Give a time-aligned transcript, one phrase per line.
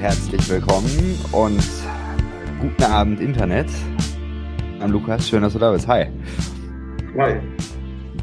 [0.00, 1.62] herzlich willkommen und
[2.58, 3.68] guten Abend Internet.
[4.80, 5.86] An Lukas, schön, dass du da bist.
[5.88, 6.06] Hi.
[7.18, 7.38] Hi.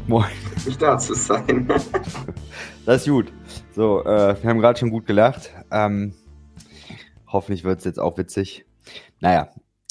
[0.08, 0.26] Moin.
[0.66, 1.68] Nicht da zu sein.
[2.84, 3.32] das ist gut.
[3.76, 5.54] So, äh, wir haben gerade schon gut gelacht.
[5.70, 6.14] Ähm,
[7.28, 8.66] hoffentlich wird es jetzt auch witzig.
[9.20, 9.48] Naja,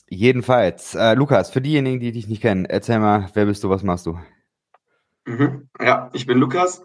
[0.09, 3.83] jedenfalls, äh, Lukas, für diejenigen, die dich nicht kennen, erzähl mal, wer bist du, was
[3.83, 4.19] machst du?
[5.25, 5.69] Mhm.
[5.79, 6.83] Ja, ich bin Lukas.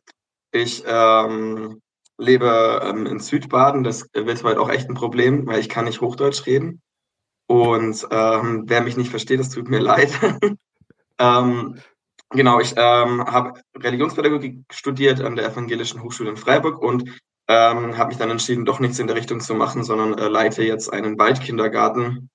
[0.52, 1.81] Ich ähm,
[2.18, 3.84] lebe ähm, in Südbaden.
[3.84, 6.82] Das wird heute auch echt ein Problem, weil ich kann nicht Hochdeutsch reden.
[7.46, 10.12] Und ähm, wer mich nicht versteht, das tut mir leid.
[11.18, 11.78] ähm,
[12.30, 17.08] genau, ich ähm, habe Religionspädagogik studiert an der Evangelischen Hochschule in Freiburg und
[17.48, 20.62] ähm, habe mich dann entschieden, doch nichts in der Richtung zu machen, sondern äh, leite
[20.62, 22.30] jetzt einen Waldkindergarten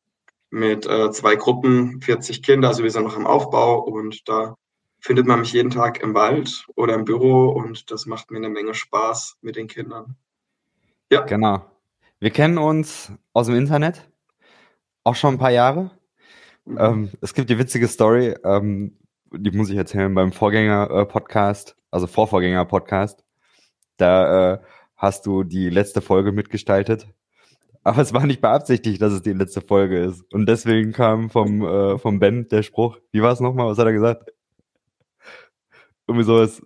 [0.49, 4.55] mit äh, zwei Gruppen, 40 Kinder, also wir sind noch im Aufbau und da
[5.07, 8.49] findet man mich jeden Tag im Wald oder im Büro und das macht mir eine
[8.49, 10.17] Menge Spaß mit den Kindern.
[11.09, 11.21] Ja.
[11.21, 11.65] Genau.
[12.19, 14.05] Wir kennen uns aus dem Internet,
[15.05, 15.91] auch schon ein paar Jahre.
[16.65, 16.77] Mhm.
[16.77, 18.97] Ähm, es gibt die witzige Story, ähm,
[19.31, 23.23] die muss ich erzählen, beim Vorgänger-Podcast, äh, also Vorvorgänger-Podcast.
[23.95, 24.59] Da äh,
[24.97, 27.07] hast du die letzte Folge mitgestaltet.
[27.85, 30.33] Aber es war nicht beabsichtigt, dass es die letzte Folge ist.
[30.33, 33.85] Und deswegen kam vom, äh, vom Ben der Spruch, wie war es nochmal, was hat
[33.85, 34.33] er gesagt?
[36.07, 36.61] Irgendwie sowas.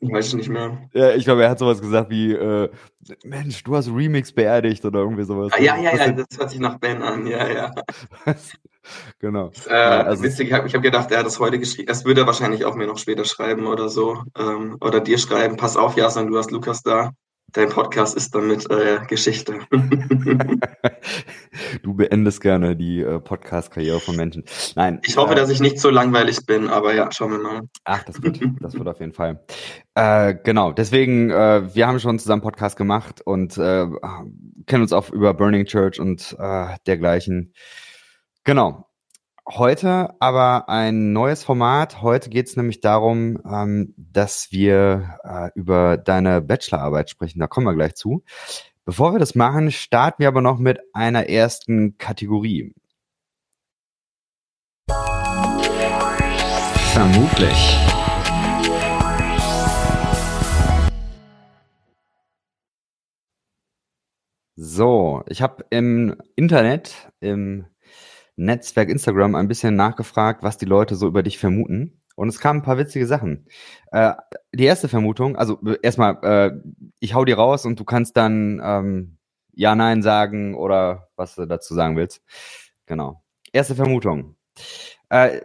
[0.00, 0.90] Weiß ich nicht mehr.
[0.92, 2.68] Ja, ich glaube, er hat sowas gesagt wie, äh,
[3.24, 5.52] Mensch, du hast Remix beerdigt oder irgendwie sowas.
[5.54, 7.72] Ah, ja, ja, ja, das hört sich nach Ben an, ja, ja.
[9.18, 9.50] genau.
[9.66, 11.86] Äh, ja, also witzig, ich habe hab gedacht, er hat das heute geschrieben.
[11.86, 14.22] Das würde er wahrscheinlich auch mir noch später schreiben oder so.
[14.38, 17.12] Ähm, oder dir schreiben, pass auf, Jason, du hast Lukas da
[17.54, 19.60] dein Podcast ist damit äh, Geschichte.
[21.82, 24.44] du beendest gerne die äh, Podcast-Karriere von Menschen.
[24.74, 25.00] Nein.
[25.04, 27.62] Ich hoffe, äh, dass ich nicht so langweilig bin, aber ja, schauen wir mal.
[27.84, 29.44] Ach, das wird, das wird auf jeden Fall.
[29.94, 33.86] Äh, genau, deswegen, äh, wir haben schon zusammen Podcast gemacht und äh,
[34.66, 37.54] kennen uns auch über Burning Church und äh, dergleichen.
[38.44, 38.86] Genau.
[39.46, 42.00] Heute aber ein neues Format.
[42.00, 47.40] Heute geht es nämlich darum, ähm, dass wir äh, über deine Bachelorarbeit sprechen.
[47.40, 48.24] Da kommen wir gleich zu.
[48.86, 52.74] Bevor wir das machen, starten wir aber noch mit einer ersten Kategorie.
[56.94, 57.78] Vermutlich.
[64.56, 67.66] So, ich habe im Internet, im
[68.36, 72.00] Netzwerk Instagram ein bisschen nachgefragt, was die Leute so über dich vermuten.
[72.16, 73.46] Und es kamen ein paar witzige Sachen.
[73.90, 74.12] Äh,
[74.52, 76.52] die erste Vermutung, also erstmal, äh,
[77.00, 79.18] ich hau dir raus und du kannst dann ähm,
[79.52, 82.22] Ja, Nein sagen oder was du dazu sagen willst.
[82.86, 83.22] Genau.
[83.52, 84.36] Erste Vermutung.
[85.08, 85.40] Äh,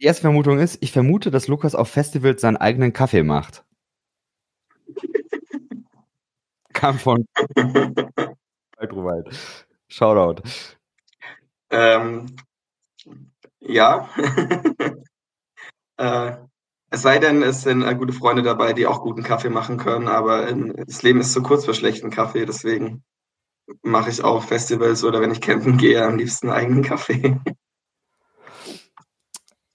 [0.00, 3.64] die erste Vermutung ist, ich vermute, dass Lukas auf Festivals seinen eigenen Kaffee macht.
[6.72, 7.26] Kam von.
[9.88, 10.42] Shoutout.
[11.72, 12.36] Ähm,
[13.60, 14.08] ja.
[15.96, 16.36] äh,
[16.90, 20.08] es sei denn, es sind äh, gute Freunde dabei, die auch guten Kaffee machen können,
[20.08, 23.02] aber äh, das Leben ist zu kurz für schlechten Kaffee, deswegen
[23.82, 27.40] mache ich auf Festivals oder wenn ich campen gehe, am liebsten eigenen Kaffee.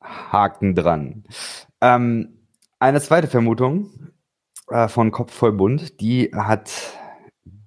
[0.02, 1.24] Haken dran.
[1.82, 2.38] Ähm,
[2.80, 4.12] eine zweite Vermutung
[4.70, 7.00] äh, von Kopf voll bunt, die hat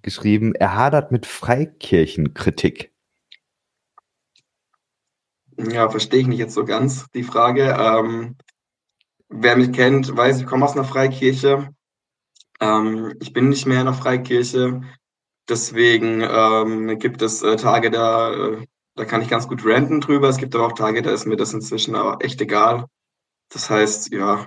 [0.03, 2.90] geschrieben, er hadert mit Freikirchenkritik.
[5.69, 7.77] Ja, verstehe ich nicht jetzt so ganz die Frage.
[7.79, 8.37] Ähm,
[9.29, 11.69] wer mich kennt, weiß, ich komme aus einer Freikirche.
[12.61, 14.81] Ähm, ich bin nicht mehr in einer Freikirche.
[15.49, 20.29] Deswegen ähm, gibt es äh, Tage, da, äh, da kann ich ganz gut ranten drüber.
[20.29, 22.87] Es gibt aber auch Tage, da ist mir das inzwischen aber echt egal.
[23.51, 24.47] Das heißt, ja,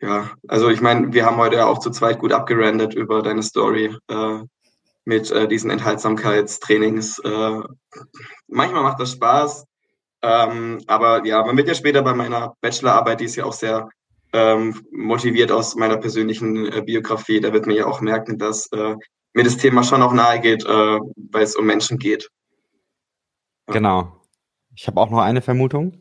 [0.00, 3.42] ja, also ich meine, wir haben heute ja auch zu zweit gut abgerandet über deine
[3.42, 4.38] Story äh,
[5.04, 7.18] mit äh, diesen Enthaltsamkeitstrainings.
[7.18, 7.60] Äh,
[8.48, 9.66] manchmal macht das Spaß,
[10.22, 13.88] ähm, aber ja, man wird ja später bei meiner Bachelorarbeit, die ist ja auch sehr
[14.32, 18.96] ähm, motiviert aus meiner persönlichen äh, Biografie, da wird man ja auch merken, dass äh,
[19.32, 22.30] mir das Thema schon auch nahe geht, äh, weil es um Menschen geht.
[23.68, 23.74] Ja.
[23.74, 24.16] Genau.
[24.74, 26.00] Ich habe auch noch eine Vermutung.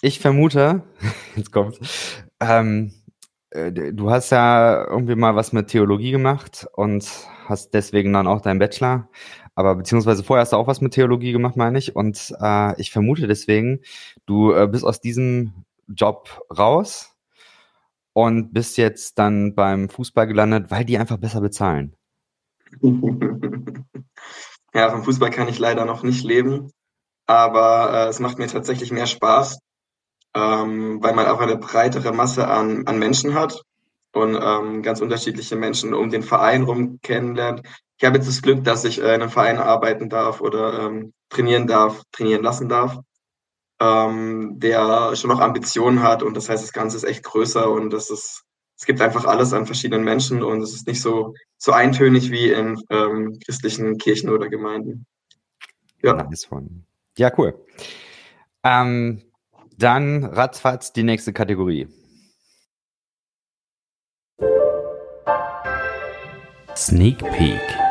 [0.00, 0.82] Ich vermute,
[1.36, 1.78] jetzt kommt,
[2.40, 2.92] ähm,
[3.50, 7.08] äh, du hast ja irgendwie mal was mit Theologie gemacht und
[7.46, 9.08] hast deswegen dann auch deinen Bachelor.
[9.54, 11.94] Aber beziehungsweise vorher hast du auch was mit Theologie gemacht, meine ich.
[11.94, 13.80] Und äh, ich vermute deswegen,
[14.26, 15.52] du äh, bist aus diesem
[15.88, 17.14] Job raus
[18.12, 21.94] und bist jetzt dann beim Fußball gelandet, weil die einfach besser bezahlen.
[24.74, 26.70] ja, vom Fußball kann ich leider noch nicht leben,
[27.26, 29.58] aber äh, es macht mir tatsächlich mehr Spaß,
[30.34, 33.62] ähm, weil man auch eine breitere Masse an, an Menschen hat
[34.14, 37.62] und ähm, ganz unterschiedliche Menschen um den Verein rum kennenlernt.
[38.02, 41.12] Ich habe jetzt das Glück, dass ich äh, in einem Verein arbeiten darf oder ähm,
[41.28, 42.98] trainieren darf, trainieren lassen darf,
[43.80, 47.90] ähm, der schon noch Ambitionen hat und das heißt, das Ganze ist echt größer und
[47.90, 48.42] das ist,
[48.76, 52.50] es gibt einfach alles an verschiedenen Menschen und es ist nicht so, so eintönig wie
[52.50, 55.06] in ähm, christlichen Kirchen oder Gemeinden.
[56.02, 56.14] Ja.
[56.14, 56.82] Nice one.
[57.16, 57.54] Ja, cool.
[58.64, 59.22] Ähm,
[59.78, 61.86] dann ratzfatz die nächste Kategorie.
[66.74, 67.81] Sneak Peek.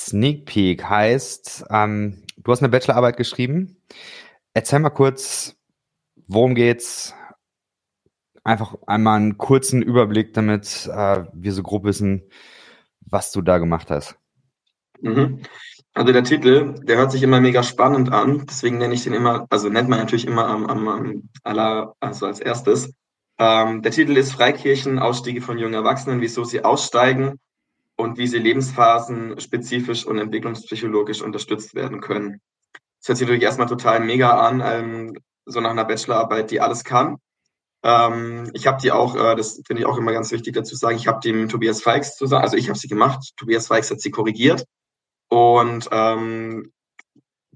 [0.00, 3.76] Sneak Peek heißt, ähm, du hast eine Bachelorarbeit geschrieben.
[4.54, 5.56] Erzähl mal kurz,
[6.26, 7.14] worum geht's?
[8.42, 12.22] Einfach einmal einen kurzen Überblick, damit äh, wir so grob wissen,
[13.00, 14.16] was du da gemacht hast.
[15.02, 15.42] Mhm.
[15.92, 19.46] Also der Titel, der hört sich immer mega spannend an, deswegen nenne ich den immer,
[19.50, 22.94] also nennt man natürlich immer am, am, am aller, also als erstes.
[23.38, 27.38] Ähm, der Titel ist Freikirchen, Ausstiege von jungen Erwachsenen, wieso sie aussteigen
[28.00, 32.40] und wie sie lebensphasen spezifisch und entwicklungspsychologisch unterstützt werden können.
[33.00, 36.84] Das hört sich natürlich erstmal total mega an, ähm, so nach einer Bachelorarbeit, die alles
[36.84, 37.16] kann.
[37.82, 40.96] Ähm, ich habe die auch, äh, das finde ich auch immer ganz wichtig dazu sagen,
[40.96, 44.10] ich habe dem Tobias Feix zusammen, also ich habe sie gemacht, Tobias Feix hat sie
[44.10, 44.64] korrigiert
[45.28, 46.72] und ähm,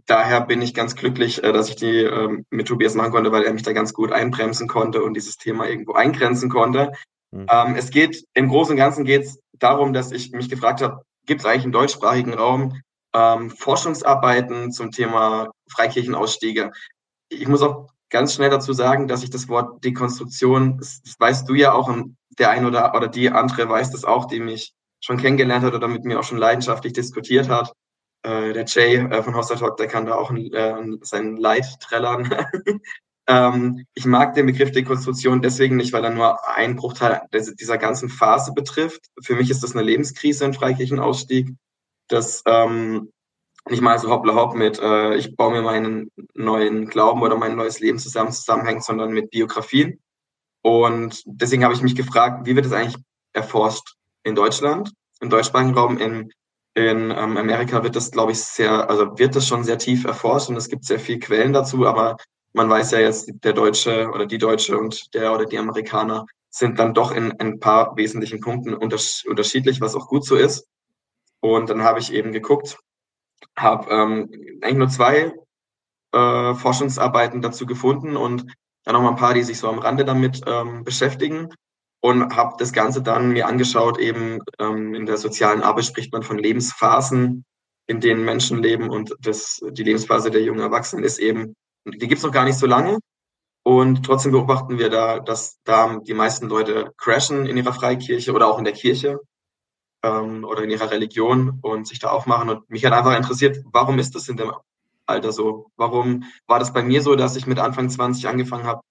[0.06, 3.42] daher bin ich ganz glücklich, äh, dass ich die ähm, mit Tobias machen konnte, weil
[3.42, 6.92] er mich da ganz gut einbremsen konnte und dieses Thema irgendwo eingrenzen konnte.
[7.30, 7.46] Mhm.
[7.50, 11.02] Ähm, es geht im Großen und Ganzen geht es darum, dass ich mich gefragt habe,
[11.26, 12.80] gibt es eigentlich im deutschsprachigen Raum
[13.14, 16.70] ähm, Forschungsarbeiten zum Thema Freikirchenausstiege?
[17.28, 21.48] Ich muss auch ganz schnell dazu sagen, dass ich das Wort Dekonstruktion, das, das weißt
[21.48, 24.74] du ja auch, und der ein oder, oder die andere weiß das auch, die mich
[25.00, 27.72] schon kennengelernt hat oder mit mir auch schon leidenschaftlich diskutiert hat.
[28.22, 32.34] Äh, der Jay äh, von Hostel Talk, der kann da auch äh, sein Leid trällern.
[33.26, 38.08] ähm, ich mag den Begriff Dekonstruktion deswegen nicht, weil er nur einen Bruchteil dieser ganzen
[38.08, 39.06] Phase betrifft.
[39.22, 41.54] Für mich ist das eine Lebenskrise, ein Freikirchenausstieg.
[42.08, 43.10] Das ähm,
[43.68, 47.56] nicht mal so hoppla hopp mit, äh, ich baue mir meinen neuen Glauben oder mein
[47.56, 50.00] neues Leben zusammen zusammenhängt, sondern mit Biografien.
[50.62, 55.74] Und deswegen habe ich mich gefragt, wie wird es eigentlich erforscht in Deutschland, im deutschsprachigen
[55.74, 56.30] Raum, in
[56.76, 60.48] in ähm, Amerika wird das, glaube ich, sehr, also wird das schon sehr tief erforscht
[60.48, 62.16] und es gibt sehr viele Quellen dazu, aber
[62.54, 66.78] man weiß ja jetzt, der Deutsche oder die Deutsche und der oder die Amerikaner sind
[66.78, 70.68] dann doch in ein paar wesentlichen Punkten unters unterschiedlich, was auch gut so ist.
[71.40, 72.78] Und dann habe ich eben geguckt,
[73.56, 74.30] habe ähm,
[74.62, 75.34] eigentlich nur zwei
[76.12, 78.46] äh, Forschungsarbeiten dazu gefunden und
[78.84, 81.48] dann noch mal ein paar, die sich so am Rande damit ähm, beschäftigen
[82.00, 86.22] und habe das Ganze dann mir angeschaut, eben ähm, in der sozialen Arbeit spricht man
[86.22, 87.44] von Lebensphasen,
[87.88, 92.24] in denen Menschen leben und das, die Lebensphase der jungen Erwachsenen ist eben, die gibt's
[92.24, 92.98] noch gar nicht so lange
[93.62, 98.48] und trotzdem beobachten wir da, dass da die meisten Leute crashen in ihrer Freikirche oder
[98.48, 99.20] auch in der Kirche
[100.02, 103.98] ähm, oder in ihrer Religion und sich da aufmachen und mich hat einfach interessiert, warum
[103.98, 104.52] ist das in dem
[105.06, 105.70] Alter so?
[105.76, 108.82] Warum war das bei mir so, dass ich mit Anfang 20 angefangen habe,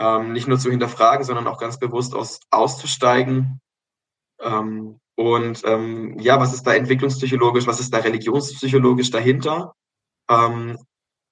[0.00, 3.60] ähm, nicht nur zu hinterfragen, sondern auch ganz bewusst aus, auszusteigen.
[4.40, 9.74] Ähm, und ähm, ja, was ist da entwicklungspsychologisch, was ist da religionspsychologisch dahinter?
[10.30, 10.78] Ähm,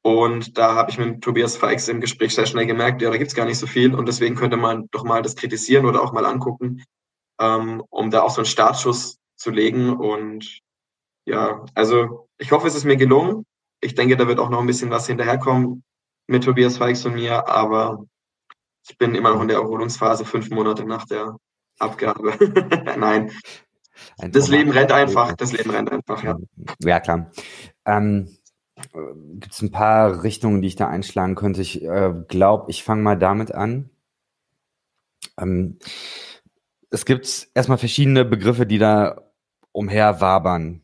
[0.06, 3.34] und da habe ich mit Tobias Feix im Gespräch sehr schnell gemerkt, ja, da gibt's
[3.34, 6.25] gar nicht so viel und deswegen könnte man doch mal das kritisieren oder auch mal
[6.25, 6.84] angucken,
[7.40, 9.96] ähm, um da auch so einen Startschuss zu legen.
[9.96, 10.60] Und
[11.25, 13.46] ja, also ich hoffe, es ist mir gelungen.
[13.80, 15.82] Ich denke, da wird auch noch ein bisschen was hinterherkommen
[16.28, 18.06] mit Tobias Feix und mir, aber
[18.88, 21.36] ich bin immer noch in der Erholungsphase, fünf Monate nach der
[21.80, 22.36] Abgabe.
[22.96, 23.32] Nein.
[24.18, 25.32] Ein das Leben rennt einfach.
[25.32, 26.38] Das Leben rennt einfach, ja.
[26.84, 27.32] Ja, klar.
[27.84, 28.36] Ähm,
[28.76, 31.62] Gibt es ein paar Richtungen, die ich da einschlagen könnte?
[31.62, 33.90] Ich äh, glaube, ich fange mal damit an.
[35.38, 35.78] Ähm,
[36.90, 39.33] es gibt erstmal verschiedene Begriffe, die da
[39.73, 40.83] umher wabern.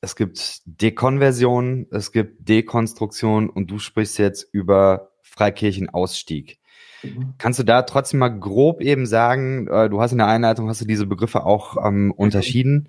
[0.00, 6.60] Es gibt Dekonversion, es gibt Dekonstruktion und du sprichst jetzt über Freikirchenausstieg.
[7.02, 7.34] Mhm.
[7.38, 10.80] Kannst du da trotzdem mal grob eben sagen, äh, du hast in der Einleitung, hast
[10.80, 12.10] du diese Begriffe auch ähm, mhm.
[12.12, 12.88] unterschieden.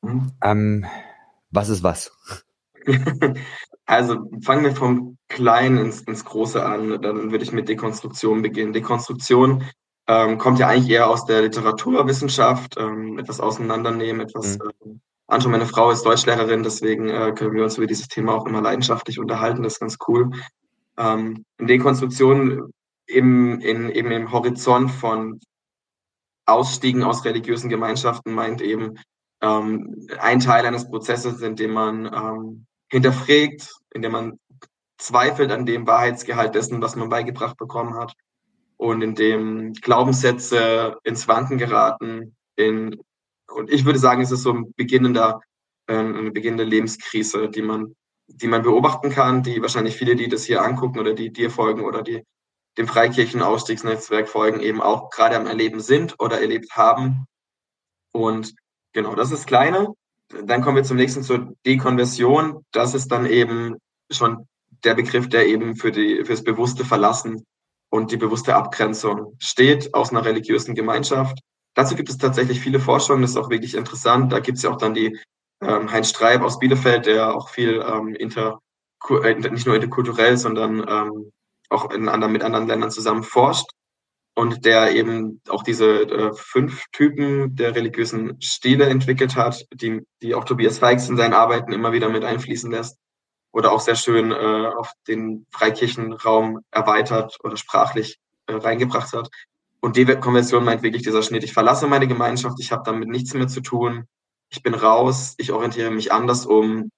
[0.00, 0.32] Mhm.
[0.42, 0.86] Ähm,
[1.50, 2.12] was ist was?
[3.88, 7.00] Also fangen wir vom Kleinen ins, ins Große an.
[7.00, 8.74] Dann würde ich mit Dekonstruktion beginnen.
[8.74, 9.64] Dekonstruktion
[10.06, 14.64] ähm, kommt ja eigentlich eher aus der Literaturwissenschaft, ähm, etwas auseinandernehmen, etwas mhm.
[14.84, 14.94] äh,
[15.26, 15.52] anschauen.
[15.52, 19.18] Meine Frau ist Deutschlehrerin, deswegen äh, können wir uns über dieses Thema auch immer leidenschaftlich
[19.18, 19.62] unterhalten.
[19.62, 20.32] Das ist ganz cool.
[20.98, 22.70] Ähm, in Dekonstruktion
[23.06, 25.40] im, in, eben im Horizont von
[26.44, 28.98] Ausstiegen aus religiösen Gemeinschaften meint eben
[29.40, 34.38] ähm, ein Teil eines Prozesses, in dem man ähm, hinterfragt, in dem man
[34.98, 38.14] zweifelt an dem Wahrheitsgehalt dessen, was man beigebracht bekommen hat
[38.76, 42.36] und in dem Glaubenssätze ins Wanken geraten.
[42.56, 43.00] In,
[43.48, 45.40] und ich würde sagen, es ist so ein beginnender,
[45.86, 47.94] äh, eine beginnende Lebenskrise, die man,
[48.26, 51.84] die man beobachten kann, die wahrscheinlich viele, die das hier angucken oder die dir folgen
[51.84, 52.24] oder die
[52.76, 57.26] dem Freikirchen-Ausstiegsnetzwerk folgen, eben auch gerade am Erleben sind oder erlebt haben.
[58.12, 58.54] Und
[58.92, 59.92] genau, das ist kleine.
[60.28, 62.64] Dann kommen wir zum nächsten zur Dekonversion.
[62.72, 63.76] Das ist dann eben
[64.10, 64.46] schon
[64.84, 67.44] der Begriff, der eben für die, fürs bewusste Verlassen
[67.90, 71.38] und die bewusste Abgrenzung steht aus einer religiösen Gemeinschaft.
[71.74, 74.32] Dazu gibt es tatsächlich viele Forschungen, das ist auch wirklich interessant.
[74.32, 75.18] Da gibt es ja auch dann die
[75.62, 78.60] ähm, Heinz Streib aus Bielefeld, der auch viel ähm, inter,
[79.22, 81.32] äh, nicht nur interkulturell, sondern ähm,
[81.70, 83.66] auch in anderen, mit anderen Ländern zusammen forscht
[84.38, 90.36] und der eben auch diese äh, fünf Typen der religiösen Stile entwickelt hat, die, die
[90.36, 92.98] auch Tobias Feix in seinen Arbeiten immer wieder mit einfließen lässt
[93.50, 94.34] oder auch sehr schön äh,
[94.76, 99.28] auf den Freikirchenraum erweitert oder sprachlich äh, reingebracht hat.
[99.80, 103.34] Und die Konversion meint wirklich dieser Schnitt, ich verlasse meine Gemeinschaft, ich habe damit nichts
[103.34, 104.04] mehr zu tun,
[104.50, 106.92] ich bin raus, ich orientiere mich anders um,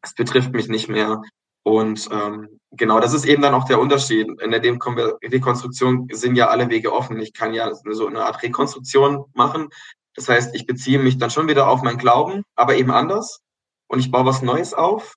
[0.00, 1.20] es betrifft mich nicht mehr.
[1.64, 4.28] Und ähm, genau, das ist eben dann auch der Unterschied.
[4.40, 7.18] In der Dekonstruktion sind ja alle Wege offen.
[7.20, 9.68] Ich kann ja so eine Art Rekonstruktion machen.
[10.14, 13.40] Das heißt, ich beziehe mich dann schon wieder auf meinen Glauben, aber eben anders.
[13.86, 15.14] Und ich baue was Neues auf.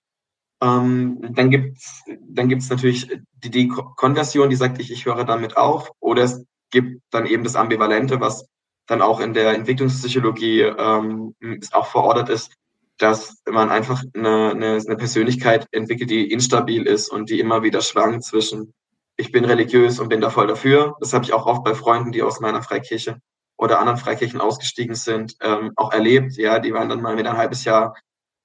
[0.62, 3.10] Ähm, dann gibt's dann gibt's natürlich
[3.44, 5.92] die Dekonversion, die sagt, ich, ich höre damit auf.
[6.00, 8.46] Oder es gibt dann eben das Ambivalente, was
[8.88, 11.36] dann auch in der Entwicklungspsychologie ähm,
[11.72, 12.54] auch verordert ist,
[13.02, 17.82] dass man einfach eine, eine, eine Persönlichkeit entwickelt, die instabil ist und die immer wieder
[17.82, 18.74] schwankt zwischen
[19.18, 20.96] ich bin religiös und bin da voll dafür.
[21.00, 23.20] Das habe ich auch oft bei Freunden, die aus meiner Freikirche
[23.58, 26.38] oder anderen Freikirchen ausgestiegen sind, ähm, auch erlebt.
[26.38, 27.96] Ja, die waren dann mal mit ein halbes Jahr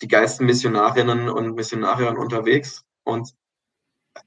[0.03, 3.31] die geilsten Missionarinnen und Missionarinnen unterwegs und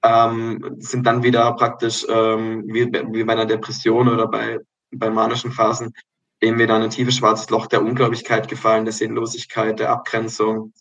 [0.03, 4.59] ähm, sind dann wieder praktisch ähm, wie, wie bei einer Depression oder bei,
[4.91, 5.93] bei manischen Phasen
[6.41, 10.73] eben wieder in ein tiefes schwarzes Loch der Unglaublichkeit gefallen, der Sinnlosigkeit, der Abgrenzung,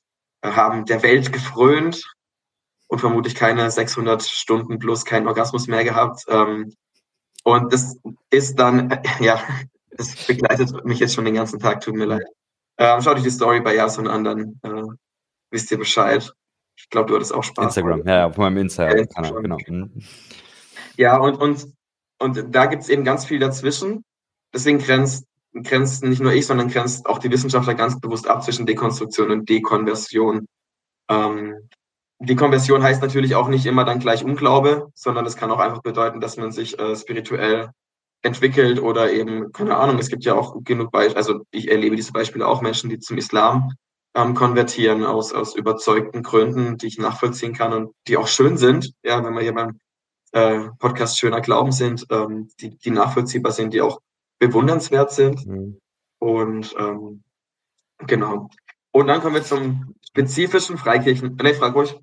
[0.43, 2.05] äh, haben der Welt gefrönt
[2.87, 6.25] und vermutlich keine 600 Stunden plus keinen Orgasmus mehr gehabt.
[6.29, 6.75] Ähm,
[7.45, 7.97] und das
[8.31, 9.43] ist dann, äh, ja,
[9.91, 12.27] das begleitet mich jetzt schon den ganzen Tag, tut mir leid.
[12.79, 14.83] Ähm, schaut euch die Story bei Jason an, dann äh,
[15.51, 16.33] wisst ihr Bescheid.
[16.77, 17.77] Ich glaube, du hattest auch Spaß.
[17.77, 19.59] Instagram, ja, auf meinem Instagram-Kanal, ja, genau.
[19.67, 20.05] Mhm.
[20.97, 21.75] Ja, und, und,
[22.21, 24.05] und da gibt es eben ganz viel dazwischen.
[24.55, 28.67] Deswegen grenzt, grenzt nicht nur ich, sondern grenzt auch die Wissenschaftler ganz bewusst ab zwischen
[28.67, 30.47] Dekonstruktion und Dekonversion.
[31.09, 31.69] Ähm,
[32.21, 36.21] Dekonversion heißt natürlich auch nicht immer dann gleich Unglaube, sondern es kann auch einfach bedeuten,
[36.21, 37.71] dass man sich äh, spirituell
[38.23, 42.13] entwickelt oder eben, keine Ahnung, es gibt ja auch genug Beispiele, also ich erlebe diese
[42.13, 43.73] Beispiele auch Menschen, die zum Islam
[44.15, 48.93] ähm, konvertieren aus, aus überzeugten Gründen, die ich nachvollziehen kann und die auch schön sind,
[49.05, 49.79] ja, wenn wir hier beim
[50.33, 54.01] äh, Podcast Schöner Glauben sind, ähm, die, die nachvollziehbar sind, die auch
[54.39, 55.47] bewundernswert sind.
[55.47, 55.81] Mhm.
[56.19, 57.23] Und ähm,
[58.07, 58.51] genau.
[58.93, 61.37] Und dann kommen wir zum spezifischen Freikirchen.
[61.37, 61.97] Ne, frag ruhig.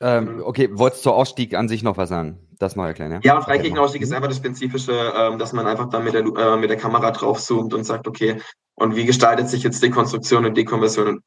[0.00, 2.40] Ähm, okay, wolltest du zur Ausstieg an sich noch was sagen?
[2.58, 3.20] Das noch erklären, ja?
[3.22, 6.56] Ja, und Freikirchenausstieg ist einfach das Spezifische, ähm, dass man einfach dann mit der, äh,
[6.56, 8.40] mit der Kamera draufzoomt und sagt, okay,
[8.76, 11.22] und wie gestaltet sich jetzt Dekonstruktion und Dekonversion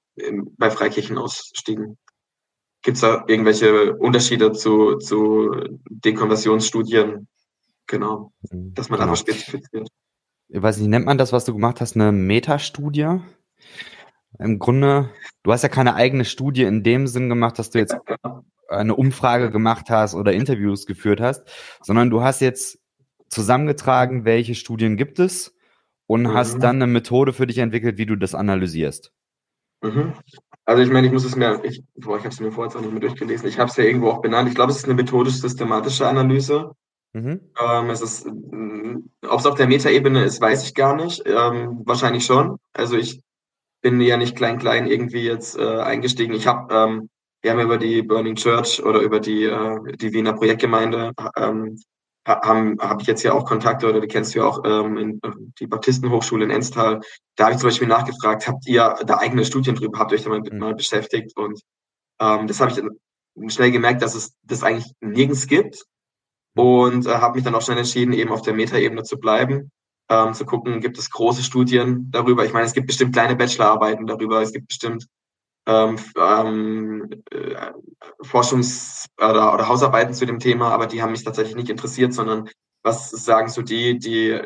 [0.57, 1.97] bei Freikirchenausstiegen?
[2.81, 5.51] Gibt es da irgendwelche Unterschiede zu, zu
[5.89, 7.27] Dekonversionsstudien?
[7.87, 9.11] Genau, mhm, dass man genau.
[9.11, 9.87] einfach spezifiziert.
[10.49, 13.19] Ich weiß nicht, nennt man das, was du gemacht hast, eine Metastudie?
[14.39, 15.09] Im Grunde,
[15.43, 17.97] du hast ja keine eigene Studie in dem Sinn gemacht, dass du jetzt
[18.69, 21.43] eine Umfrage gemacht hast oder Interviews geführt hast,
[21.81, 22.79] sondern du hast jetzt
[23.29, 25.55] zusammengetragen, welche Studien gibt es
[26.05, 26.33] und mhm.
[26.33, 29.11] hast dann eine Methode für dich entwickelt, wie du das analysierst.
[29.81, 30.13] Mhm.
[30.65, 32.75] Also ich meine, ich muss es mir, ich, boah, ich habe es mir vorher jetzt
[32.75, 34.49] auch nicht mehr durchgelesen, ich habe es ja irgendwo auch benannt.
[34.49, 36.71] Ich glaube, es ist eine methodisch-systematische Analyse.
[37.17, 37.41] Mhm.
[37.59, 41.23] Ähm, es ist, ob es auf der Metaebene ist, weiß ich gar nicht.
[41.25, 42.57] Ähm, wahrscheinlich schon.
[42.73, 43.21] Also ich
[43.81, 46.33] bin ja nicht klein-klein irgendwie jetzt äh, eingestiegen.
[46.33, 47.09] Ich habe ähm,
[47.41, 51.79] wir haben über die Burning Church oder über die, äh, die Wiener Projektgemeinde ähm,
[52.27, 55.19] habe hab ich jetzt ja auch Kontakte oder die kennst du ja auch ähm, in,
[55.23, 56.99] äh, die Baptistenhochschule in Enstal.
[57.35, 60.23] Da habe ich zum Beispiel nachgefragt, habt ihr da eigene Studien drüber, habt ihr euch
[60.23, 60.59] da mal, mhm.
[60.59, 61.37] mal beschäftigt?
[61.37, 61.61] Und
[62.19, 65.85] ähm, das habe ich schnell gemerkt, dass es das eigentlich nirgends gibt.
[66.57, 69.71] Und äh, habe mich dann auch schnell entschieden, eben auf der Metaebene zu bleiben,
[70.09, 72.45] ähm, zu gucken, gibt es große Studien darüber.
[72.45, 75.07] Ich meine, es gibt bestimmt kleine Bachelorarbeiten darüber, es gibt bestimmt
[75.67, 77.71] ähm, ähm, äh,
[78.21, 82.49] Forschungs- oder, oder Hausarbeiten zu dem Thema, aber die haben mich tatsächlich nicht interessiert, sondern
[82.83, 84.39] was sagen so die, die,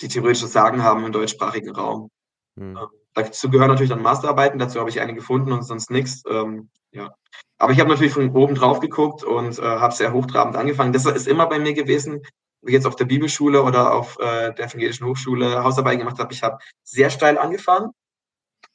[0.00, 2.10] die theoretisches Sagen haben im deutschsprachigen Raum.
[2.58, 2.78] Hm.
[3.14, 6.22] Dazu gehören natürlich dann Masterarbeiten, dazu habe ich eine gefunden und sonst nichts.
[6.28, 7.14] Ähm, ja.
[7.58, 10.92] Aber ich habe natürlich von oben drauf geguckt und äh, habe sehr hochtrabend angefangen.
[10.92, 12.22] Das ist immer bei mir gewesen.
[12.62, 16.32] wie jetzt auf der Bibelschule oder auf äh, der evangelischen Hochschule Hausarbeiten gemacht habe.
[16.32, 17.92] Ich habe sehr steil angefangen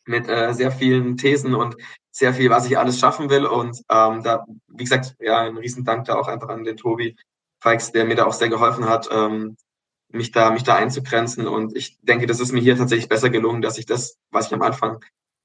[0.05, 1.75] mit äh, sehr vielen Thesen und
[2.11, 3.45] sehr viel, was ich alles schaffen will.
[3.45, 7.15] Und ähm, da, wie gesagt, ja, ein Riesendank da auch einfach an den Tobi
[7.61, 9.57] Feix, der mir da auch sehr geholfen hat, ähm,
[10.09, 11.47] mich da, mich da einzugrenzen.
[11.47, 14.53] Und ich denke, das ist mir hier tatsächlich besser gelungen, dass ich das, was ich
[14.53, 15.03] am Anfang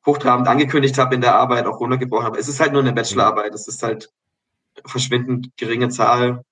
[0.09, 2.39] hochtrabend angekündigt habe in der Arbeit, auch runtergebrochen habe.
[2.39, 3.55] Es ist halt nur eine Bachelorarbeit.
[3.55, 4.11] Es ist halt
[4.85, 6.45] verschwindend geringe Zahl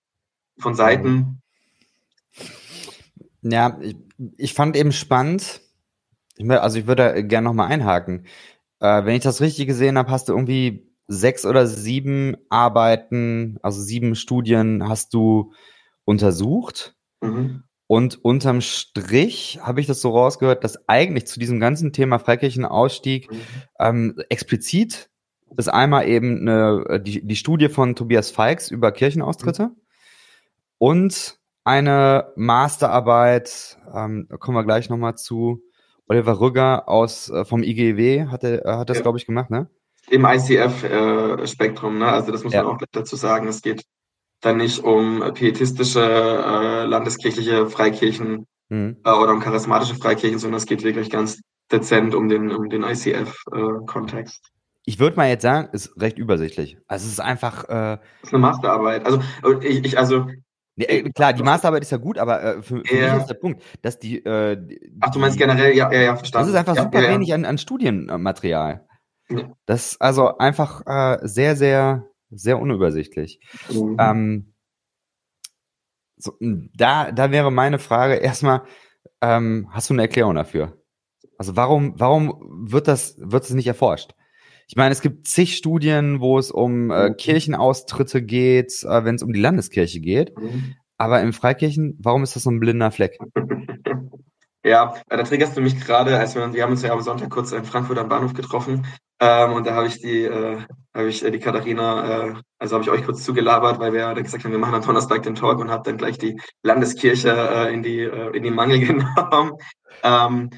[0.58, 1.40] von Seiten.
[3.42, 3.96] Ja, ich,
[4.36, 5.60] ich fand eben spannend,
[6.36, 8.26] ich, also ich würde gerne nochmal einhaken.
[8.80, 13.80] Äh, wenn ich das richtig gesehen habe, hast du irgendwie sechs oder sieben Arbeiten, also
[13.80, 15.52] sieben Studien hast du
[16.04, 16.94] untersucht.
[17.22, 17.62] Mhm.
[17.88, 23.30] Und unterm Strich habe ich das so rausgehört, dass eigentlich zu diesem ganzen Thema Freikirchenausstieg
[23.30, 23.40] mhm.
[23.78, 25.08] ähm, explizit
[25.56, 29.76] ist einmal eben eine, die, die Studie von Tobias Feix über Kirchenaustritte mhm.
[30.78, 35.62] und eine Masterarbeit, ähm, kommen wir gleich nochmal zu,
[36.08, 39.02] Oliver Rügger aus äh, vom IGW hat, er, äh, hat das, ja.
[39.02, 39.68] glaube ich, gemacht, ne?
[40.08, 42.06] Im ICF-Spektrum, äh, ne?
[42.06, 42.62] Also das muss ja.
[42.62, 43.48] man auch dazu sagen.
[43.48, 43.84] Es geht
[44.40, 48.96] dann nicht um pietistische äh, landeskirchliche Freikirchen mhm.
[49.04, 51.40] äh, oder um charismatische Freikirchen, sondern es geht wirklich ganz
[51.72, 54.44] dezent um den, um den ICF-Kontext.
[54.44, 54.50] Äh,
[54.88, 56.78] ich würde mal jetzt sagen, ist recht übersichtlich.
[56.86, 57.64] Also es ist einfach.
[57.64, 59.04] Äh, das ist eine Masterarbeit.
[59.04, 59.20] Also
[59.62, 60.26] ich, ich also
[60.76, 63.14] ja, äh, klar, die Masterarbeit ist ja gut, aber äh, für, für ja.
[63.14, 66.16] mich ist der Punkt, dass die, äh, die, Ach, du meinst generell, ja, ja, ja,
[66.16, 66.46] verstanden.
[66.46, 68.86] Das ist einfach ja, super wenig an, an Studienmaterial.
[69.64, 73.40] Das ist also einfach äh, sehr, sehr, sehr unübersichtlich.
[73.70, 73.96] Mhm.
[73.98, 74.54] Ähm,
[76.16, 78.62] so, da, da wäre meine Frage erstmal,
[79.20, 80.80] ähm, hast du eine Erklärung dafür?
[81.38, 84.14] Also warum, warum wird das, wird es nicht erforscht?
[84.68, 87.16] Ich meine, es gibt zig Studien, wo es um äh, mhm.
[87.16, 90.36] Kirchenaustritte geht, äh, wenn es um die Landeskirche geht.
[90.36, 90.74] Mhm.
[90.98, 93.18] Aber im Freikirchen, warum ist das so ein blinder Fleck?
[94.64, 97.52] Ja, da triggerst du mich gerade, als wir, wir haben uns ja am Sonntag kurz
[97.52, 98.84] in Frankfurt am Bahnhof getroffen
[99.20, 100.60] ähm, und da habe ich die, äh,
[100.94, 104.12] habe ich äh, die Katharina, äh, also habe ich euch kurz zugelabert, weil wir ja
[104.12, 107.72] gesagt haben, wir machen am Donnerstag den Talk und habe dann gleich die Landeskirche äh,
[107.72, 109.52] in die äh, in die Mangel genommen.
[110.02, 110.50] Ähm,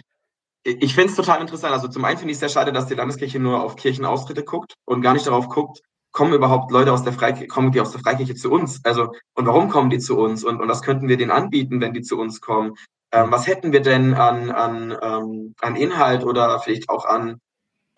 [0.65, 1.73] ich finde es total interessant.
[1.73, 4.75] Also zum einen finde ich es sehr schade, dass die Landeskirche nur auf Kirchenaustritte guckt
[4.85, 5.81] und gar nicht darauf guckt,
[6.13, 8.81] kommen überhaupt Leute aus der Freikirche, kommen die aus der Freikirche zu uns?
[8.85, 10.45] Also, und warum kommen die zu uns?
[10.45, 12.75] Und, und was könnten wir denen anbieten, wenn die zu uns kommen?
[13.13, 17.41] Ähm, was hätten wir denn an, an, ähm, an Inhalt oder vielleicht auch an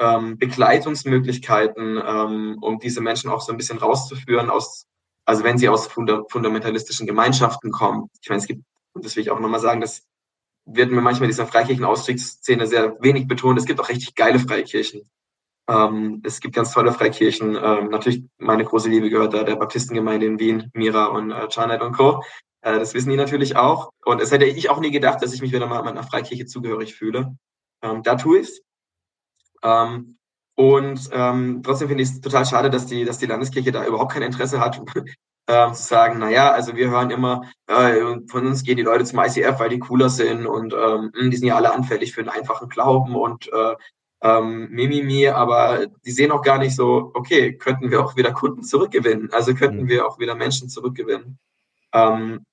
[0.01, 4.87] ähm, Begleitungsmöglichkeiten, ähm, um diese Menschen auch so ein bisschen rauszuführen aus,
[5.25, 8.09] also wenn sie aus funda fundamentalistischen Gemeinschaften kommen.
[8.23, 10.03] Ich meine, es gibt, und das will ich auch nochmal sagen, dass
[10.67, 13.59] wird mir manchmal dieser Freikirchen-Ausstiegsszene sehr wenig betont.
[13.59, 15.09] Es gibt auch richtig geile Freikirchen.
[15.69, 17.57] Ähm, es gibt ganz tolle Freikirchen.
[17.57, 21.83] Ähm, natürlich, meine große Liebe gehört da der Baptistengemeinde in Wien, Mira und äh, Charnet
[21.83, 22.23] und Co.
[22.63, 23.91] Äh, das wissen die natürlich auch.
[24.05, 26.95] Und es hätte ich auch nie gedacht, dass ich mich wieder mal einer Freikirche zugehörig
[26.95, 27.37] fühle.
[27.83, 28.61] Ähm, da tue ich's.
[29.63, 30.17] Ähm,
[30.55, 34.13] und ähm, trotzdem finde ich es total schade, dass die, dass die Landeskirche da überhaupt
[34.13, 34.81] kein Interesse hat,
[35.49, 39.21] ähm, zu sagen, naja, also wir hören immer, äh, von uns gehen die Leute zum
[39.21, 42.29] ICF, weil die cooler sind und ähm, hm, die sind ja alle anfällig für einen
[42.29, 43.75] einfachen Glauben und äh,
[44.23, 48.63] ähm, Mimimi, aber die sehen auch gar nicht so, okay, könnten wir auch wieder Kunden
[48.63, 49.89] zurückgewinnen, also könnten mhm.
[49.89, 51.39] wir auch wieder Menschen zurückgewinnen.
[51.95, 52.45] Ähm,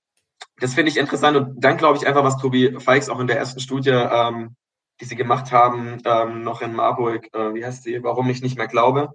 [0.60, 3.38] das finde ich interessant und dann glaube ich einfach, was Tobi Feix auch in der
[3.38, 4.56] ersten Studie, ähm,
[4.99, 8.57] die sie gemacht haben, ähm, noch in Marburg, äh, wie heißt sie, warum ich nicht
[8.57, 9.13] mehr glaube,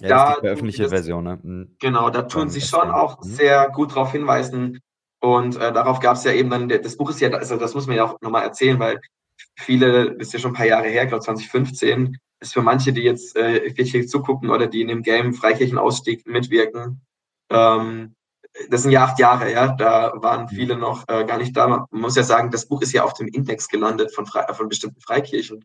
[0.00, 1.38] ja, da, die veröffentlichte das, Version, ne?
[1.42, 1.76] Mhm.
[1.80, 3.28] Genau, da tun sie schon auch mhm.
[3.28, 4.80] sehr gut darauf hinweisen.
[5.20, 7.86] Und äh, darauf gab es ja eben dann, das Buch ist ja, also das muss
[7.86, 9.00] man ja auch nochmal erzählen, weil
[9.56, 12.92] viele, das ist ja schon ein paar Jahre her, ich glaube 2015, ist für manche,
[12.92, 17.00] die jetzt äh, hier zugucken oder die in dem Game Freikirchenausstieg mitwirken,
[17.50, 18.14] ähm,
[18.70, 20.48] das sind ja acht Jahre, ja, da waren mhm.
[20.48, 21.68] viele noch äh, gar nicht da.
[21.68, 24.68] Man muss ja sagen, das Buch ist ja auf dem Index gelandet von, Fre von
[24.68, 25.64] bestimmten Freikirchen.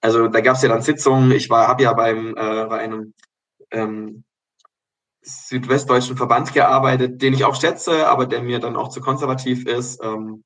[0.00, 1.30] Also da gab es ja dann Sitzungen.
[1.32, 3.14] Ich war, habe ja beim äh, bei einem
[3.70, 4.24] ähm,
[5.22, 10.02] südwestdeutschen Verband gearbeitet, den ich auch schätze, aber der mir dann auch zu konservativ ist,
[10.02, 10.44] ähm,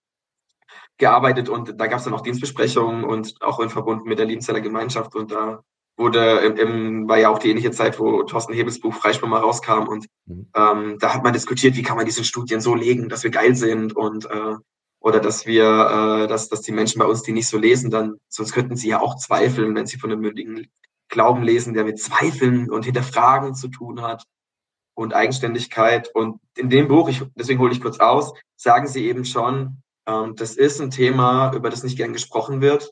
[0.98, 4.60] gearbeitet und da gab es dann auch Dienstbesprechungen und auch in Verbund mit der Liebenzeller
[4.60, 5.62] Gemeinschaft und da
[5.96, 8.94] wurde im, im, war ja auch die ähnliche Zeit, wo Thorsten Hebels Buch
[9.26, 10.48] mal rauskam und mhm.
[10.54, 13.54] ähm, da hat man diskutiert, wie kann man diese Studien so legen, dass wir geil
[13.54, 14.56] sind und äh,
[15.04, 18.14] oder dass wir, äh, dass, dass die Menschen bei uns die nicht so lesen, dann
[18.28, 20.66] sonst könnten sie ja auch zweifeln, wenn sie von einem mündigen
[21.08, 24.24] Glauben lesen, der mit Zweifeln und Hinterfragen zu tun hat
[24.94, 26.10] und Eigenständigkeit.
[26.14, 30.36] Und in dem Buch, ich, deswegen hole ich kurz aus, sagen sie eben schon, ähm,
[30.36, 32.90] das ist ein Thema, über das nicht gern gesprochen wird.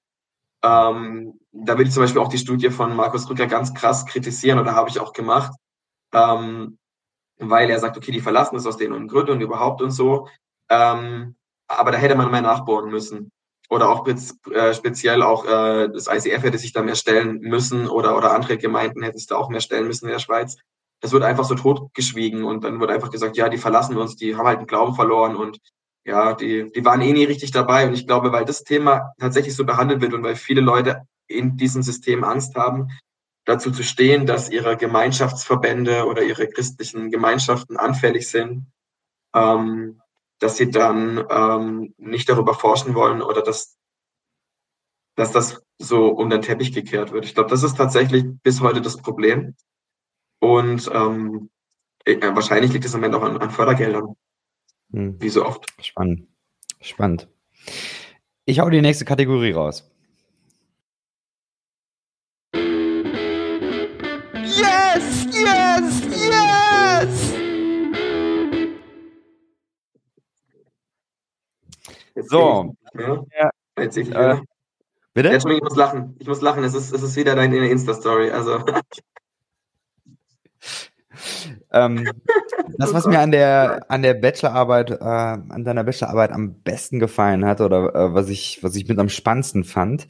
[0.62, 4.58] Ähm, da will ich zum Beispiel auch die Studie von Markus Rücker ganz krass kritisieren
[4.58, 5.52] oder habe ich auch gemacht,
[6.12, 6.78] ähm,
[7.38, 10.28] weil er sagt, okay, die verlassen es aus den und Gründen und überhaupt und so.
[10.68, 11.34] Ähm,
[11.68, 13.30] aber da hätte man mehr nachbohren müssen.
[13.68, 18.16] Oder auch äh, speziell auch äh, das ICF hätte sich da mehr stellen müssen oder,
[18.16, 20.58] oder andere Gemeinden hätten sich da auch mehr stellen müssen in der Schweiz.
[21.00, 24.36] Das wird einfach so totgeschwiegen und dann wird einfach gesagt, ja, die verlassen uns, die
[24.36, 25.58] haben halt den Glauben verloren und
[26.04, 27.86] ja, die, die waren eh nie richtig dabei.
[27.86, 31.56] Und ich glaube, weil das Thema tatsächlich so behandelt wird und weil viele Leute in
[31.56, 32.88] diesem System Angst haben,
[33.44, 38.66] dazu zu stehen, dass ihre Gemeinschaftsverbände oder ihre christlichen Gemeinschaften anfällig sind,
[39.34, 40.00] ähm,
[40.38, 43.76] dass sie dann ähm, nicht darüber forschen wollen oder dass,
[45.16, 47.24] dass das so unter den Teppich gekehrt wird.
[47.24, 49.54] Ich glaube, das ist tatsächlich bis heute das Problem.
[50.40, 51.50] Und ähm,
[52.04, 54.16] äh, wahrscheinlich liegt es am Ende auch an, an Fördergeldern.
[54.92, 55.20] Hm.
[55.20, 55.66] Wie so oft.
[55.80, 56.28] Spannend.
[56.80, 57.28] Spannend.
[58.44, 59.88] Ich hau die nächste Kategorie raus.
[64.42, 66.02] yes, yes!
[72.28, 72.74] so.
[72.94, 73.50] Ja.
[73.78, 74.40] Jetzt ich, äh,
[75.14, 75.30] bitte?
[75.30, 76.16] Entschuldigung, ich muss lachen.
[76.18, 76.64] Ich muss lachen.
[76.64, 78.30] Es ist, es ist wieder deine Insta-Story.
[78.30, 78.64] Also.
[81.72, 82.08] ähm,
[82.78, 87.44] das, was mir an der, an der Bachelorarbeit, äh, an deiner Bachelorarbeit am besten gefallen
[87.44, 90.06] hat oder äh, was ich, was ich mit am spannendsten fand,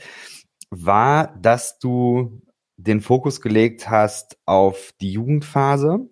[0.70, 2.42] war, dass du
[2.76, 6.08] den Fokus gelegt hast auf die Jugendphase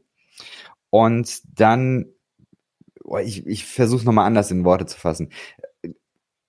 [0.91, 2.07] und dann,
[3.05, 5.31] oh, ich, ich versuche es nochmal anders in Worte zu fassen.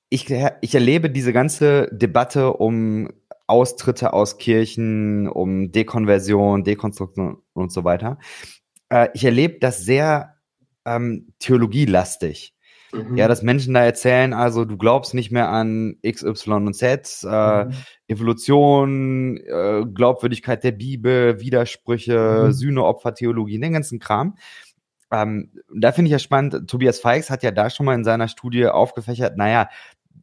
[0.09, 3.09] Ich, ich erlebe diese ganze Debatte um
[3.47, 8.17] Austritte aus Kirchen, um Dekonversion, Dekonstruktion und so weiter.
[8.91, 10.35] Äh, ich erlebe das sehr
[10.85, 12.53] ähm, theologielastig.
[12.93, 13.15] Mhm.
[13.15, 17.23] Ja, dass Menschen da erzählen, also du glaubst nicht mehr an X, Y und Z,
[17.23, 17.71] äh, mhm.
[18.07, 22.51] Evolution, äh, Glaubwürdigkeit der Bibel, Widersprüche, mhm.
[22.51, 24.37] Sühneopfertheologie, den ganzen Kram.
[25.09, 28.27] Ähm, da finde ich ja spannend, Tobias Feix hat ja da schon mal in seiner
[28.27, 29.69] Studie aufgefächert, naja,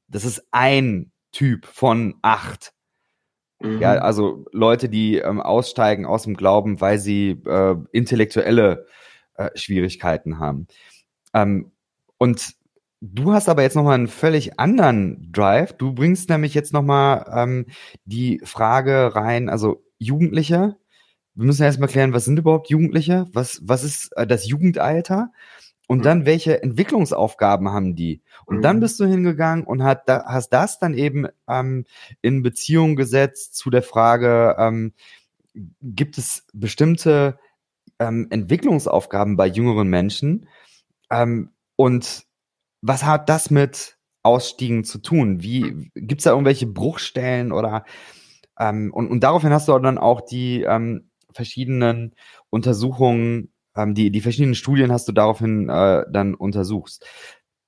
[0.09, 2.73] das ist ein Typ von acht.
[3.61, 3.81] Mhm.
[3.81, 8.87] Ja, also Leute, die ähm, aussteigen aus dem Glauben, weil sie äh, intellektuelle
[9.35, 10.67] äh, Schwierigkeiten haben.
[11.35, 11.73] Ähm,
[12.19, 12.59] und
[13.01, 15.73] Du hast aber jetzt nochmal einen völlig anderen Drive.
[15.75, 17.67] Du bringst nämlich jetzt nochmal ähm,
[18.05, 20.77] die Frage rein, also Jugendliche.
[21.35, 23.27] Wir müssen erstmal klären, was sind überhaupt Jugendliche?
[23.33, 25.31] Was, was ist äh, das Jugendalter?
[25.89, 28.21] Und dann, welche Entwicklungsaufgaben haben die?
[28.45, 28.81] Und dann mhm.
[28.81, 31.87] bist du hingegangen und hat, da, hast das dann eben ähm,
[32.21, 34.93] in Beziehung gesetzt zu der Frage, ähm,
[35.81, 37.39] gibt es bestimmte
[37.99, 40.47] ähm, Entwicklungsaufgaben bei jüngeren Menschen?
[41.11, 42.25] Ähm, und
[42.83, 45.43] was hat das mit Ausstiegen zu tun?
[45.43, 47.87] Wie gibt es da irgendwelche Bruchstellen oder
[48.61, 52.15] ähm, und, und daraufhin hast du dann auch die ähm, verschiedenen
[52.51, 57.07] Untersuchungen, ähm, die, die verschiedenen Studien hast du daraufhin äh, dann untersuchst.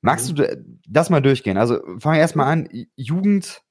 [0.03, 0.37] Magst mhm.
[0.37, 1.57] du das mal durchgehen?
[1.57, 3.63] Also fang erstmal an, Jugend,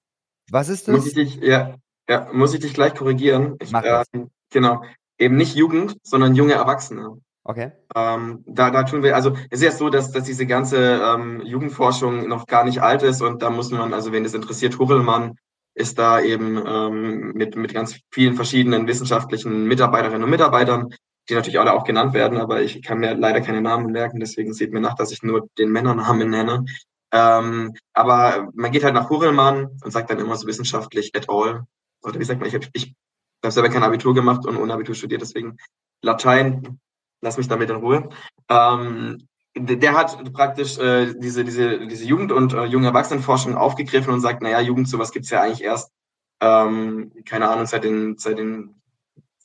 [0.50, 0.96] was ist das?
[0.96, 1.76] Muss ich dich, ja,
[2.08, 3.58] ja, muss ich dich gleich korrigieren.
[3.62, 4.08] Ich, Mach das.
[4.14, 4.84] Äh, genau,
[5.18, 7.20] eben nicht Jugend, sondern junge Erwachsene.
[7.44, 7.72] Okay.
[7.96, 11.42] Ähm, da, da tun wir, also es ist ja so, dass, dass diese ganze ähm,
[11.42, 15.36] Jugendforschung noch gar nicht alt ist und da muss man, also wenn es interessiert, Hurrellmann
[15.74, 20.94] ist da eben ähm, mit, mit ganz vielen verschiedenen wissenschaftlichen Mitarbeiterinnen und Mitarbeitern,
[21.30, 24.54] die natürlich alle auch genannt werden, aber ich kann mir leider keine Namen merken, deswegen
[24.54, 26.66] sieht mir nach, dass ich nur den Männernamen nenne.
[27.12, 31.66] Ähm, aber man geht halt nach Hurrellmann und sagt dann immer so wissenschaftlich et al.
[32.04, 32.96] Oder wie sagt man, ich habe ich
[33.44, 35.58] hab selber kein Abitur gemacht und ohne Abitur studiert, deswegen
[36.02, 36.80] Latein
[37.22, 38.10] lass mich damit in Ruhe.
[38.50, 44.22] Ähm, der hat praktisch äh, diese, diese, diese Jugend- und äh, junge Erwachsenenforschung aufgegriffen und
[44.22, 45.92] sagt, naja, Jugend, sowas gibt's ja eigentlich erst,
[46.40, 48.79] ähm, keine Ahnung, seit den, seit den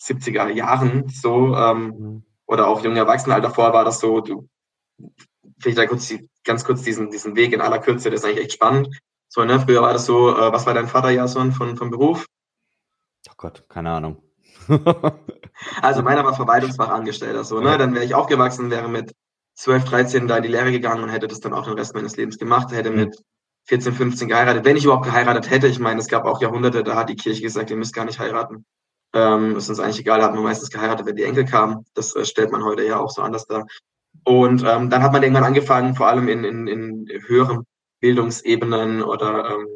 [0.05, 2.25] 70er Jahren so, ähm, mhm.
[2.47, 4.49] oder auch junge Erwachsenenalter vorher war das so, du,
[5.59, 6.13] vielleicht da kurz,
[6.45, 8.89] ganz kurz diesen, diesen Weg in aller Kürze, das ist eigentlich echt spannend.
[9.29, 12.27] So, ne, früher war das so, äh, was war dein Vater, Jason, von, von Beruf?
[13.29, 14.23] Oh Gott, keine Ahnung.
[15.83, 17.77] also meiner war Verwaltungsfachangestellter, so, ne?
[17.77, 19.15] Dann wäre ich aufgewachsen, wäre mit
[19.57, 22.17] 12, 13 da in die Lehre gegangen und hätte das dann auch den Rest meines
[22.17, 22.97] Lebens gemacht, hätte mhm.
[22.97, 23.17] mit
[23.67, 24.65] 14, 15 geheiratet.
[24.65, 27.43] Wenn ich überhaupt geheiratet hätte, ich meine, es gab auch Jahrhunderte, da hat die Kirche
[27.43, 28.67] gesagt, ihr müsst gar nicht heiraten.
[29.15, 31.87] Ähm, ist uns eigentlich egal, da hat man meistens geheiratet, wenn die Enkel kamen.
[31.95, 33.67] Das äh, stellt man heute ja auch so anders dar.
[34.25, 37.65] Und ähm, dann hat man irgendwann angefangen, vor allem in, in, in höheren
[38.01, 39.67] Bildungsebenen oder ähm,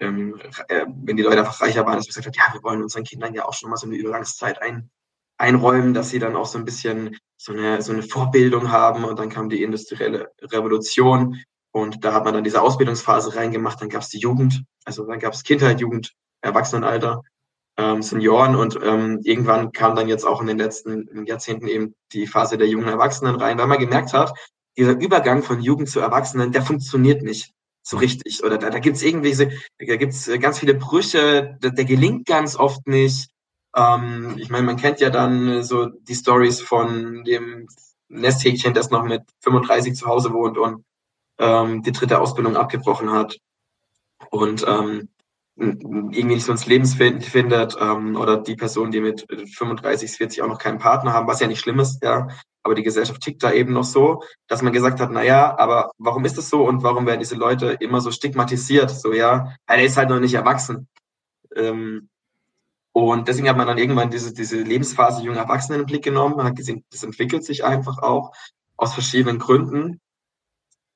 [0.00, 2.82] ähm, äh, wenn die Leute einfach reicher waren, dass man gesagt hat, ja, wir wollen
[2.82, 4.90] unseren Kindern ja auch schon mal so eine Übergangszeit ein,
[5.38, 9.18] einräumen, dass sie dann auch so ein bisschen so eine, so eine Vorbildung haben und
[9.18, 11.40] dann kam die industrielle Revolution
[11.70, 15.20] und da hat man dann diese Ausbildungsphase reingemacht, dann gab es die Jugend, also dann
[15.20, 17.22] gab es Kindheit, Jugend, Erwachsenenalter,
[17.78, 22.26] ähm, Senioren und ähm, irgendwann kam dann jetzt auch in den letzten Jahrzehnten eben die
[22.26, 24.34] Phase der jungen Erwachsenen rein, weil man gemerkt hat,
[24.76, 28.44] dieser Übergang von Jugend zu Erwachsenen, der funktioniert nicht so richtig.
[28.44, 29.46] Oder da, da gibt es irgendwie, so-
[29.78, 33.30] da gibt's äh, ganz viele Brüche, der, der gelingt ganz oft nicht.
[33.76, 37.68] Ähm, ich meine, man kennt ja dann äh, so die Stories von dem
[38.08, 40.84] Nesthäkchen, das noch mit 35 zu Hause wohnt und
[41.38, 43.38] ähm, die dritte Ausbildung abgebrochen hat
[44.30, 45.08] und ähm,
[45.58, 50.48] irgendwie nicht so ins Leben findet ähm, oder die Person, die mit 35, 40 auch
[50.48, 52.28] noch keinen Partner haben, was ja nicht schlimm ist, ja,
[52.62, 55.90] aber die Gesellschaft tickt da eben noch so, dass man gesagt hat, na ja, aber
[55.98, 58.90] warum ist das so und warum werden diese Leute immer so stigmatisiert?
[58.90, 60.86] So, ja, er ist halt noch nicht erwachsen.
[61.56, 62.08] Ähm,
[62.92, 66.46] und deswegen hat man dann irgendwann diese, diese Lebensphase junger Erwachsenen den Blick genommen, man
[66.46, 68.32] hat gesehen, das entwickelt sich einfach auch
[68.76, 70.00] aus verschiedenen Gründen.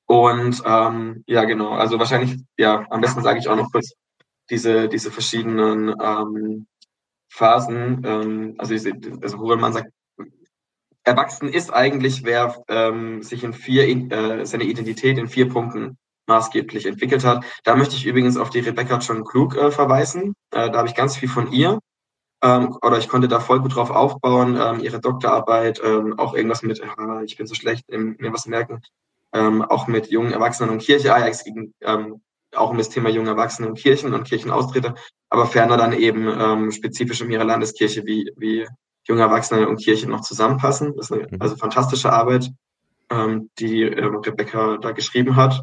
[0.05, 3.93] Und ähm, ja, genau, also wahrscheinlich, ja, am besten sage ich auch noch kurz
[4.49, 6.67] diese, diese verschiedenen ähm,
[7.29, 8.03] Phasen.
[8.05, 9.91] Ähm, also, diese, also Hurelmann sagt,
[11.03, 16.85] erwachsen ist eigentlich, wer ähm, sich in vier, äh, seine Identität in vier Punkten maßgeblich
[16.85, 17.43] entwickelt hat.
[17.63, 20.33] Da möchte ich übrigens auf die Rebecca John Klug äh, verweisen.
[20.51, 21.79] Äh, da habe ich ganz viel von ihr.
[22.41, 24.57] Ähm, oder ich konnte da voll gut drauf aufbauen.
[24.59, 28.81] Ähm, ihre Doktorarbeit, ähm, auch irgendwas mit, äh, ich bin so schlecht, mir was merken,
[29.33, 31.13] ähm, auch mit jungen Erwachsenen und Kirche.
[31.27, 32.21] Es ging ähm,
[32.55, 34.95] auch um das Thema junge Erwachsene und Kirchen und Kirchenaustritte,
[35.29, 38.67] aber ferner dann eben ähm, spezifisch um ihre Landeskirche, wie, wie
[39.07, 40.95] junge Erwachsene und Kirche noch zusammenpassen.
[40.95, 42.49] Das ist eine also fantastische Arbeit,
[43.09, 45.61] ähm, die äh, Rebecca da geschrieben hat.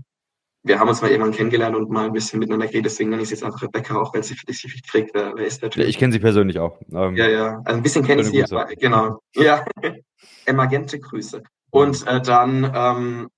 [0.63, 3.29] Wir haben uns mal irgendwann kennengelernt und mal ein bisschen miteinander geredet, deswegen nenne ich
[3.29, 5.15] sie jetzt einfach Rebecca, auch wenn sie für dich sich kriegt.
[5.15, 5.85] Wer, wer ist der Typ?
[5.85, 6.79] Ich kenne sie persönlich auch.
[6.93, 9.21] Ähm, ja, ja, also ein bisschen kenne ich sie, aber genau.
[9.35, 9.65] Ja,
[10.45, 11.43] Emagente Grüße.
[11.71, 13.29] Und äh, dann, ähm,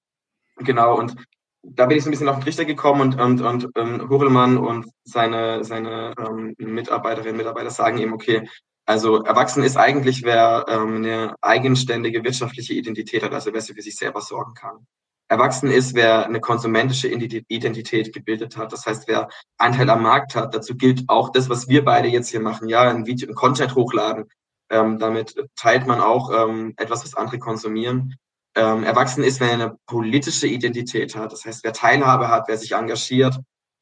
[0.59, 1.15] genau, und
[1.63, 4.59] da bin ich so ein bisschen auf den Trichter gekommen und, und, und ähm, Hurelmann
[4.59, 8.49] und seine, seine ähm, Mitarbeiterinnen und Mitarbeiter sagen eben, okay,
[8.85, 13.97] also erwachsen ist eigentlich, wer ähm, eine eigenständige wirtschaftliche Identität hat, also wer für sich
[13.97, 14.87] selber sorgen kann.
[15.29, 18.73] Erwachsen ist, wer eine konsumentische Identität gebildet hat.
[18.73, 20.55] Das heißt, wer Anteil am Markt hat.
[20.55, 22.69] Dazu gilt auch das, was wir beide jetzt hier machen.
[22.69, 24.29] Ja, ein Video, ein Content hochladen.
[24.69, 28.17] Ähm, damit teilt man auch ähm, etwas, was andere konsumieren.
[28.55, 31.33] Ähm, erwachsen ist, wer eine politische Identität hat.
[31.33, 33.39] Das heißt, wer Teilhabe hat, wer sich engagiert,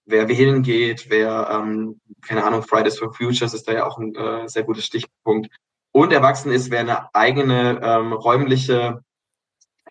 [0.07, 4.15] wer wählen geht, wer, ähm, keine Ahnung, Fridays for Futures ist da ja auch ein
[4.15, 5.49] äh, sehr guter Stichpunkt.
[5.93, 9.03] Und erwachsen ist, wer eine eigene ähm, räumliche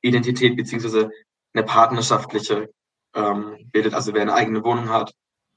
[0.02, 1.10] Identität beziehungsweise
[1.54, 2.70] eine partnerschaftliche
[3.16, 5.14] ähm, bildet, also wer eine eigene Wohnung hat,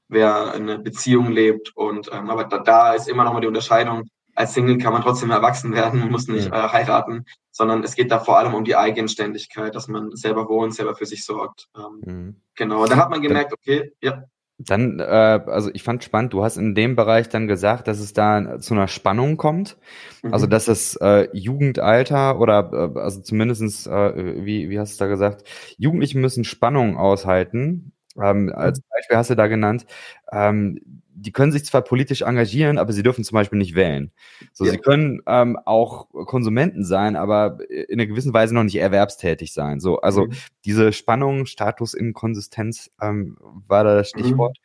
[0.09, 4.09] wer eine Beziehung lebt und ähm, aber da, da ist immer noch mal die Unterscheidung.
[4.35, 8.11] Als Single kann man trotzdem erwachsen werden, man muss nicht äh, heiraten, sondern es geht
[8.11, 11.69] da vor allem um die Eigenständigkeit, dass man selber wohnt, selber für sich sorgt.
[11.77, 12.35] Ähm, mhm.
[12.55, 14.23] Genau, und dann hat man gemerkt, okay, ja.
[14.59, 18.13] Dann, äh, also ich fand spannend, du hast in dem Bereich dann gesagt, dass es
[18.13, 19.77] da zu einer Spannung kommt.
[20.21, 20.33] Mhm.
[20.33, 25.09] Also dass das äh, Jugendalter oder äh, also zumindestens äh, wie, wie hast du da
[25.09, 25.43] gesagt,
[25.77, 27.93] Jugendliche müssen Spannung aushalten.
[28.21, 29.85] Ähm, als Beispiel hast du da genannt,
[30.31, 34.11] ähm, die können sich zwar politisch engagieren, aber sie dürfen zum Beispiel nicht wählen.
[34.51, 34.71] So, ja.
[34.71, 39.79] sie können ähm, auch Konsumenten sein, aber in einer gewissen Weise noch nicht erwerbstätig sein.
[39.79, 40.33] So, also mhm.
[40.65, 44.57] diese Spannung, Status, Inkonsistenz ähm, war da das Stichwort.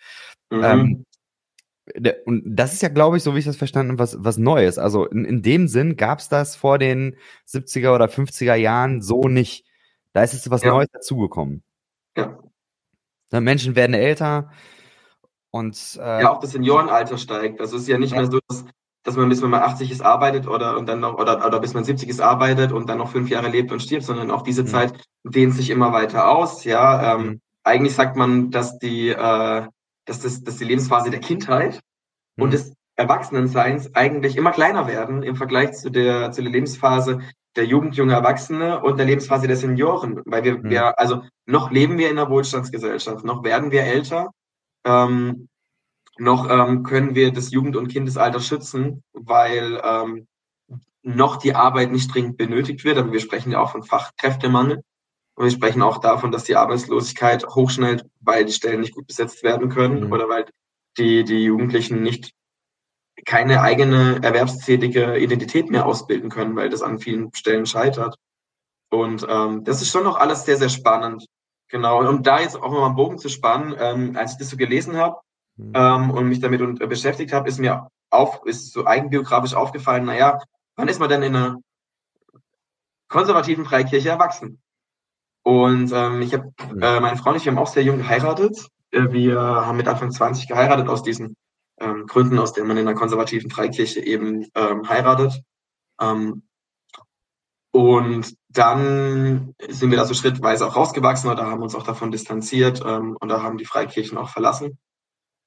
[0.50, 0.64] Mhm.
[0.64, 1.04] Ähm,
[2.26, 4.78] und das ist ja, glaube ich, so wie ich das verstanden habe, was, was Neues.
[4.78, 7.16] Also in, in dem Sinn gab es das vor den
[7.46, 9.64] 70er oder 50er Jahren so nicht.
[10.12, 10.70] Da ist jetzt was ja.
[10.70, 11.62] Neues dazugekommen.
[12.16, 12.38] Ja.
[13.30, 14.50] Menschen werden älter,
[15.50, 17.60] und, äh, ja, auch das Seniorenalter steigt.
[17.60, 18.20] Also es ist ja nicht ja.
[18.20, 18.64] mehr so, dass,
[19.04, 21.74] dass man bis man mal 80 ist arbeitet oder und dann noch oder, oder bis
[21.74, 24.62] man 70 ist arbeitet und dann noch fünf Jahre lebt und stirbt, sondern auch diese
[24.62, 24.68] mhm.
[24.68, 26.64] Zeit dehnt sich immer weiter aus.
[26.64, 27.40] Ja, ähm, mhm.
[27.64, 29.66] eigentlich sagt man, dass die, äh,
[30.04, 31.80] dass das, dass die Lebensphase der Kindheit
[32.36, 32.44] mhm.
[32.44, 37.20] und des Erwachsenenseins eigentlich immer kleiner werden im Vergleich zu der zu der Lebensphase
[37.56, 40.70] der Jugend, junge Erwachsene und der Lebensphase der Senioren, weil wir, Mhm.
[40.70, 44.30] wir also noch leben wir in einer Wohlstandsgesellschaft, noch werden wir älter,
[44.88, 45.48] ähm,
[46.18, 50.26] noch ähm, können wir das Jugend- und Kindesalter schützen, weil ähm,
[51.02, 52.98] noch die Arbeit nicht dringend benötigt wird.
[52.98, 54.82] Aber wir sprechen ja auch von Fachkräftemangel.
[55.36, 59.44] Und wir sprechen auch davon, dass die Arbeitslosigkeit hochschnellt, weil die Stellen nicht gut besetzt
[59.44, 60.12] werden können Mhm.
[60.12, 60.46] oder weil
[60.98, 62.32] die, die Jugendlichen nicht
[63.24, 68.16] keine eigene erwerbstätige Identität mehr ausbilden können, weil das an vielen Stellen scheitert.
[68.90, 71.26] Und ähm, das ist schon noch alles sehr, sehr spannend.
[71.68, 72.00] Genau.
[72.00, 74.56] Und um da jetzt auch nochmal einen Bogen zu spannen, ähm, als ich das so
[74.56, 75.20] gelesen habe
[75.56, 75.72] Mhm.
[75.74, 80.04] ähm, und mich damit und, äh, beschäftigt habe, ist mir auf, ist so eigenbiografisch aufgefallen,
[80.04, 80.40] naja,
[80.76, 81.56] wann ist man denn in einer
[83.08, 84.60] konservativen Freikirche erwachsen?
[85.42, 86.82] Und ähm, ich habe, Mhm.
[86.82, 88.68] äh, meine Frau und ich, wir haben auch sehr jung geheiratet.
[88.90, 91.34] Äh, wir haben mit Anfang 20 geheiratet aus diesen
[91.80, 95.42] ähm, Gründen, aus denen man in einer konservativen Freikirche eben ähm, heiratet.
[96.00, 96.42] Ähm,
[97.72, 102.82] und dann sind wir da so schrittweise auch rausgewachsen oder haben uns auch davon distanziert
[102.84, 104.78] ähm, und da haben die Freikirchen auch verlassen.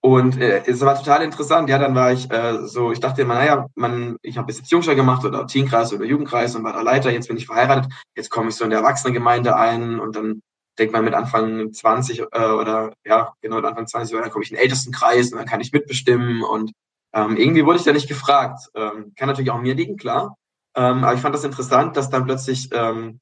[0.03, 1.69] Und äh, es war total interessant.
[1.69, 4.71] Ja, dann war ich äh, so, ich dachte immer, naja, man, ich habe bis jetzt
[4.71, 7.11] Jungschar gemacht oder Teenkreis oder Jugendkreis und war da Leiter.
[7.11, 7.91] Jetzt bin ich verheiratet.
[8.15, 10.41] Jetzt komme ich so in der Erwachsenengemeinde ein und dann
[10.79, 14.51] denkt man mit Anfang 20 äh, oder ja, genau mit Anfang 20, dann komme ich
[14.51, 16.71] in den Ältestenkreis und dann kann ich mitbestimmen und
[17.13, 18.69] ähm, irgendwie wurde ich da nicht gefragt.
[18.73, 20.35] Ähm, kann natürlich auch mir liegen, klar.
[20.75, 23.19] Ähm, aber ich fand das interessant, dass dann plötzlich ähm,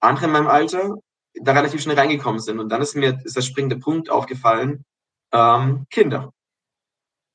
[0.00, 0.96] andere in meinem Alter
[1.34, 2.58] da relativ schnell reingekommen sind.
[2.58, 4.84] Und dann ist mir ist der springende Punkt aufgefallen,
[5.32, 6.32] ähm, Kinder.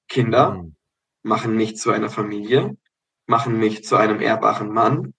[0.08, 0.76] Kinder mhm.
[1.24, 2.78] machen mich zu einer Familie,
[3.26, 5.14] machen mich zu einem ehrbaren Mann.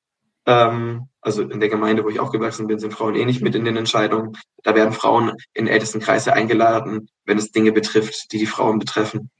[0.46, 3.64] Ähm, also in der Gemeinde, wo ich aufgewachsen bin, sind Frauen eh nicht mit in
[3.64, 4.36] den Entscheidungen.
[4.62, 9.30] Da werden Frauen in ältesten Kreise eingeladen, wenn es Dinge betrifft, die die Frauen betreffen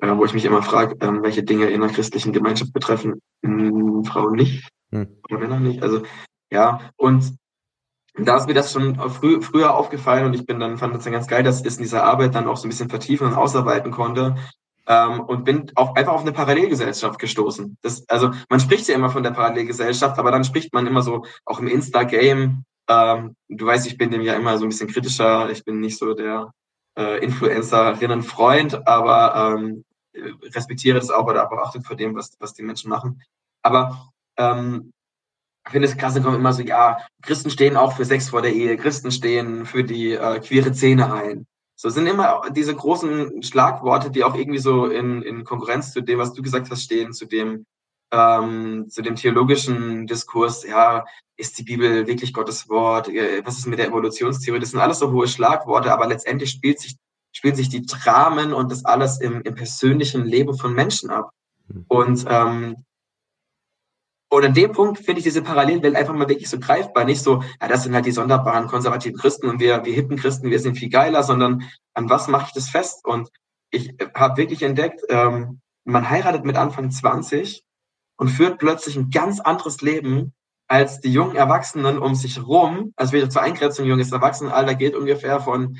[0.00, 4.04] äh, wo ich mich immer frage, ähm, welche Dinge in einer christlichen Gemeinschaft betreffen hm,
[4.04, 5.08] Frauen nicht hm.
[5.28, 5.82] oder Männer nicht.
[5.82, 6.02] Also
[6.50, 7.34] ja, und
[8.14, 11.12] da ist mir das schon früh, früher aufgefallen und ich bin dann, fand das dann
[11.12, 13.34] ganz geil, dass ich es in dieser Arbeit dann auch so ein bisschen vertiefen und
[13.34, 14.36] ausarbeiten konnte.
[14.86, 17.76] Ähm, und bin auch einfach auf eine Parallelgesellschaft gestoßen.
[17.82, 21.24] Das, also man spricht ja immer von der Parallelgesellschaft, aber dann spricht man immer so
[21.44, 22.64] auch im Insta-Game.
[22.88, 25.48] Ähm, du weißt, ich bin dem ja immer so ein bisschen kritischer.
[25.50, 26.50] Ich bin nicht so der
[26.98, 29.84] äh, Influencerinnen-Freund, aber ähm,
[30.14, 33.22] respektiere das auch oder aber achtet vor dem, was, was die Menschen machen.
[33.62, 34.92] Aber ähm,
[35.66, 38.42] ich finde es krass, da kommen immer so, ja, Christen stehen auch für Sex vor
[38.42, 41.46] der Ehe, Christen stehen für die äh, queere Szene ein.
[41.76, 46.18] So sind immer diese großen Schlagworte, die auch irgendwie so in, in Konkurrenz zu dem,
[46.18, 47.64] was du gesagt hast, stehen, zu dem,
[48.12, 51.04] ähm, zu dem theologischen Diskurs, ja,
[51.36, 53.08] ist die Bibel wirklich Gottes Wort?
[53.08, 54.60] Äh, was ist mit der Evolutionstheorie?
[54.60, 56.96] Das sind alles so hohe Schlagworte, aber letztendlich spielt sich
[57.32, 61.30] spielen sich die Dramen und das alles im, im persönlichen Leben von Menschen ab.
[61.68, 61.84] Mhm.
[61.88, 62.84] Und, ähm,
[64.28, 67.04] und an dem Punkt finde ich diese Parallelwelt einfach mal wirklich so greifbar.
[67.04, 70.50] Nicht so, ja, das sind halt die sonderbaren konservativen Christen und wir, wir hippen Christen,
[70.50, 71.64] wir sind viel geiler, sondern
[71.94, 73.04] an was mache ich das fest?
[73.04, 73.28] Und
[73.70, 77.64] ich habe wirklich entdeckt, ähm, man heiratet mit Anfang 20
[78.16, 80.34] und führt plötzlich ein ganz anderes Leben
[80.68, 82.92] als die jungen Erwachsenen um sich rum.
[82.94, 85.78] Also wieder zur Eingrenzung junges Erwachsenenalter geht ungefähr von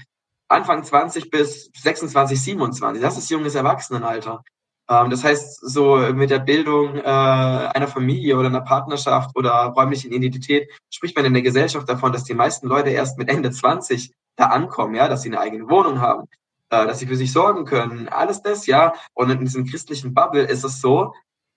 [0.51, 3.03] Anfang 20 bis 26, 27.
[3.03, 4.43] Das ist junges Erwachsenenalter.
[4.89, 10.13] Ähm, das heißt, so mit der Bildung äh, einer Familie oder einer Partnerschaft oder räumlichen
[10.13, 14.13] Identität spricht man in der Gesellschaft davon, dass die meisten Leute erst mit Ende 20
[14.37, 16.25] da ankommen, ja, dass sie eine eigene Wohnung haben,
[16.71, 18.93] äh, dass sie für sich sorgen können, alles das, ja.
[19.15, 21.15] Und in diesem christlichen Bubble ist es so,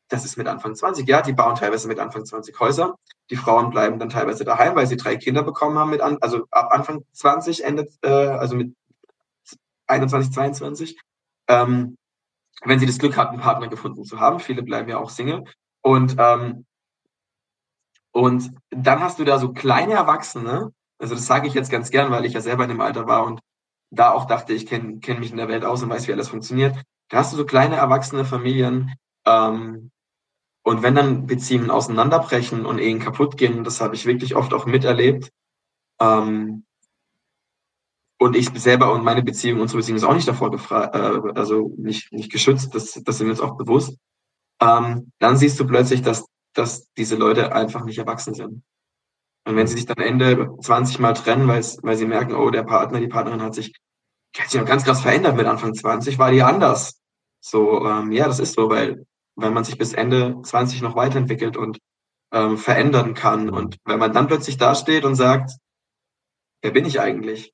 [0.09, 2.95] das ist mit Anfang 20, ja, die bauen teilweise mit Anfang 20 Häuser.
[3.31, 6.45] Die Frauen bleiben dann teilweise daheim, weil sie drei Kinder bekommen haben mit an, also
[6.51, 8.75] ab Anfang 20 endet, äh, also mit
[9.87, 10.99] 21, 22.
[11.47, 11.97] Ähm,
[12.63, 14.39] wenn sie das Glück hatten, einen Partner gefunden zu haben.
[14.39, 15.43] Viele bleiben ja auch Single.
[15.81, 16.65] Und, ähm,
[18.11, 22.11] und dann hast du da so kleine Erwachsene, also das sage ich jetzt ganz gern,
[22.11, 23.41] weil ich ja selber in dem Alter war und
[23.89, 26.29] da auch dachte, ich kenne kenn mich in der Welt aus und weiß, wie alles
[26.29, 26.77] funktioniert.
[27.09, 28.93] Da hast du so kleine erwachsene Familien,
[29.25, 29.91] ähm,
[30.63, 34.65] und wenn dann Beziehungen auseinanderbrechen und Ehen kaputt gehen, das habe ich wirklich oft auch
[34.65, 35.29] miterlebt,
[35.99, 36.65] ähm,
[38.23, 41.73] und ich selber und meine Beziehung, unsere Beziehung ist auch nicht davor gefragt, äh, also
[41.77, 43.97] nicht, nicht geschützt, das, das sind wir uns auch bewusst.
[44.61, 48.63] Ähm, dann siehst du plötzlich, dass, dass diese Leute einfach nicht erwachsen sind.
[49.45, 52.63] Und wenn sie sich dann Ende 20 Mal trennen, weil, weil sie merken, oh, der
[52.63, 53.73] Partner, die Partnerin hat sich,
[54.37, 57.01] hat sich ganz krass verändert mit Anfang 20, war die anders.
[57.41, 59.05] So, ähm, ja, das ist so, weil,
[59.35, 61.79] weil man sich bis Ende 20 noch weiterentwickelt und
[62.31, 63.49] ähm, verändern kann.
[63.49, 65.51] Und wenn man dann plötzlich dasteht und sagt,
[66.61, 67.53] wer bin ich eigentlich?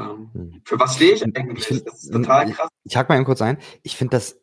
[0.00, 0.62] Ähm, hm.
[0.64, 1.70] für was stehe ich eigentlich?
[1.70, 2.68] Ich das ist total krass.
[2.84, 3.58] Ich, ich hack mal eben kurz ein.
[3.82, 4.40] Ich finde das,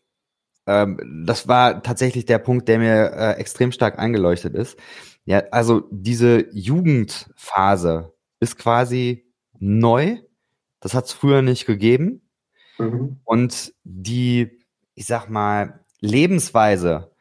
[0.65, 4.77] ähm, das war tatsächlich der Punkt, der mir äh, extrem stark eingeleuchtet ist.
[5.25, 10.17] Ja, also diese Jugendphase ist quasi neu.
[10.79, 12.29] Das hat es früher nicht gegeben.
[12.77, 13.19] Mhm.
[13.23, 14.63] Und die,
[14.95, 17.11] ich sag mal, Lebensweise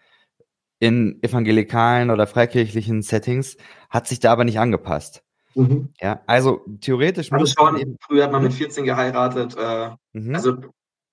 [0.78, 3.56] in evangelikalen oder freikirchlichen Settings
[3.88, 5.24] hat sich da aber nicht angepasst.
[5.56, 5.88] Mhm.
[6.00, 9.56] Ja, also theoretisch also schon, eben, früher hat man mit 14 geheiratet.
[9.56, 10.34] Äh, mhm.
[10.34, 10.58] Also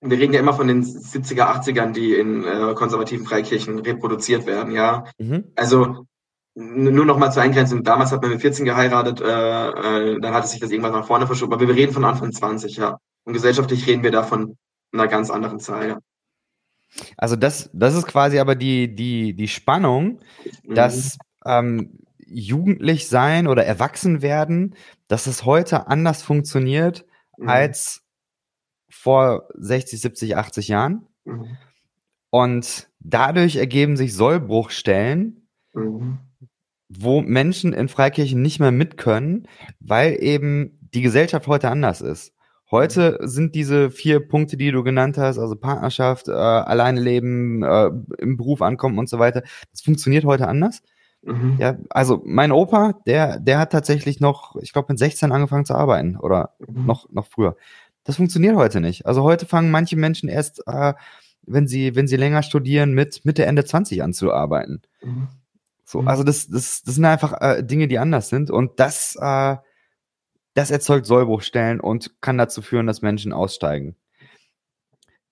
[0.01, 4.73] wir reden ja immer von den 70er, 80ern, die in äh, konservativen Freikirchen reproduziert werden,
[4.73, 5.05] ja.
[5.17, 5.45] Mhm.
[5.55, 6.05] Also
[6.55, 10.47] nur noch mal zur Eingrenzung, damals hat man mit 14 geheiratet, äh, äh, dann hatte
[10.47, 12.97] sich das irgendwann nach vorne verschoben, aber wir reden von Anfang 20, ja.
[13.23, 14.57] Und gesellschaftlich reden wir da von
[14.91, 15.99] einer ganz anderen Zahl, ja.
[17.17, 20.19] Also das, das ist quasi aber die, die, die Spannung,
[20.63, 20.75] mhm.
[20.75, 21.97] dass ähm,
[22.33, 24.75] jugendlich sein oder erwachsen werden,
[25.07, 27.05] dass es heute anders funktioniert
[27.37, 27.49] mhm.
[27.49, 28.03] als
[28.89, 31.07] vor 60, 70, 80 Jahren.
[31.25, 31.57] Mhm.
[32.29, 36.19] Und dadurch ergeben sich Sollbruchstellen, mhm.
[36.89, 39.47] wo Menschen in Freikirchen nicht mehr mit können,
[39.79, 42.33] weil eben die Gesellschaft heute anders ist.
[42.71, 47.91] Heute sind diese vier Punkte, die du genannt hast, also Partnerschaft, äh, alleine leben, äh,
[48.17, 50.81] im Beruf ankommen und so weiter, das funktioniert heute anders.
[51.23, 51.55] Mhm.
[51.57, 55.75] Ja, also mein Opa, der, der hat tatsächlich noch, ich glaube, mit 16 angefangen zu
[55.75, 56.85] arbeiten oder mhm.
[56.85, 57.55] noch, noch früher.
[58.03, 59.05] Das funktioniert heute nicht.
[59.05, 60.93] Also heute fangen manche Menschen erst, äh,
[61.43, 64.81] wenn sie, wenn sie länger studieren, mit Mitte, Ende 20 an zu arbeiten.
[65.01, 65.29] Mhm.
[65.85, 66.07] So, mhm.
[66.07, 69.55] also das, das, das sind einfach äh, Dinge, die anders sind und das, äh,
[70.55, 73.95] das erzeugt Sollbruchstellen und kann dazu führen, dass Menschen aussteigen.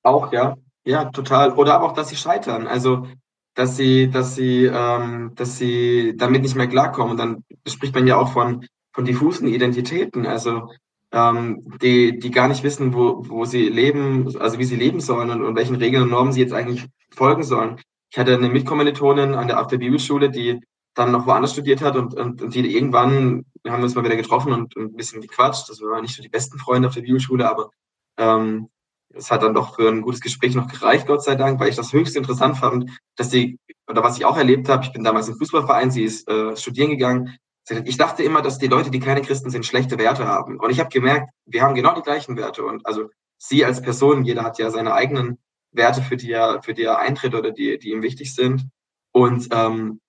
[0.03, 0.55] Auch, ja.
[0.83, 1.51] Ja, total.
[1.51, 2.65] Oder aber auch, dass sie scheitern.
[2.65, 3.07] Also
[3.53, 7.11] dass sie, dass sie, ähm, dass sie damit nicht mehr klarkommen.
[7.11, 10.69] Und dann spricht man ja auch von, von diffusen Identitäten, also
[11.11, 15.29] ähm, die, die gar nicht wissen, wo, wo sie leben, also wie sie leben sollen
[15.29, 17.77] und, und welchen Regeln und Normen sie jetzt eigentlich folgen sollen.
[18.09, 20.59] Ich hatte eine Mitkommilitonin an der, auf der Bibelschule, die
[20.93, 24.17] dann noch woanders studiert hat und, und, und die irgendwann, wir haben uns mal wieder
[24.17, 25.69] getroffen und, und ein bisschen gequatscht.
[25.69, 27.69] Also wir waren nicht so die besten Freunde auf der Bibelschule, aber
[28.17, 28.67] ähm,
[29.13, 31.75] es hat dann doch für ein gutes Gespräch noch gereicht, Gott sei Dank, weil ich
[31.75, 35.27] das höchst interessant fand, dass sie, oder was ich auch erlebt habe, ich bin damals
[35.27, 37.37] im Fußballverein, sie ist äh, studieren gegangen.
[37.85, 40.59] Ich dachte immer, dass die Leute, die keine Christen sind, schlechte Werte haben.
[40.59, 42.63] Und ich habe gemerkt, wir haben genau die gleichen Werte.
[42.63, 45.37] Und also sie als Person, jeder hat ja seine eigenen
[45.71, 48.67] Werte, für die er, für die er eintritt oder die, die ihm wichtig sind.
[49.11, 50.01] Und ähm,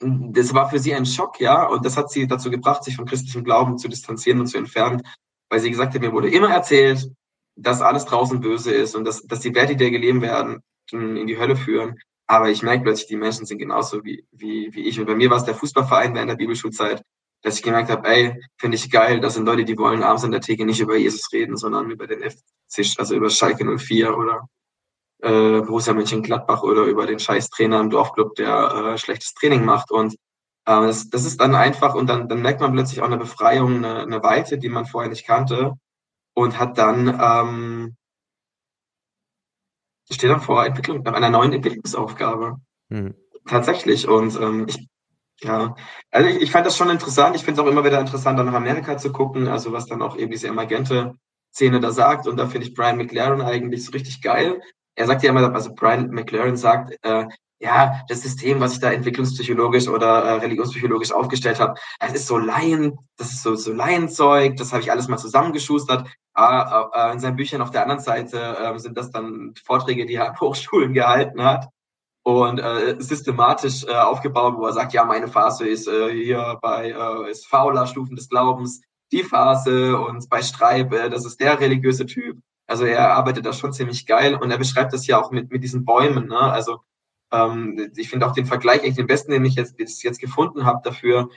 [0.00, 1.66] das war für sie ein Schock, ja.
[1.66, 5.02] Und das hat sie dazu gebracht, sich von christlichem Glauben zu distanzieren und zu entfernen,
[5.48, 7.10] weil sie gesagt hat, mir wurde immer erzählt,
[7.56, 11.38] dass alles draußen böse ist und dass, dass die Werte, die leben werden, in die
[11.38, 11.98] Hölle führen.
[12.26, 15.00] Aber ich merke plötzlich, die Menschen sind genauso wie, wie, wie ich.
[15.00, 17.02] Und bei mir war es der Fußballverein während der Bibelschulzeit,
[17.42, 20.32] dass ich gemerkt habe, ey, finde ich geil, das sind Leute, die wollen abends in
[20.32, 24.48] der Theke nicht über Jesus reden, sondern über den FC, also über Schalke 04 oder
[25.22, 29.90] äh, Borussia Mönchengladbach oder über den scheiß Trainer im Dorfclub, der äh, schlechtes Training macht.
[29.90, 30.16] Und äh,
[30.66, 34.00] das, das ist dann einfach und dann, dann merkt man plötzlich auch eine Befreiung, eine,
[34.00, 35.74] eine Weite, die man vorher nicht kannte
[36.36, 37.96] und hat dann ähm,
[40.10, 42.56] steht dann vor Entwicklung, nach einer neuen Entwicklungsaufgabe.
[42.90, 43.14] Mhm.
[43.46, 44.06] Tatsächlich.
[44.06, 44.86] Und ähm, ich,
[45.40, 45.74] ja,
[46.10, 47.36] also ich, ich fand das schon interessant.
[47.36, 50.02] Ich finde es auch immer wieder interessant, dann nach Amerika zu gucken, also was dann
[50.02, 51.14] auch eben diese emergente
[51.52, 52.26] Szene da sagt.
[52.26, 54.60] Und da finde ich Brian McLaren eigentlich so richtig geil.
[54.94, 57.26] Er sagt ja immer, also Brian McLaren sagt, äh,
[57.58, 62.38] ja, das System, was ich da entwicklungspsychologisch oder äh, religionspsychologisch aufgestellt habe, es ist so
[62.38, 66.06] Laien, das ist so, so Laienzeug, das habe ich alles mal zusammengeschustert.
[66.34, 70.14] Ah, äh, in seinen Büchern auf der anderen Seite äh, sind das dann Vorträge, die
[70.14, 71.68] er an Hochschulen gehalten hat
[72.24, 76.90] und äh, systematisch äh, aufgebaut, wo er sagt, ja, meine Phase ist äh, hier bei
[76.90, 78.82] äh, ist fauler Stufen des Glaubens
[79.12, 82.38] die Phase und bei Streib, äh, das ist der religiöse Typ.
[82.66, 85.62] Also er arbeitet da schon ziemlich geil und er beschreibt das ja auch mit, mit
[85.62, 86.26] diesen Bäumen.
[86.26, 86.38] Ne?
[86.38, 86.80] Also
[87.36, 90.80] ähm, ich finde auch den Vergleich eigentlich den besten, den ich jetzt, jetzt gefunden habe
[90.82, 91.28] dafür,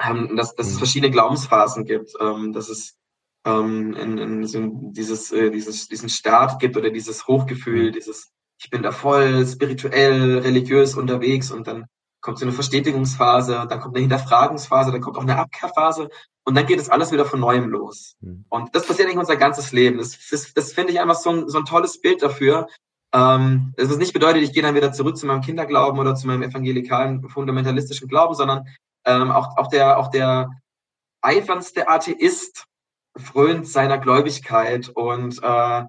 [0.00, 0.78] ähm, dass, dass es mhm.
[0.78, 2.96] verschiedene Glaubensphasen gibt, ähm, dass es
[3.44, 7.92] ähm, in, in so dieses, äh, dieses, diesen Start gibt oder dieses Hochgefühl, mhm.
[7.92, 11.86] dieses ich bin da voll spirituell, religiös unterwegs und dann
[12.20, 16.10] kommt so eine Verstetigungsphase, dann kommt eine Hinterfragungsphase, dann kommt auch eine Abkehrphase
[16.44, 18.16] und dann geht es alles wieder von neuem los.
[18.20, 18.44] Mhm.
[18.48, 19.98] Und das passiert eigentlich unser ganzes Leben.
[19.98, 22.66] Das, das, das finde ich einfach so ein, so ein tolles Bild dafür,
[23.12, 26.26] ähm, das ist nicht bedeutet, ich gehe dann wieder zurück zu meinem Kinderglauben oder zu
[26.26, 28.66] meinem evangelikalen fundamentalistischen Glauben, sondern
[29.04, 30.50] ähm, auch, auch, der, auch der
[31.22, 32.64] eifernste Atheist
[33.16, 35.84] frönt seiner Gläubigkeit und äh,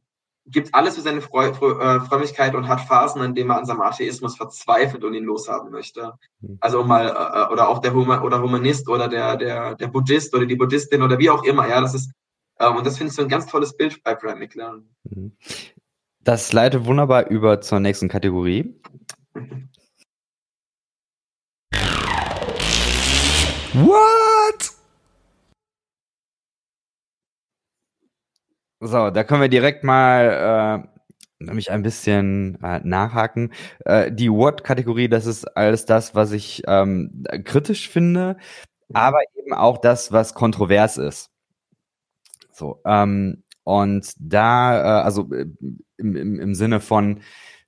[0.46, 3.82] gibt alles für seine Freu äh, Frömmigkeit und hat Phasen, in denen er an seinem
[3.82, 6.14] Atheismus verzweifelt und ihn loshaben möchte.
[6.42, 6.58] Hm.
[6.60, 10.46] Also mal äh, oder auch der Huma oder Humanist oder der der der Buddhist oder
[10.46, 11.68] die Buddhistin oder wie auch immer.
[11.68, 12.12] Ja, das ist
[12.60, 14.90] ähm, und das finde ich so ein ganz tolles Bild bei Brian McLaren.
[16.24, 18.76] Das leitet wunderbar über zur nächsten Kategorie.
[23.74, 24.72] What?
[28.82, 31.00] So, da können wir direkt mal äh,
[31.40, 33.54] nämlich ein bisschen äh, nachhaken.
[33.86, 38.38] Äh, die What-Kategorie, das ist alles das, was ich ähm, kritisch finde,
[38.94, 41.32] aber eben auch das, was kontrovers ist.
[42.52, 45.46] So, ähm, und da, äh, also äh,
[46.00, 47.22] im, im, im Sinne von,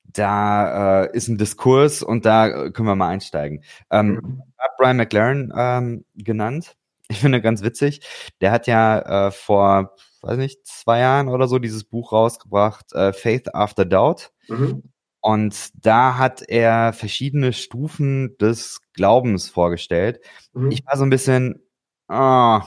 [0.03, 3.63] da äh, ist ein Diskurs und da äh, können wir mal einsteigen.
[3.89, 4.41] Ähm, mhm.
[4.77, 6.75] Brian McLaren ähm, genannt.
[7.07, 8.01] Ich finde ganz witzig.
[8.41, 13.13] Der hat ja äh, vor, weiß nicht, zwei Jahren oder so dieses Buch rausgebracht, äh,
[13.13, 14.31] Faith After Doubt.
[14.47, 14.83] Mhm.
[15.19, 20.19] Und da hat er verschiedene Stufen des Glaubens vorgestellt.
[20.53, 20.71] Mhm.
[20.71, 21.61] Ich war so ein bisschen,
[22.07, 22.59] oh,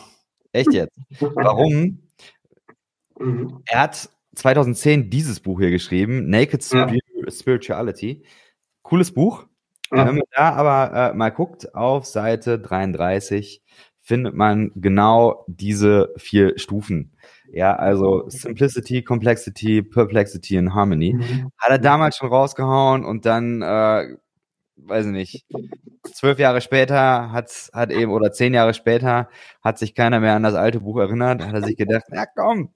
[0.53, 0.97] echt jetzt?
[1.21, 2.11] Warum?
[3.19, 3.63] Mhm.
[3.67, 6.91] Er hat 2010 dieses Buch hier geschrieben, Naked ja.
[7.29, 8.25] Spirituality.
[8.83, 9.47] Cooles Buch.
[9.93, 10.07] Ja.
[10.07, 13.63] Wenn man da aber äh, mal guckt auf Seite 33,
[14.01, 17.17] findet man genau diese vier Stufen.
[17.51, 21.15] Ja, also Simplicity, Complexity, Perplexity und Harmony.
[21.15, 21.51] Mhm.
[21.59, 24.17] Hat er damals schon rausgehauen und dann, äh,
[24.77, 25.47] weiß ich nicht,
[26.13, 29.29] zwölf Jahre später hat, hat eben, oder zehn Jahre später,
[29.63, 32.75] hat sich keiner mehr an das alte Buch erinnert, hat er sich gedacht, ja komm,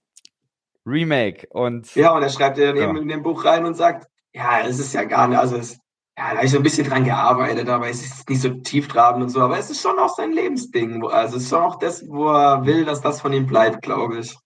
[0.89, 1.95] Remake und.
[1.95, 4.95] Ja, und er schreibt ja eben in dem Buch rein und sagt, ja, es ist
[4.95, 5.79] ja gar nicht, also es,
[6.17, 9.23] ja, da habe ich so ein bisschen dran gearbeitet, aber es ist nicht so tieftrabend
[9.23, 11.05] und so, aber es ist schon auch sein Lebensding.
[11.05, 14.19] Also es ist schon auch das, wo er will, dass das von ihm bleibt, glaube
[14.19, 14.37] ich.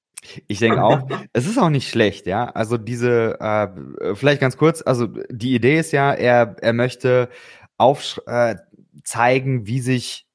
[0.47, 1.01] Ich denke auch,
[1.33, 2.45] es ist auch nicht schlecht, ja.
[2.45, 7.29] Also diese, äh, vielleicht ganz kurz, also die Idee ist ja, er, er möchte
[7.79, 10.27] aufzeigen, äh, wie sich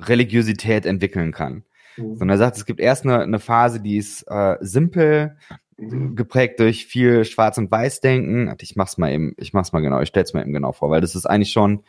[0.00, 1.64] Religiosität entwickeln kann.
[1.96, 2.16] Mhm.
[2.16, 5.36] Sondern er sagt, es gibt erst eine, eine Phase, die ist äh, simpel,
[5.76, 6.16] mhm.
[6.16, 8.54] geprägt durch viel Schwarz- und Weiß-Denken.
[8.60, 11.00] Ich mach's mal eben, ich mach's mal genau, ich stell's mal eben genau vor, weil
[11.00, 11.82] das ist eigentlich schon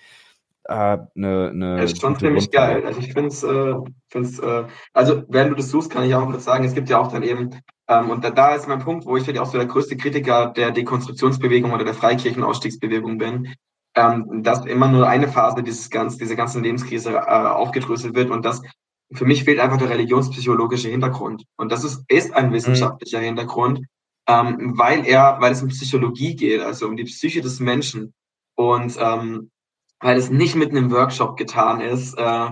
[0.66, 2.84] äh, ne, ne das ist schon ziemlich geil.
[2.86, 3.74] Also ich finde es, äh,
[4.10, 6.99] find's, äh, also wenn du das suchst, kann ich auch kurz sagen, es gibt ja
[6.99, 7.49] auch dann eben,
[7.88, 10.54] ähm, und da, da ist mein Punkt, wo ich finde auch so der größte Kritiker
[10.56, 13.54] der Dekonstruktionsbewegung oder der Freikirchenausstiegsbewegung bin,
[13.95, 18.45] ähm, dass immer nur eine Phase dieses ganz, dieser ganzen Lebenskrise äh, aufgedröselt wird und
[18.45, 18.62] das
[19.12, 21.43] für mich fehlt einfach der religionspsychologische Hintergrund.
[21.58, 23.26] Und das ist, ist ein wissenschaftlicher mhm.
[23.26, 23.86] Hintergrund,
[24.28, 28.14] ähm, weil er, weil es um Psychologie geht, also um die Psyche des Menschen.
[28.56, 29.51] Und ähm,
[29.99, 32.51] weil es nicht mit einem Workshop getan ist, äh,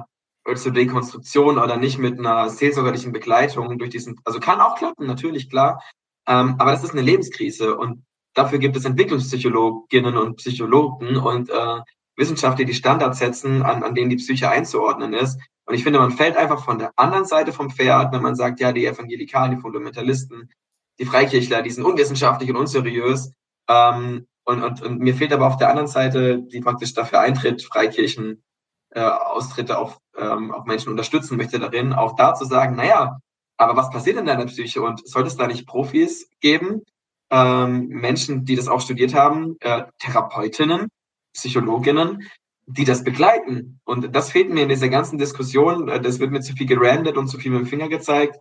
[0.55, 5.49] zur Dekonstruktion oder nicht mit einer seelsorgerlichen Begleitung durch diesen, also kann auch klappen, natürlich,
[5.49, 5.81] klar.
[6.27, 11.79] Ähm, aber das ist eine Lebenskrise und dafür gibt es Entwicklungspsychologinnen und Psychologen und äh,
[12.17, 15.39] Wissenschaftler, die Standards setzen, an, an denen die Psyche einzuordnen ist.
[15.71, 18.59] Und ich finde, man fällt einfach von der anderen Seite vom Pferd, wenn man sagt,
[18.59, 20.51] ja, die Evangelikalen, die Fundamentalisten,
[20.99, 23.31] die Freikirchler, die sind unwissenschaftlich und unseriös.
[23.69, 27.63] Ähm, und, und, und mir fehlt aber auf der anderen Seite, die praktisch dafür eintritt,
[27.63, 28.43] Freikirchen
[28.89, 33.19] äh, Austritte auf, ähm, auf Menschen unterstützen möchte darin, auch da zu sagen, naja,
[33.55, 34.81] aber was passiert in deiner Psyche?
[34.81, 36.81] Und sollte es da nicht Profis geben,
[37.29, 40.89] ähm, Menschen, die das auch studiert haben, äh, Therapeutinnen,
[41.33, 42.27] Psychologinnen,
[42.65, 43.79] die das begleiten.
[43.83, 45.89] Und das fehlt mir in dieser ganzen Diskussion.
[45.89, 48.37] Äh, das wird mir zu viel gerandet und zu viel mit dem Finger gezeigt,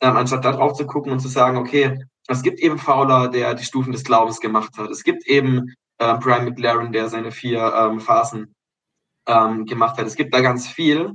[0.00, 1.98] ähm, anstatt da drauf zu gucken und zu sagen, okay,
[2.28, 4.90] es gibt eben Fowler, der die Stufen des Glaubens gemacht hat.
[4.90, 8.54] Es gibt eben äh, Brian McLaren, der seine vier ähm, Phasen
[9.26, 10.06] ähm, gemacht hat.
[10.06, 11.14] Es gibt da ganz viel.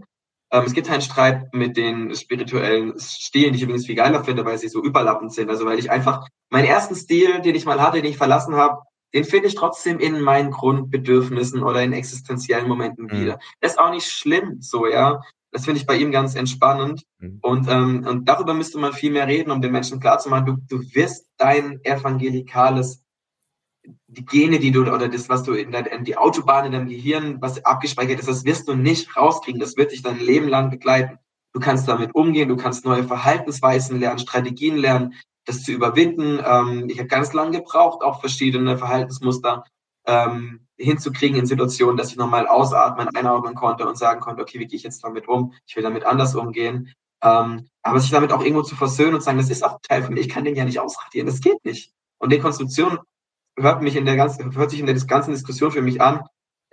[0.52, 4.46] Ähm, es gibt einen Streit mit den spirituellen Stilen, die ich übrigens viel geiler finde,
[4.46, 5.50] weil sie so überlappend sind.
[5.50, 8.82] Also weil ich einfach meinen ersten Stil, den ich mal hatte, den ich verlassen habe,
[9.14, 13.12] den finde ich trotzdem in meinen Grundbedürfnissen oder in existenziellen Momenten mhm.
[13.12, 13.40] wieder.
[13.62, 15.22] Das ist auch nicht schlimm, so, ja.
[15.52, 17.04] Das finde ich bei ihm ganz entspannend.
[17.20, 17.40] Mhm.
[17.42, 20.84] Und, ähm, und darüber müsste man viel mehr reden, um den Menschen klarzumachen, du, du
[20.96, 23.04] wirst dein evangelikales,
[24.08, 26.90] die Gene, die du, oder das, was du in, der, in die Autobahn in deinem
[26.90, 29.60] Gehirn, was abgespeichert ist, das wirst du nicht rauskriegen.
[29.60, 31.20] Das wird dich dein Leben lang begleiten.
[31.54, 35.14] Du kannst damit umgehen, du kannst neue Verhaltensweisen lernen, Strategien lernen,
[35.46, 36.40] das zu überwinden.
[36.46, 39.64] Ähm, ich habe ganz lange gebraucht, auch verschiedene Verhaltensmuster
[40.06, 44.68] ähm, hinzukriegen in Situationen, dass ich nochmal ausatmen, einatmen konnte und sagen konnte, okay, wie
[44.68, 45.54] gehe ich jetzt damit um?
[45.66, 46.94] Ich will damit anders umgehen.
[47.22, 50.14] Ähm, aber sich damit auch irgendwo zu versöhnen und sagen, das ist auch Teil von
[50.14, 51.94] mir, ich kann den ja nicht ausradieren, das geht nicht.
[52.18, 53.00] Und Dekonstruktion
[53.58, 56.24] hört mich in der ganzen, hört sich in der ganzen Diskussion für mich an,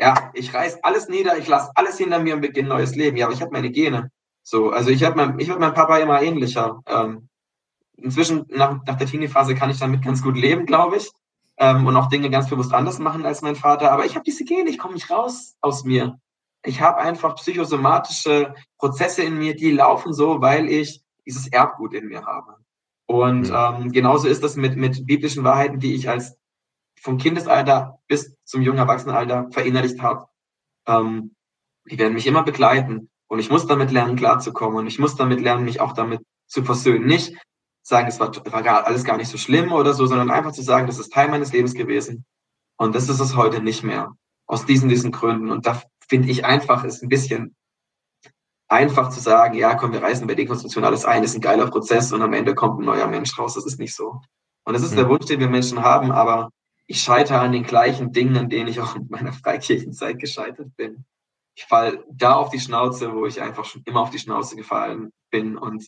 [0.01, 3.19] ja, ich reiß alles nieder, ich lasse alles hinter mir und beginne neues Leben.
[3.19, 4.11] Ja, aber ich habe meine Gene.
[4.43, 6.81] So, also ich habe mein, ich mein Papa immer ähnlicher.
[6.87, 7.29] Ähm,
[8.03, 11.11] inzwischen nach, nach der Teenie-Phase kann ich damit ganz gut leben, glaube ich
[11.61, 13.93] ähm, und auch Dinge ganz bewusst anders machen als mein Vater.
[13.93, 16.19] Aber ich habe diese Gene, ich komme nicht raus aus mir.
[16.65, 22.09] Ich habe einfach psychosomatische Prozesse in mir, die laufen so, weil ich dieses Erbgut in
[22.09, 22.57] mir habe.
[23.07, 26.37] Und ähm, genauso ist das mit, mit biblischen Wahrheiten, die ich als
[27.01, 30.29] vom Kindesalter bis zum jungen Erwachsenenalter verinnerlicht habe.
[30.87, 31.35] Ähm,
[31.91, 33.11] die werden mich immer begleiten.
[33.27, 34.79] Und ich muss damit lernen, klarzukommen.
[34.79, 37.07] Und ich muss damit lernen, mich auch damit zu versöhnen.
[37.07, 37.37] Nicht,
[37.83, 38.31] sagen, es war,
[38.87, 41.53] alles gar nicht so schlimm oder so, sondern einfach zu sagen, das ist Teil meines
[41.53, 42.25] Lebens gewesen.
[42.77, 44.13] Und das ist es heute nicht mehr.
[44.47, 45.51] Aus diesen, diesen Gründen.
[45.51, 47.55] Und da finde ich einfach, ist ein bisschen
[48.69, 52.13] einfach zu sagen, ja, komm, wir reißen bei Dekonstruktion alles ein, ist ein geiler Prozess
[52.13, 53.55] und am Ende kommt ein neuer Mensch raus.
[53.55, 54.21] Das ist nicht so.
[54.65, 54.97] Und das ist mhm.
[54.97, 56.51] der Wunsch, den wir Menschen haben, aber
[56.87, 61.05] ich scheitere an den gleichen Dingen, an denen ich auch in meiner Freikirchenzeit gescheitert bin.
[61.55, 65.13] Ich fall da auf die Schnauze, wo ich einfach schon immer auf die Schnauze gefallen
[65.31, 65.87] bin und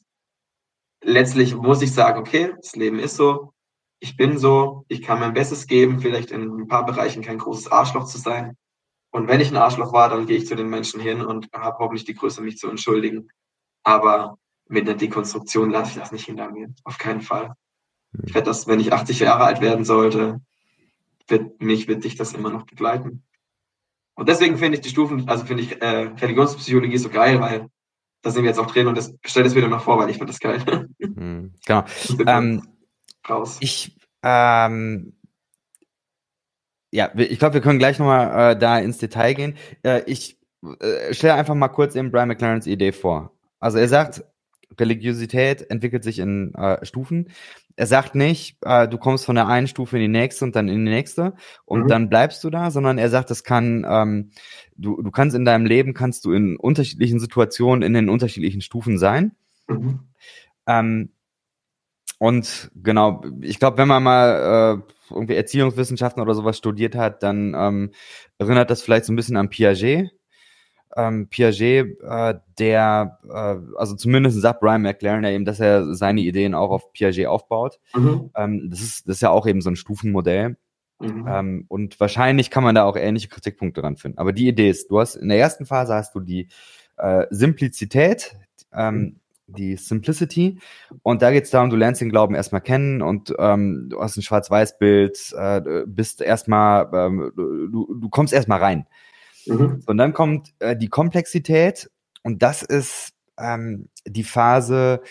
[1.03, 3.53] letztlich muss ich sagen, okay, das Leben ist so,
[4.01, 7.71] ich bin so, ich kann mein Bestes geben, vielleicht in ein paar Bereichen kein großes
[7.71, 8.57] Arschloch zu sein.
[9.11, 11.79] Und wenn ich ein Arschloch war, dann gehe ich zu den Menschen hin und habe
[11.79, 13.29] hoffentlich die Größe, mich zu entschuldigen.
[13.85, 14.39] Aber
[14.69, 16.75] mit einer Dekonstruktion lasse ich das nicht hinter mir.
[16.85, 17.55] Auf keinen Fall.
[18.25, 20.41] Ich werde das, wenn ich 80 Jahre alt werden sollte,
[21.29, 23.23] wird mich, wird dich das immer noch begleiten.
[24.15, 27.69] Und deswegen finde ich die Stufen, also finde ich äh, Religionspsychologie so geil, weil
[28.23, 30.19] da sind wir jetzt auch drin und das stelle es wieder noch vor, weil ich
[30.19, 30.89] finde das geil.
[30.99, 31.85] Mhm, genau.
[32.27, 32.63] Ähm,
[33.29, 33.59] raus.
[33.61, 35.15] Ich, ähm,
[36.93, 39.57] ja, ich glaube, wir können gleich nochmal äh, da ins Detail gehen.
[39.83, 40.39] Äh, ich
[40.81, 43.33] äh, stelle einfach mal kurz eben Brian McLarens Idee vor.
[43.59, 44.25] Also er sagt,
[44.79, 47.31] Religiosität entwickelt sich in äh, Stufen.
[47.77, 50.69] Er sagt nicht, äh, du kommst von der einen Stufe in die nächste und dann
[50.69, 51.89] in die nächste und mhm.
[51.89, 54.31] dann bleibst du da, sondern er sagt, das kann, ähm,
[54.77, 58.99] du, du kannst in deinem Leben, kannst du in unterschiedlichen Situationen in den unterschiedlichen Stufen
[58.99, 59.33] sein.
[59.69, 60.01] Mhm.
[60.67, 61.11] Ähm,
[62.19, 67.55] und genau, ich glaube, wenn man mal äh, irgendwie Erziehungswissenschaften oder sowas studiert hat, dann
[67.57, 67.91] ähm,
[68.39, 70.13] erinnert das vielleicht so ein bisschen an Piaget
[70.97, 76.21] ähm, Piaget, äh, der, äh, also zumindest sagt Brian McLaren ja eben, dass er seine
[76.21, 77.81] Ideen auch auf Piaget aufbaut.
[77.95, 78.31] Mhm.
[78.37, 80.57] Ähm, das, ist, das ist ja auch eben so ein Stufenmodell.
[81.01, 81.27] Mhm.
[81.29, 84.19] Ähm, und wahrscheinlich kann man da auch ähnliche Kritikpunkte dran finden.
[84.19, 86.49] Aber die Idee ist, du hast in der ersten Phase hast du die
[86.97, 88.37] äh, Simplizität,
[88.73, 89.17] ähm, mhm.
[89.47, 90.61] die Simplicity.
[91.03, 94.17] Und da geht es darum, du lernst den Glauben erstmal kennen und ähm, du hast
[94.17, 98.87] ein Schwarz-Weiß-Bild, äh, bist erstmal, ähm, du, du kommst erstmal rein.
[99.47, 99.83] Mhm.
[99.87, 101.91] Und dann kommt äh, die Komplexität
[102.23, 105.03] und das ist ähm, die Phase,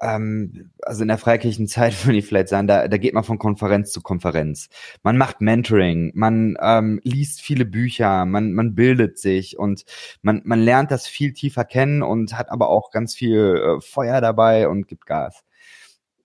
[0.00, 3.38] ähm, also in der freikirchlichen Zeit würde ich vielleicht sagen, da, da geht man von
[3.38, 4.68] Konferenz zu Konferenz.
[5.02, 9.84] Man macht Mentoring, man ähm, liest viele Bücher, man, man bildet sich und
[10.22, 14.20] man, man lernt das viel tiefer kennen und hat aber auch ganz viel äh, Feuer
[14.20, 15.44] dabei und gibt Gas.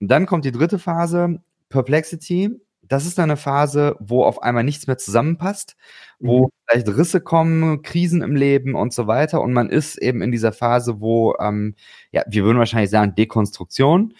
[0.00, 4.64] Und dann kommt die dritte Phase, Perplexity das ist dann eine Phase, wo auf einmal
[4.64, 5.76] nichts mehr zusammenpasst,
[6.18, 6.48] wo mhm.
[6.66, 9.40] vielleicht Risse kommen, Krisen im Leben und so weiter.
[9.40, 11.76] Und man ist eben in dieser Phase, wo, ähm,
[12.10, 14.14] ja, wir würden wahrscheinlich sagen, Dekonstruktion.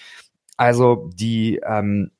[0.57, 2.13] Also die, ähm,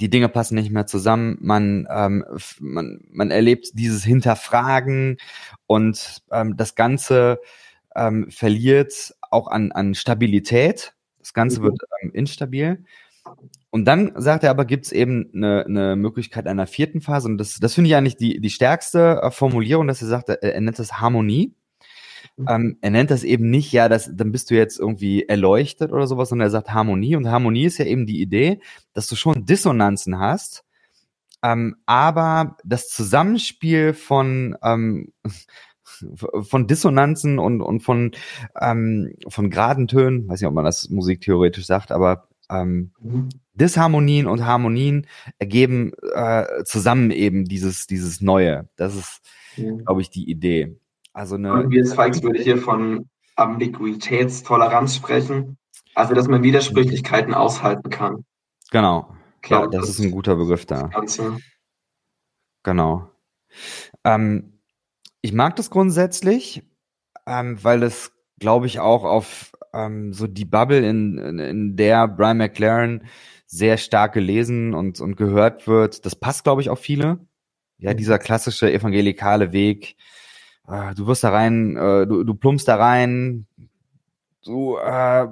[0.00, 2.24] die Dinge passen nicht mehr zusammen, man, ähm,
[2.58, 5.18] man, man erlebt dieses Hinterfragen
[5.68, 7.40] und ähm, das Ganze
[7.94, 10.94] ähm, verliert auch an, an Stabilität.
[11.20, 11.64] Das Ganze mhm.
[11.64, 12.84] wird ähm, instabil.
[13.70, 17.28] Und dann sagt er aber, gibt es eben eine, eine Möglichkeit einer vierten Phase.
[17.28, 20.42] Und das, das finde ich eigentlich die, die stärkste äh, Formulierung, dass er sagt, er,
[20.42, 21.54] er nennt das Harmonie.
[22.36, 22.46] Mhm.
[22.48, 26.06] Ähm, er nennt das eben nicht, ja, das, dann bist du jetzt irgendwie erleuchtet oder
[26.06, 27.16] sowas, sondern er sagt Harmonie.
[27.16, 28.60] Und Harmonie ist ja eben die Idee,
[28.92, 30.64] dass du schon Dissonanzen hast,
[31.42, 35.12] ähm, aber das Zusammenspiel von ähm,
[36.42, 38.12] von Dissonanzen und, und von,
[38.58, 43.28] ähm, von geraden Tönen, weiß nicht, ob man das musiktheoretisch sagt, aber ähm, mhm.
[43.54, 45.06] Disharmonien und Harmonien
[45.38, 48.68] ergeben äh, zusammen eben dieses, dieses Neue.
[48.76, 49.20] Das ist,
[49.56, 49.84] mhm.
[49.84, 50.78] glaube ich, die Idee.
[51.12, 51.52] Also eine.
[51.52, 55.56] Und wie es Fikes würde hier von Ambiguitätstoleranz sprechen.
[55.94, 58.24] Also, dass man Widersprüchlichkeiten aushalten kann.
[58.70, 59.14] Genau.
[59.42, 60.82] Klar, ja, das, das, ist ein guter Begriff da.
[60.88, 61.38] Ganze.
[62.62, 63.10] Genau.
[64.04, 64.60] Ähm,
[65.22, 66.62] ich mag das grundsätzlich,
[67.26, 72.08] ähm, weil es, glaube ich, auch auf ähm, so die Bubble, in, in, in der
[72.08, 73.04] Brian McLaren
[73.46, 77.18] sehr stark gelesen und, und gehört wird, das passt, glaube ich, auf viele.
[77.78, 77.96] Ja, mhm.
[77.96, 79.96] dieser klassische evangelikale Weg.
[80.68, 83.46] Äh, du wirst da rein, äh, du, du plumpst da rein,
[84.44, 85.26] du äh,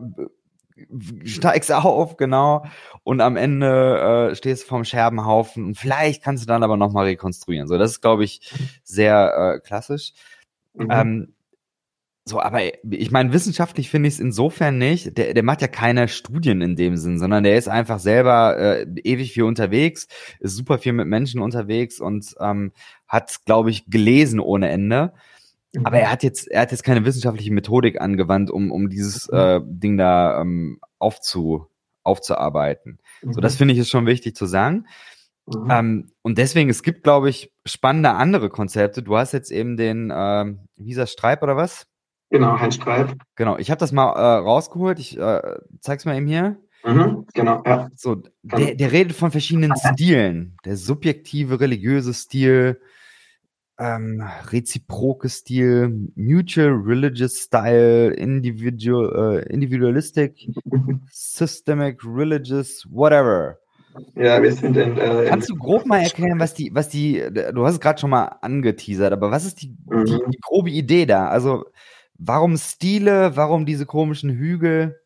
[1.25, 2.65] steigst auf, genau,
[3.05, 7.07] und am Ende äh, stehst du vorm Scherbenhaufen und vielleicht kannst du dann aber nochmal
[7.07, 7.69] rekonstruieren.
[7.69, 10.13] So, das ist, glaube ich, sehr äh, klassisch.
[10.75, 10.89] Mhm.
[10.91, 11.35] Ähm,
[12.29, 12.61] so, aber
[12.91, 15.17] ich meine, wissenschaftlich finde ich es insofern nicht.
[15.17, 18.87] Der, der macht ja keine Studien in dem Sinn, sondern der ist einfach selber äh,
[19.05, 20.09] ewig viel unterwegs,
[20.41, 22.73] ist super viel mit Menschen unterwegs und ähm,
[23.07, 25.13] hat, glaube ich, gelesen ohne Ende.
[25.75, 25.87] Mhm.
[25.87, 29.39] Aber er hat jetzt, er hat jetzt keine wissenschaftliche Methodik angewandt, um, um dieses mhm.
[29.39, 31.67] äh, Ding da ähm, aufzu,
[32.03, 32.99] aufzuarbeiten.
[33.23, 33.33] Mhm.
[33.33, 34.87] So, das finde ich ist schon wichtig zu sagen.
[35.47, 35.71] Mhm.
[35.71, 39.03] Ähm, und deswegen, es gibt, glaube ich, spannende andere Konzepte.
[39.03, 41.88] Du hast jetzt eben den, äh, wie ist das, Streib oder was?
[42.31, 43.15] Genau, Heinz Streib.
[43.37, 44.99] Genau, ich habe das mal äh, rausgeholt.
[44.99, 45.41] Ich äh,
[45.81, 46.59] zeig's mal eben hier.
[46.85, 47.89] Mhm, genau, ja.
[47.97, 50.57] So, der, der redet von verschiedenen Stilen.
[50.65, 52.81] Der subjektive, religiöse Stil,
[53.79, 60.49] ähm, reziproke Stil, mutual religious style, individual, äh, individualistic,
[61.11, 63.59] systemic religious, whatever.
[64.15, 67.23] Ja, wir sind in, äh, Kannst du grob mal erklären, was die, was die,
[67.53, 70.05] du hast es gerade schon mal angeteasert, aber was ist die, mhm.
[70.05, 71.29] die, die grobe Idee da?
[71.29, 71.65] Also,
[72.19, 73.37] Warum Stile?
[73.37, 75.01] Warum diese komischen Hügel?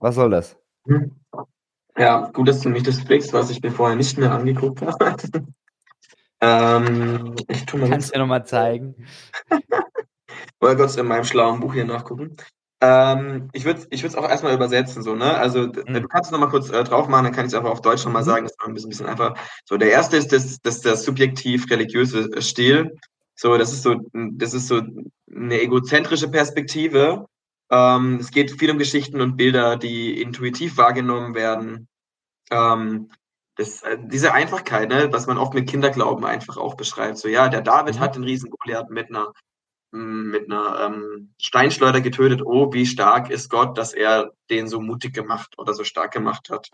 [0.00, 0.56] Was soll das?
[0.86, 1.12] Hm.
[1.96, 5.16] Ja, gut, dass du mich das sprichst, was ich mir vorher nicht mehr angeguckt habe.
[6.40, 9.06] ähm, ich tu mal Kannst du mir nochmal zeigen?
[10.60, 12.36] Wollte kurz in meinem schlauen Buch hier nachgucken.
[12.80, 15.36] Ähm, ich würde es auch erstmal übersetzen, so, ne?
[15.36, 15.72] Also, mhm.
[15.72, 18.04] du kannst es nochmal kurz äh, drauf machen, dann kann ich es einfach auf Deutsch
[18.04, 18.26] nochmal mhm.
[18.26, 19.38] sagen, das ist ein bisschen, ein bisschen einfach.
[19.64, 22.98] So, der erste ist das, das, das subjektiv-religiöse Stil.
[23.34, 24.82] So, das ist so, das ist so
[25.34, 27.26] eine egozentrische Perspektive.
[27.70, 31.88] Ähm, es geht viel um Geschichten und Bilder, die intuitiv wahrgenommen werden.
[32.50, 33.10] Ähm,
[33.56, 37.18] das, äh, diese Einfachkeit, ne, was man oft mit Kinderglauben einfach auch beschreibt.
[37.18, 38.00] So, ja, der David mhm.
[38.00, 39.32] hat den riesen Goliath mit einer,
[39.92, 42.42] mm, mit einer ähm, Steinschleuder getötet.
[42.44, 46.50] Oh, wie stark ist Gott, dass er den so mutig gemacht oder so stark gemacht
[46.50, 46.70] hat.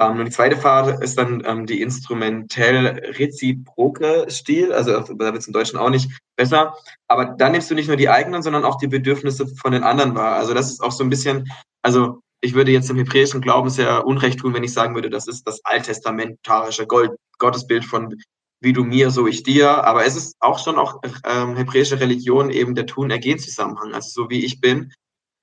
[0.00, 4.72] Ähm, und die zweite Phase ist dann ähm, die instrumentell-reziproke Stil.
[4.72, 6.74] Also da wird es im Deutschen auch nicht besser.
[7.08, 10.14] Aber dann nimmst du nicht nur die eigenen, sondern auch die Bedürfnisse von den anderen
[10.14, 10.36] wahr.
[10.36, 11.50] Also das ist auch so ein bisschen,
[11.82, 15.28] also ich würde jetzt im hebräischen Glauben sehr Unrecht tun, wenn ich sagen würde, das
[15.28, 18.16] ist das alttestamentarische Gold, Gottesbild von
[18.60, 19.84] wie du mir, so ich dir.
[19.84, 23.94] Aber es ist auch schon auch ähm, hebräische Religion eben der Tun-Ergehen-Zusammenhang.
[23.94, 24.92] Also so wie ich bin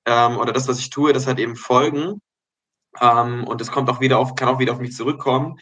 [0.06, 2.20] ähm, oder das, was ich tue, das hat eben Folgen.
[3.00, 5.58] Ähm, und das kommt auch wieder auf, kann auch wieder auf mich zurückkommen.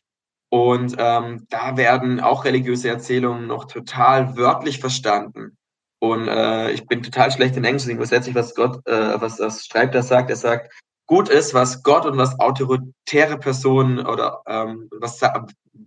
[0.50, 5.56] Und ähm, da werden auch religiöse Erzählungen noch total wörtlich verstanden.
[6.00, 9.66] Und äh, ich bin total schlecht in Englisch, deswegen letztlich, was Gott, äh, was das
[9.66, 10.72] schreibt, das sagt, er sagt,
[11.06, 15.20] gut ist, was Gott und was autoritäre Personen oder ähm, was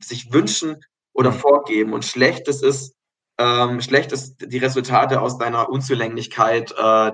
[0.02, 0.84] sich wünschen
[1.14, 1.36] oder mhm.
[1.36, 1.94] vorgeben.
[1.94, 2.94] Und schlechtes ist,
[3.40, 7.12] ähm, schlecht ist die Resultate aus deiner Unzulänglichkeit, äh,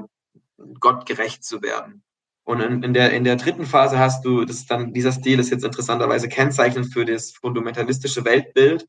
[0.80, 2.04] Gott gerecht zu werden.
[2.50, 5.52] Und in, in, der, in der dritten Phase hast du, das dann, dieser Stil ist
[5.52, 8.88] jetzt interessanterweise kennzeichnend für das fundamentalistische Weltbild.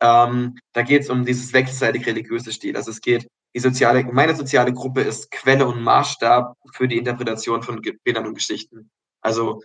[0.00, 2.74] Ähm, da geht es um dieses wechselseitig religiöse Stil.
[2.78, 7.62] Also es geht, die soziale, meine soziale Gruppe ist Quelle und Maßstab für die Interpretation
[7.62, 8.88] von Bildern und Geschichten.
[9.20, 9.60] Also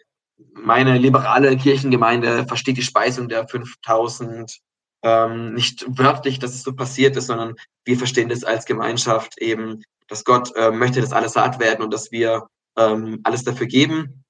[0.52, 4.60] meine liberale Kirchengemeinde versteht die Speisung der 5000
[5.02, 9.82] ähm, nicht wörtlich, dass es so passiert ist, sondern wir verstehen das als Gemeinschaft eben,
[10.10, 12.46] dass Gott äh, möchte, dass alles saat werden und dass wir
[12.78, 14.24] ähm, alles dafür geben.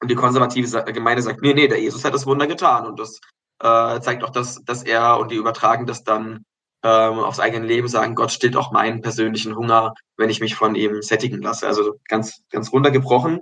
[0.00, 2.86] Und die konservative Gemeinde sagt, nee, nee, der Jesus hat das Wunder getan.
[2.86, 3.20] Und das
[3.62, 6.44] äh, zeigt auch, dass, dass er und die übertragen das dann
[6.82, 10.74] ähm, aufs eigene Leben, sagen, Gott stillt auch meinen persönlichen Hunger, wenn ich mich von
[10.74, 11.66] ihm sättigen lasse.
[11.66, 13.40] Also ganz, ganz runtergebrochen.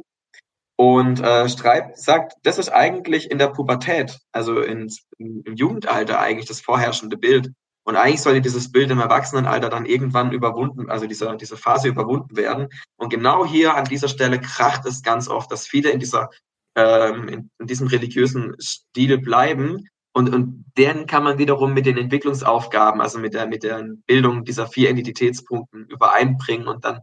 [0.76, 4.88] Und äh, Streib sagt, das ist eigentlich in der Pubertät, also in,
[5.18, 7.52] im Jugendalter eigentlich das vorherrschende Bild.
[7.88, 12.36] Und eigentlich sollte dieses Bild im Erwachsenenalter dann irgendwann überwunden, also diese, diese Phase überwunden
[12.36, 12.68] werden.
[12.98, 16.28] Und genau hier an dieser Stelle kracht es ganz oft, dass viele in dieser,
[16.74, 19.88] ähm, in, in diesem religiösen Stil bleiben.
[20.12, 24.44] Und, und deren kann man wiederum mit den Entwicklungsaufgaben, also mit der, mit der Bildung
[24.44, 26.68] dieser vier Identitätspunkten übereinbringen.
[26.68, 27.00] Und dann,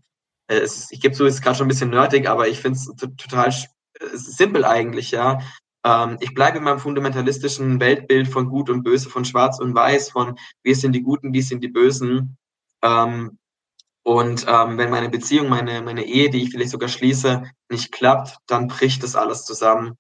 [0.51, 2.85] äh, es ich gebe so, ist gerade schon ein bisschen nerdig, aber ich finde es
[3.17, 3.51] total
[4.13, 5.39] simpel eigentlich, ja.
[5.85, 10.09] Ähm, ich bleibe in meinem fundamentalistischen Weltbild von Gut und Böse, von Schwarz und Weiß,
[10.09, 12.37] von wir sind die Guten, wir sind die Bösen.
[12.81, 13.37] Ähm,
[14.03, 18.37] und ähm, wenn meine Beziehung, meine, meine Ehe, die ich vielleicht sogar schließe, nicht klappt,
[18.47, 19.97] dann bricht das alles zusammen.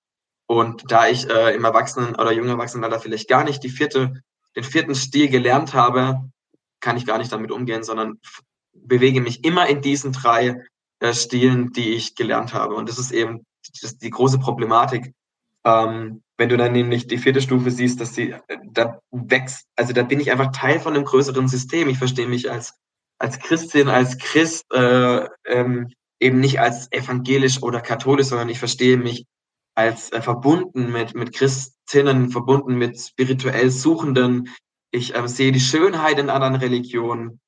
[0.47, 4.21] Und da ich äh, im Erwachsenen- oder jungen Erwachsenenalter vielleicht gar nicht die vierte,
[4.55, 6.29] den vierten Stil gelernt habe,
[6.79, 8.19] kann ich gar nicht damit umgehen, sondern
[8.73, 10.63] bewege mich immer in diesen drei
[10.99, 12.75] äh, Stilen, die ich gelernt habe.
[12.75, 13.45] Und das ist eben
[14.01, 15.13] die große Problematik,
[15.65, 18.35] ähm, wenn du dann nämlich die vierte Stufe siehst, dass sie
[18.71, 21.89] da wächst, also da bin ich einfach Teil von einem größeren System.
[21.89, 22.73] Ich verstehe mich als,
[23.19, 28.97] als Christin, als Christ, äh, ähm, eben nicht als evangelisch oder katholisch, sondern ich verstehe
[28.97, 29.25] mich
[29.75, 34.49] als äh, verbunden mit, mit Christinnen, verbunden mit spirituell Suchenden.
[34.91, 37.39] Ich äh, sehe die Schönheit in anderen Religionen.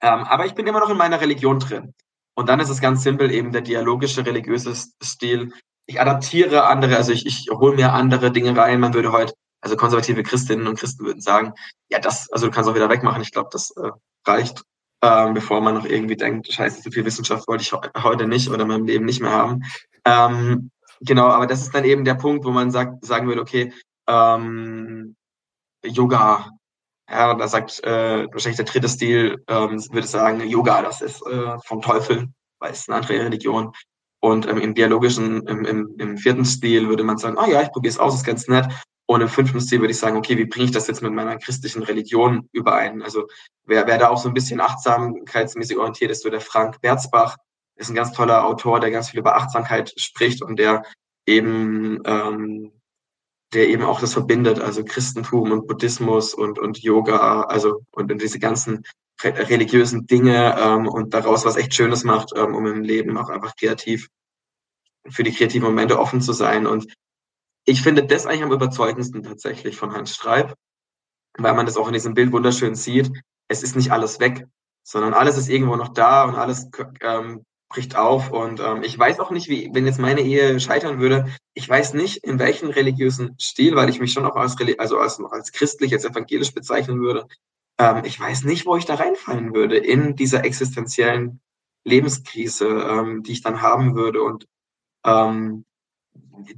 [0.00, 1.94] Ähm, aber ich bin immer noch in meiner Religion drin.
[2.34, 5.52] Und dann ist es ganz simpel eben der dialogische religiöse Stil,
[5.86, 8.80] ich adaptiere andere, also ich, ich hole mir andere Dinge rein.
[8.80, 11.52] Man würde heute, also konservative Christinnen und Christen würden sagen,
[11.88, 13.22] ja, das, also du kannst auch wieder wegmachen.
[13.22, 13.90] Ich glaube, das äh,
[14.26, 14.62] reicht,
[15.02, 17.72] ähm, bevor man noch irgendwie denkt, scheiße, so viel Wissenschaft wollte ich
[18.02, 19.62] heute nicht oder in meinem Leben nicht mehr haben.
[20.04, 20.70] Ähm,
[21.00, 23.72] genau, aber das ist dann eben der Punkt, wo man sagt, sagen würde, okay,
[24.08, 25.16] ähm,
[25.84, 26.50] Yoga,
[27.10, 31.58] ja, da sagt äh, wahrscheinlich der dritte Stil, ähm, würde sagen, Yoga, das ist äh,
[31.64, 32.28] vom Teufel,
[32.58, 33.72] weil es eine andere Religion.
[34.24, 37.60] Und ähm, im dialogischen, im, im, im vierten Stil würde man sagen, ah oh ja,
[37.60, 38.66] ich probiere es aus, ist ganz nett.
[39.06, 41.36] Und im fünften Stil würde ich sagen, okay, wie bringe ich das jetzt mit meiner
[41.38, 43.02] christlichen Religion überein?
[43.02, 43.26] Also
[43.64, 47.36] wer, wer da auch so ein bisschen achtsamkeitsmäßig orientiert ist, so der Frank Berzbach,
[47.74, 50.84] ist ein ganz toller Autor, der ganz viel über Achtsamkeit spricht und der
[51.26, 52.72] eben, ähm,
[53.52, 58.22] der eben auch das verbindet, also Christentum und Buddhismus und, und Yoga, also und, und
[58.22, 58.84] diese ganzen
[59.24, 63.54] religiösen Dinge ähm, und daraus was echt Schönes macht, ähm, um im Leben auch einfach
[63.56, 64.08] kreativ
[65.08, 66.66] für die kreativen Momente offen zu sein.
[66.66, 66.92] Und
[67.64, 70.54] ich finde das eigentlich am überzeugendsten tatsächlich von Hans Streib,
[71.38, 73.12] weil man das auch in diesem Bild wunderschön sieht.
[73.48, 74.46] Es ist nicht alles weg,
[74.82, 76.68] sondern alles ist irgendwo noch da und alles
[77.00, 78.30] ähm, bricht auf.
[78.30, 81.94] Und ähm, ich weiß auch nicht, wie, wenn jetzt meine Ehe scheitern würde, ich weiß
[81.94, 85.92] nicht, in welchem religiösen Stil, weil ich mich schon auch als, also als, als christlich,
[85.92, 87.26] als evangelisch bezeichnen würde,
[87.82, 91.40] ähm, ich weiß nicht, wo ich da reinfallen würde in dieser existenziellen
[91.84, 94.22] Lebenskrise, ähm, die ich dann haben würde.
[94.22, 94.46] Und
[95.04, 95.64] ähm,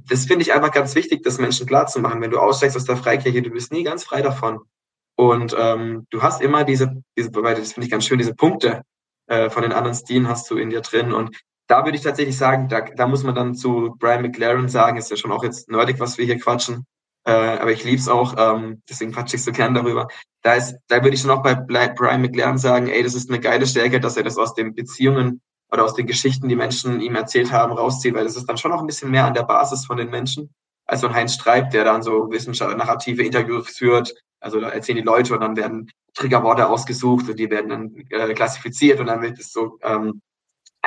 [0.07, 2.21] das finde ich einfach ganz wichtig, das Menschen klarzumachen.
[2.21, 4.59] Wenn du aussteigst aus der Freikirche, du bist nie ganz frei davon.
[5.17, 8.83] Und ähm, du hast immer diese, diese das finde ich ganz schön, diese Punkte
[9.27, 11.11] äh, von den anderen Stilen hast du in dir drin.
[11.11, 11.35] Und
[11.67, 15.09] da würde ich tatsächlich sagen, da, da muss man dann zu Brian McLaren sagen, ist
[15.09, 16.85] ja schon auch jetzt nerdig, was wir hier quatschen.
[17.25, 20.07] Äh, aber ich lieb's auch, ähm, deswegen quatsche ich so gern darüber.
[20.45, 23.39] Da ist, da würde ich schon auch bei Brian McLaren sagen, ey, das ist eine
[23.39, 25.41] geile Stärke, dass er das aus den Beziehungen
[25.71, 28.69] oder aus den Geschichten, die Menschen ihm erzählt haben, rauszieht, weil das ist dann schon
[28.69, 30.53] noch ein bisschen mehr an der Basis von den Menschen
[30.85, 34.13] als so ein Heinz Streib, der dann so wissenschaftliche narrative Interviews führt.
[34.39, 38.31] Also da erzählen die Leute und dann werden Triggerworte ausgesucht und die werden dann äh,
[38.35, 40.21] klassifiziert und dann wird es so, ähm,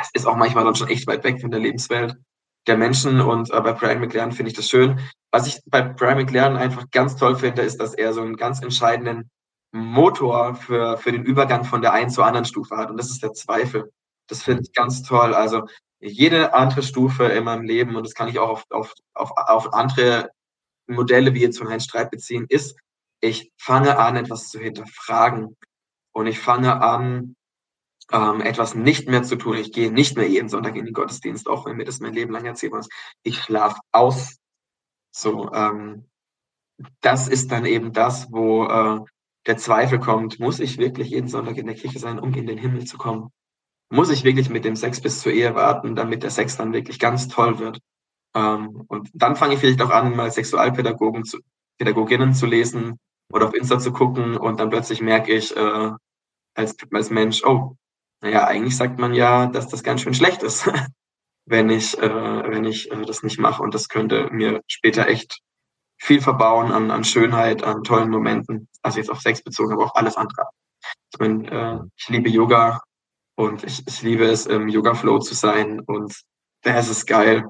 [0.00, 2.16] es ist auch manchmal dann schon echt weit weg von der Lebenswelt
[2.68, 5.00] der Menschen und äh, bei Brian McLaren finde ich das schön.
[5.32, 8.62] Was ich bei Brian McLaren einfach ganz toll finde, ist, dass er so einen ganz
[8.62, 9.28] entscheidenden
[9.72, 13.22] Motor für, für den Übergang von der einen zur anderen Stufe hat und das ist
[13.22, 13.92] der Zweifel.
[14.28, 15.34] Das finde ich ganz toll.
[15.34, 15.66] Also
[16.00, 19.74] jede andere Stufe in meinem Leben, und das kann ich auch auf, auf, auf, auf
[19.74, 20.30] andere
[20.86, 22.76] Modelle wie jetzt von Heinz Streit beziehen, ist,
[23.20, 25.56] ich fange an, etwas zu hinterfragen.
[26.12, 27.36] Und ich fange an,
[28.12, 29.56] ähm, etwas nicht mehr zu tun.
[29.56, 32.32] Ich gehe nicht mehr jeden Sonntag in den Gottesdienst, auch wenn mir das mein Leben
[32.32, 32.88] lang erzählt wird.
[33.22, 34.36] Ich schlafe aus.
[35.10, 36.08] So, ähm,
[37.00, 39.00] das ist dann eben das, wo äh,
[39.49, 40.38] der Zweifel kommt.
[40.38, 43.30] Muss ich wirklich jeden Sonntag in der Kirche sein, um in den Himmel zu kommen?
[43.90, 46.99] Muss ich wirklich mit dem Sex bis zur Ehe warten, damit der Sex dann wirklich
[46.99, 47.80] ganz toll wird?
[48.34, 51.38] Ähm, und dann fange ich vielleicht auch an, mal Sexualpädagogen zu,
[51.78, 52.99] Pädagoginnen zu lesen
[53.32, 55.90] oder auf Insta zu gucken und dann plötzlich merke ich äh,
[56.55, 57.76] als, als Mensch, oh,
[58.20, 60.70] naja, eigentlich sagt man ja, dass das ganz schön schlecht ist,
[61.46, 62.09] wenn ich, äh,
[62.51, 63.62] wenn ich äh, das nicht mache.
[63.62, 65.40] Und das könnte mir später echt
[65.99, 68.68] viel verbauen an, an Schönheit, an tollen Momenten.
[68.82, 70.46] Also jetzt auf Sex bezogen, aber auch alles andere.
[71.12, 72.80] Ich meine, äh, ich liebe Yoga
[73.36, 76.14] und ich, ich liebe es, im Yoga-Flow zu sein und
[76.62, 77.44] das ist geil.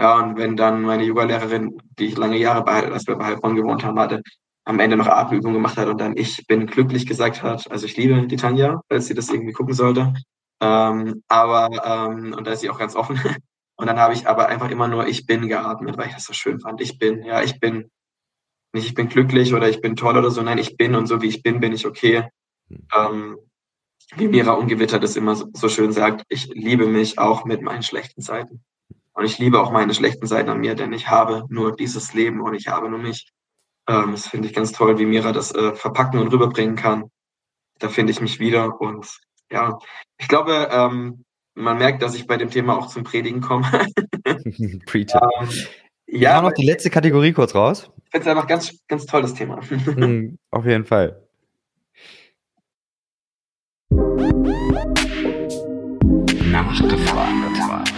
[0.00, 3.56] Ja, und wenn dann meine Yoga-Lehrerin, die ich lange Jahre bei, als wir bei Heilbronn
[3.56, 4.22] gewohnt haben, hatte,
[4.64, 7.70] am Ende noch Atemübungen gemacht hat und dann ich bin glücklich gesagt hat.
[7.70, 10.12] Also ich liebe die Tanja, weil sie das irgendwie gucken sollte.
[10.60, 13.18] Ähm, aber, ähm, und da ist sie auch ganz offen.
[13.78, 16.32] Und dann habe ich aber einfach immer nur ich bin geatmet, weil ich das so
[16.32, 16.80] schön fand.
[16.80, 17.90] Ich bin, ja, ich bin,
[18.72, 21.22] nicht ich bin glücklich oder ich bin toll oder so, nein, ich bin und so
[21.22, 22.28] wie ich bin, bin ich okay.
[22.94, 23.38] Ähm,
[24.16, 27.84] wie Mira Ungewitter das immer so, so schön sagt, ich liebe mich auch mit meinen
[27.84, 28.64] schlechten Seiten.
[29.12, 32.40] Und ich liebe auch meine schlechten Seiten an mir, denn ich habe nur dieses Leben
[32.40, 33.30] und ich habe nur mich.
[33.88, 37.10] Ähm, das finde ich ganz toll, wie Mira das äh, verpacken und rüberbringen kann.
[37.78, 38.80] Da finde ich mich wieder.
[38.80, 39.20] Und
[39.52, 39.78] ja,
[40.18, 41.24] ich glaube, ähm,
[41.58, 43.66] man merkt, dass ich bei dem Thema auch zum Predigen komme.
[44.86, 45.20] Preacher.
[45.40, 45.48] ähm,
[46.06, 47.90] ja, Wir noch die letzte Kategorie kurz raus.
[48.06, 49.60] Ich finde es einfach ganz, ganz toll, das Thema.
[49.68, 51.22] Hm, auf jeden Fall.
[56.50, 57.92] Nachgefragt.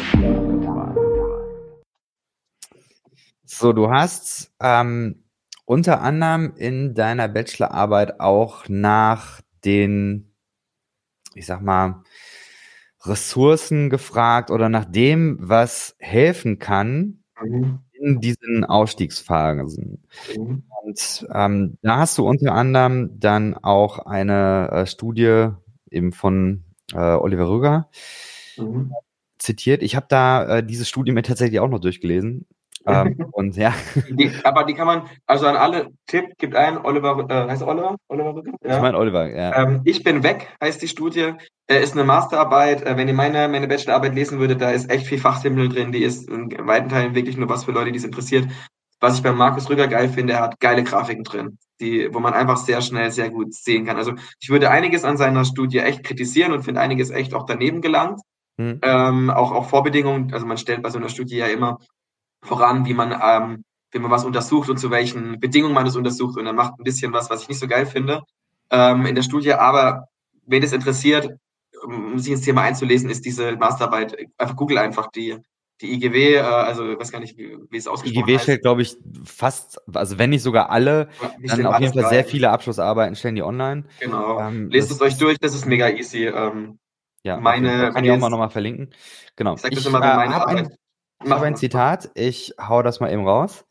[3.44, 5.22] So, du hast ähm,
[5.66, 10.32] unter anderem in deiner Bachelorarbeit auch nach den,
[11.34, 12.02] ich sag mal,
[13.05, 17.80] Ressourcen gefragt oder nach dem, was helfen kann mhm.
[17.92, 20.03] in diesen Ausstiegsphasen.
[20.36, 20.62] Mhm.
[20.82, 25.48] Und ähm, da hast du unter anderem dann auch eine äh, Studie
[25.90, 27.88] eben von äh, Oliver Rüger
[28.57, 28.92] mhm.
[29.38, 29.82] zitiert.
[29.82, 32.46] Ich habe da äh, diese Studie mir tatsächlich auch noch durchgelesen.
[32.86, 33.74] Ähm, und ja.
[34.08, 37.96] Die, aber die kann man, also an alle Tipp, gibt ein, Oliver, äh, heißt Oliver?
[38.08, 38.76] Oliver ja.
[38.76, 39.62] Ich meine Oliver, ja.
[39.62, 41.34] Ähm, ich bin weg, heißt die Studie.
[41.66, 42.82] Äh, ist eine Masterarbeit.
[42.82, 45.92] Äh, wenn ihr meine, meine Bachelorarbeit lesen würdet, da ist echt viel Fachsimpel drin.
[45.92, 48.48] Die ist in weiten Teilen wirklich nur was für Leute, die es interessiert.
[49.00, 52.34] Was ich bei Markus Rüger geil finde, er hat geile Grafiken drin, die, wo man
[52.34, 53.96] einfach sehr schnell, sehr gut sehen kann.
[53.96, 57.80] Also ich würde einiges an seiner Studie echt kritisieren und finde einiges echt auch daneben
[57.80, 58.20] gelangt.
[58.58, 58.78] Hm.
[58.82, 61.78] Ähm, auch, auch Vorbedingungen, also man stellt bei so einer Studie ja immer
[62.43, 66.38] voran, wie man, ähm, wie man was untersucht und zu welchen Bedingungen man es untersucht.
[66.38, 68.22] Und er macht ein bisschen was, was ich nicht so geil finde
[68.70, 69.53] ähm, in der Studie.
[69.55, 70.09] Aber
[70.47, 71.30] wen es interessiert,
[71.82, 74.16] um sich ins Thema einzulesen, ist diese Masterarbeit.
[74.38, 75.36] Einfach Google einfach die,
[75.80, 78.82] die IGW, äh, also ich weiß gar nicht, wie, wie es ausgesprochen IGW stellt, glaube
[78.82, 81.09] ich, fast, also wenn nicht sogar alle,
[81.41, 83.84] ja, dann auf jeden Fall sehr viele Abschlussarbeiten stellen die online.
[84.01, 84.41] Genau.
[84.41, 86.26] Ähm, Lest es euch durch, das ist mega easy.
[86.26, 86.78] Ähm,
[87.22, 88.91] ja, meine, kann ich auch mal nochmal verlinken.
[89.36, 89.55] Genau.
[89.55, 90.76] Ich sag das ich, immer, wenn äh, meine Arbeit, ein,
[91.24, 93.64] ich habe ein Zitat, ich hau das mal eben raus.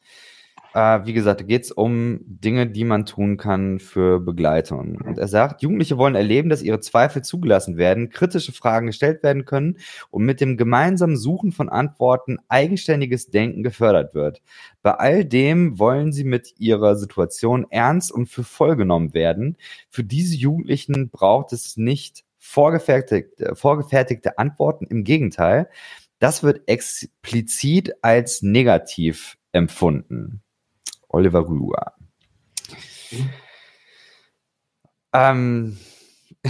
[0.73, 4.97] Äh, wie gesagt, da geht es um Dinge, die man tun kann für Begleitung.
[5.03, 9.45] Und er sagt, Jugendliche wollen erleben, dass ihre Zweifel zugelassen werden, kritische Fragen gestellt werden
[9.45, 9.77] können
[10.11, 14.43] und mit dem gemeinsamen Suchen von Antworten eigenständiges Denken gefördert wird.
[14.83, 19.57] Bei all dem wollen sie mit ihrer Situation ernst und für voll genommen werden.
[19.89, 24.85] Für diese Jugendlichen braucht es nicht vorgefertigte, vorgefertigte Antworten.
[24.85, 25.67] Im Gegenteil,
[26.19, 30.41] das wird explizit als negativ empfunden.
[31.07, 31.45] Oliver.
[33.11, 33.29] Mhm.
[35.13, 35.77] Ähm,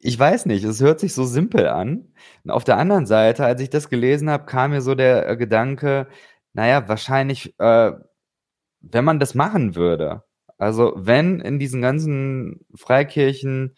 [0.00, 2.12] ich weiß nicht, es hört sich so simpel an.
[2.44, 5.36] Und auf der anderen Seite, als ich das gelesen habe, kam mir so der äh,
[5.36, 6.08] Gedanke,
[6.52, 7.92] naja, wahrscheinlich, äh,
[8.80, 10.22] wenn man das machen würde,
[10.58, 13.76] also wenn in diesen ganzen Freikirchen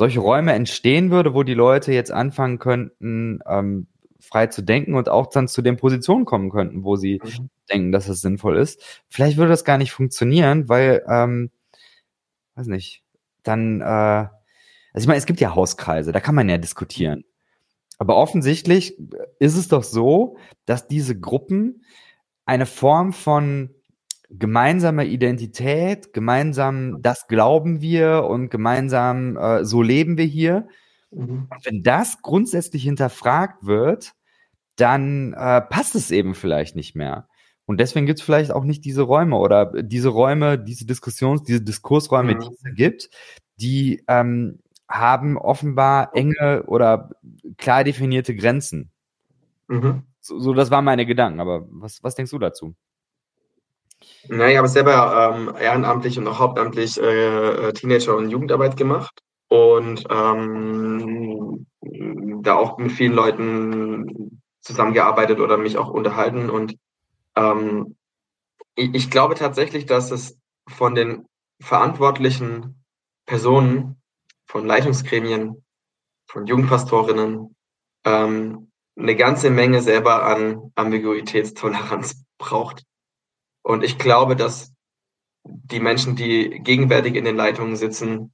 [0.00, 3.86] solche Räume entstehen würde, wo die Leute jetzt anfangen könnten, ähm,
[4.18, 7.50] frei zu denken und auch dann zu den Positionen kommen könnten, wo sie mhm.
[7.70, 8.82] denken, dass es sinnvoll ist.
[9.10, 11.50] Vielleicht würde das gar nicht funktionieren, weil, ähm,
[12.54, 13.02] weiß nicht,
[13.42, 14.30] dann, äh, also
[15.02, 17.24] ich meine, es gibt ja Hauskreise, da kann man ja diskutieren.
[17.98, 18.96] Aber offensichtlich
[19.38, 21.84] ist es doch so, dass diese Gruppen
[22.46, 23.74] eine Form von
[24.30, 30.68] gemeinsamer Identität, gemeinsam das glauben wir und gemeinsam äh, so leben wir hier.
[31.10, 31.48] Mhm.
[31.64, 34.12] Wenn das grundsätzlich hinterfragt wird,
[34.76, 37.28] dann äh, passt es eben vielleicht nicht mehr.
[37.66, 41.60] Und deswegen gibt es vielleicht auch nicht diese Räume oder diese Räume, diese Diskussions-, diese
[41.60, 42.40] Diskursräume, mhm.
[42.40, 43.10] die es gibt,
[43.60, 47.10] die ähm, haben offenbar enge oder
[47.58, 48.90] klar definierte Grenzen.
[49.68, 50.02] Mhm.
[50.20, 51.40] So, so, das waren meine Gedanken.
[51.40, 52.74] Aber was, was denkst du dazu?
[54.28, 59.22] Naja, ich habe selber ähm, ehrenamtlich und auch hauptamtlich äh, äh, Teenager- und Jugendarbeit gemacht
[59.48, 61.66] und ähm,
[62.42, 66.50] da auch mit vielen Leuten zusammengearbeitet oder mich auch unterhalten.
[66.50, 66.76] Und
[67.36, 67.96] ähm,
[68.74, 70.38] ich, ich glaube tatsächlich, dass es
[70.68, 71.26] von den
[71.60, 72.84] verantwortlichen
[73.26, 74.00] Personen,
[74.46, 75.64] von Leitungsgremien,
[76.26, 77.54] von Jugendpastorinnen
[78.04, 82.84] ähm, eine ganze Menge selber an Ambiguitätstoleranz braucht.
[83.62, 84.72] Und ich glaube, dass
[85.44, 88.32] die Menschen, die gegenwärtig in den Leitungen sitzen,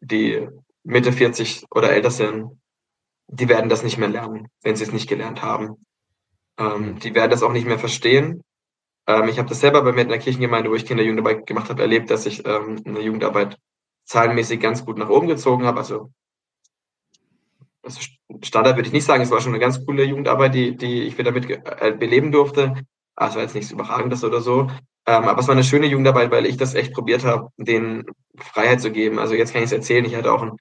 [0.00, 0.48] die
[0.84, 2.60] Mitte 40 oder älter sind,
[3.28, 5.84] die werden das nicht mehr lernen, wenn sie es nicht gelernt haben.
[6.58, 6.98] Ähm, mhm.
[6.98, 8.42] die werden das auch nicht mehr verstehen.
[9.06, 11.82] Ähm, ich habe das selber bei mir in der Kirchengemeinde, wo ich Kinderjugendarbeit gemacht habe,
[11.82, 13.58] erlebt, dass ich ähm, in der Jugendarbeit
[14.04, 15.78] zahlenmäßig ganz gut nach oben gezogen habe.
[15.78, 16.12] Also,
[17.82, 18.00] also
[18.42, 21.16] Standard würde ich nicht sagen, es war schon eine ganz coole Jugendarbeit, die, die ich
[21.16, 22.74] wieder mit äh, beleben durfte.
[23.22, 24.68] Also jetzt nichts Überragendes oder so.
[25.06, 28.04] Ähm, aber es war eine schöne Jugendarbeit, weil ich das echt probiert habe, denen
[28.36, 29.18] Freiheit zu geben.
[29.18, 30.52] Also jetzt kann ich es erzählen, ich hatte auch ein,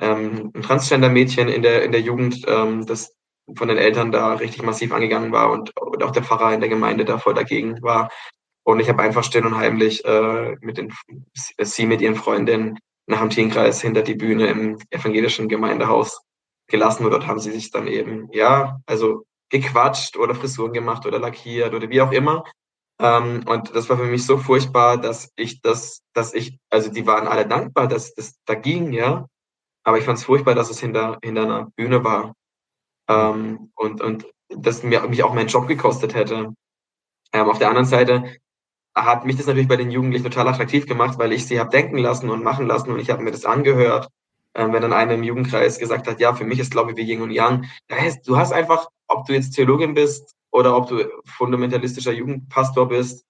[0.00, 3.14] ähm, ein Transgender-Mädchen in der, in der Jugend, ähm, das
[3.54, 6.68] von den Eltern da richtig massiv angegangen war und, und auch der Pfarrer in der
[6.68, 8.10] Gemeinde da voll dagegen war.
[8.64, 10.92] Und ich habe einfach still und heimlich äh, mit den,
[11.34, 16.20] sie mit ihren Freundinnen nach dem Teenkreis hinter die Bühne im evangelischen Gemeindehaus
[16.66, 21.18] gelassen und dort haben sie sich dann eben, ja, also gequatscht oder Frisuren gemacht oder
[21.18, 22.44] lackiert oder wie auch immer.
[23.00, 27.06] Ähm, und das war für mich so furchtbar, dass ich das, dass ich, also die
[27.06, 29.26] waren alle dankbar, dass das da ging, ja.
[29.84, 32.34] Aber ich fand es furchtbar, dass es hinter, hinter einer Bühne war.
[33.08, 36.54] Ähm, und, und das mir, mich auch meinen Job gekostet hätte.
[37.32, 38.36] Ähm, auf der anderen Seite
[38.94, 41.98] hat mich das natürlich bei den Jugendlichen total attraktiv gemacht, weil ich sie habe denken
[41.98, 44.08] lassen und machen lassen und ich habe mir das angehört
[44.56, 47.22] ähm, wenn dann einer im Jugendkreis gesagt hat, ja, für mich ist Glaube wie Yin
[47.22, 47.66] und Yang.
[47.88, 51.04] Das heißt, du hast einfach, ob du jetzt Theologin bist oder ob du
[51.36, 53.24] fundamentalistischer Jugendpastor bist,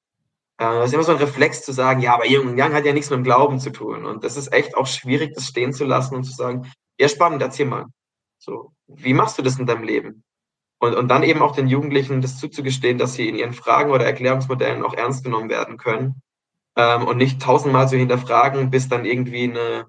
[0.58, 2.84] äh, das ist immer so ein Reflex zu sagen, ja, aber Yin und Yang hat
[2.86, 4.06] ja nichts mit dem Glauben zu tun.
[4.06, 7.42] Und das ist echt auch schwierig, das stehen zu lassen und zu sagen, ja, spannend,
[7.42, 7.86] erzähl mal.
[8.38, 10.22] So, wie machst du das in deinem Leben?
[10.78, 14.04] Und, und dann eben auch den Jugendlichen das zuzugestehen, dass sie in ihren Fragen oder
[14.04, 16.20] Erklärungsmodellen auch ernst genommen werden können
[16.76, 19.86] ähm, und nicht tausendmal zu hinterfragen, bis dann irgendwie eine,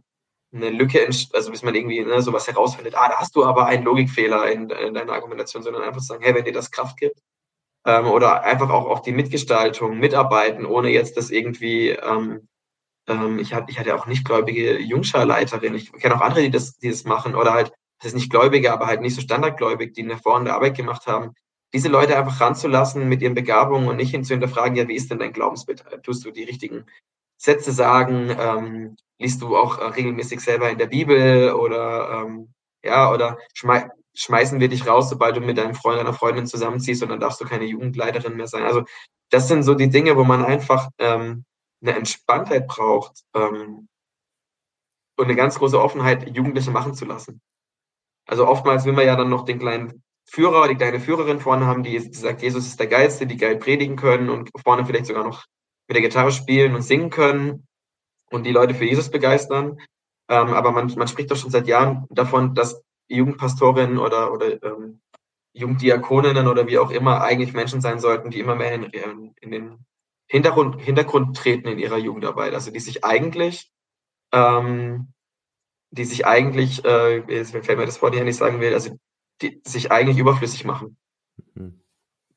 [0.54, 3.84] eine Lücke, also bis man irgendwie ne, sowas herausfindet, ah, da hast du aber einen
[3.84, 7.20] Logikfehler in, in deiner Argumentation, sondern einfach sagen, hey, wenn dir das Kraft gibt,
[7.86, 12.48] ähm, oder einfach auch auf die Mitgestaltung mitarbeiten, ohne jetzt das irgendwie, ähm,
[13.08, 16.78] ähm, ich, hab, ich hatte auch nicht gläubige Jungscharleiterin, ich kenne auch andere, die das,
[16.78, 20.04] die das machen, oder halt, das ist nicht Gläubige, aber halt nicht so standardgläubig, die
[20.04, 21.34] eine hervorragende Arbeit gemacht haben,
[21.74, 25.12] diese Leute einfach ranzulassen mit ihren Begabungen und nicht hin zu hinterfragen, ja, wie ist
[25.12, 25.84] denn dein Glaubensbild?
[26.04, 26.86] Tust du die richtigen
[27.38, 28.36] Sätze sagen?
[28.40, 32.54] Ähm, liest du auch äh, regelmäßig selber in der Bibel oder ähm,
[32.84, 37.04] ja, oder schmei schmeißen wir dich raus, sobald du mit deinem Freund, deiner Freundin zusammenziehst
[37.04, 38.64] und dann darfst du keine Jugendleiterin mehr sein.
[38.64, 38.84] Also
[39.30, 41.46] das sind so die Dinge, wo man einfach ähm,
[41.84, 43.88] eine Entspanntheit braucht ähm,
[45.18, 47.42] und eine ganz große Offenheit, Jugendliche machen zu lassen.
[48.28, 51.84] Also oftmals will man ja dann noch den kleinen Führer, die kleine Führerin vorne haben,
[51.84, 55.46] die, sagt, Jesus ist der Geilste, die geil predigen können und vorne vielleicht sogar noch
[55.88, 57.67] mit der Gitarre spielen und singen können
[58.32, 59.80] und die Leute für Jesus begeistern.
[60.30, 65.00] Ähm, aber man, man spricht doch schon seit Jahren davon, dass Jugendpastorinnen oder, oder ähm,
[65.54, 69.86] Jugenddiakoninnen oder wie auch immer eigentlich Menschen sein sollten, die immer mehr in, in den
[70.28, 72.54] Hintergrund, Hintergrund treten in ihrer Jugendarbeit.
[72.54, 73.72] Also die sich eigentlich,
[74.34, 75.14] ähm,
[75.92, 78.98] die sich eigentlich, äh, jetzt fällt mir das Wort hier nicht sagen will, also
[79.42, 80.98] die sich eigentlich überflüssig machen.
[81.56, 81.82] Mhm.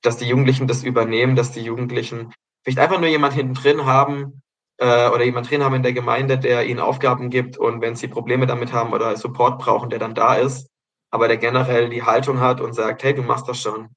[0.03, 2.33] Dass die Jugendlichen das übernehmen, dass die Jugendlichen
[2.63, 4.43] vielleicht einfach nur jemand hinten drin haben
[4.81, 8.09] äh, oder jemand drin haben in der Gemeinde, der ihnen Aufgaben gibt und wenn sie
[8.09, 10.69] Probleme damit haben oder Support brauchen, der dann da ist,
[11.11, 13.91] aber der generell die Haltung hat und sagt, hey, du machst das schon.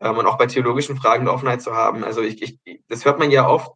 [0.00, 2.04] Ähm, und auch bei theologischen Fragen eine Offenheit zu haben.
[2.04, 3.72] Also ich, ich, das hört man ja oft,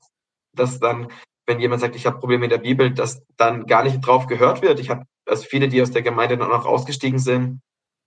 [0.54, 1.08] dass dann,
[1.46, 4.62] wenn jemand sagt, ich habe Probleme in der Bibel, dass dann gar nicht drauf gehört
[4.62, 4.78] wird.
[4.78, 7.60] Ich habe also viele, die aus der Gemeinde dann auch ausgestiegen sind,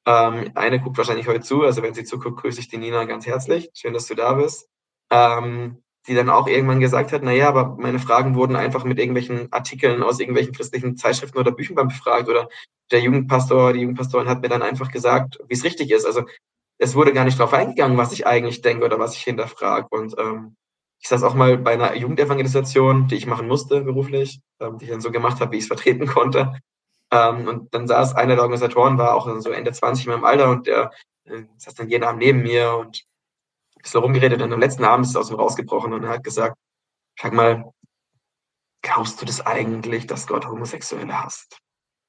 [0.06, 3.26] ähm, eine guckt wahrscheinlich heute zu, also wenn sie zuguckt, grüße ich die Nina ganz
[3.26, 3.70] herzlich.
[3.74, 4.70] Schön, dass du da bist.
[5.12, 9.51] Ähm, die dann auch irgendwann gesagt hat, naja, aber meine Fragen wurden einfach mit irgendwelchen
[9.51, 12.49] Artikeln aus irgendwelchen christlichen Zeitschriften oder Büchern befragt oder
[12.91, 16.05] der Jugendpastor, die Jugendpastorin hat mir dann einfach gesagt, wie es richtig ist.
[16.05, 16.24] Also
[16.78, 19.88] es wurde gar nicht darauf eingegangen, was ich eigentlich denke oder was ich hinterfrage.
[19.89, 20.55] Und ähm,
[20.99, 24.91] ich saß auch mal bei einer Jugendevangelisation, die ich machen musste beruflich, ähm, die ich
[24.91, 26.60] dann so gemacht habe, wie ich es vertreten konnte.
[27.12, 30.49] Ähm, und dann saß einer der Organisatoren, war auch so Ende 20 in meinem Alter
[30.49, 30.91] und der
[31.26, 33.03] äh, saß dann jeden Abend neben mir und
[33.88, 36.58] ist rumgeredet und am letzten Abend ist es aus ihm rausgebrochen und er hat gesagt,
[37.20, 37.72] sag mal,
[38.82, 41.58] glaubst du das eigentlich, dass Gott Homosexuelle hasst?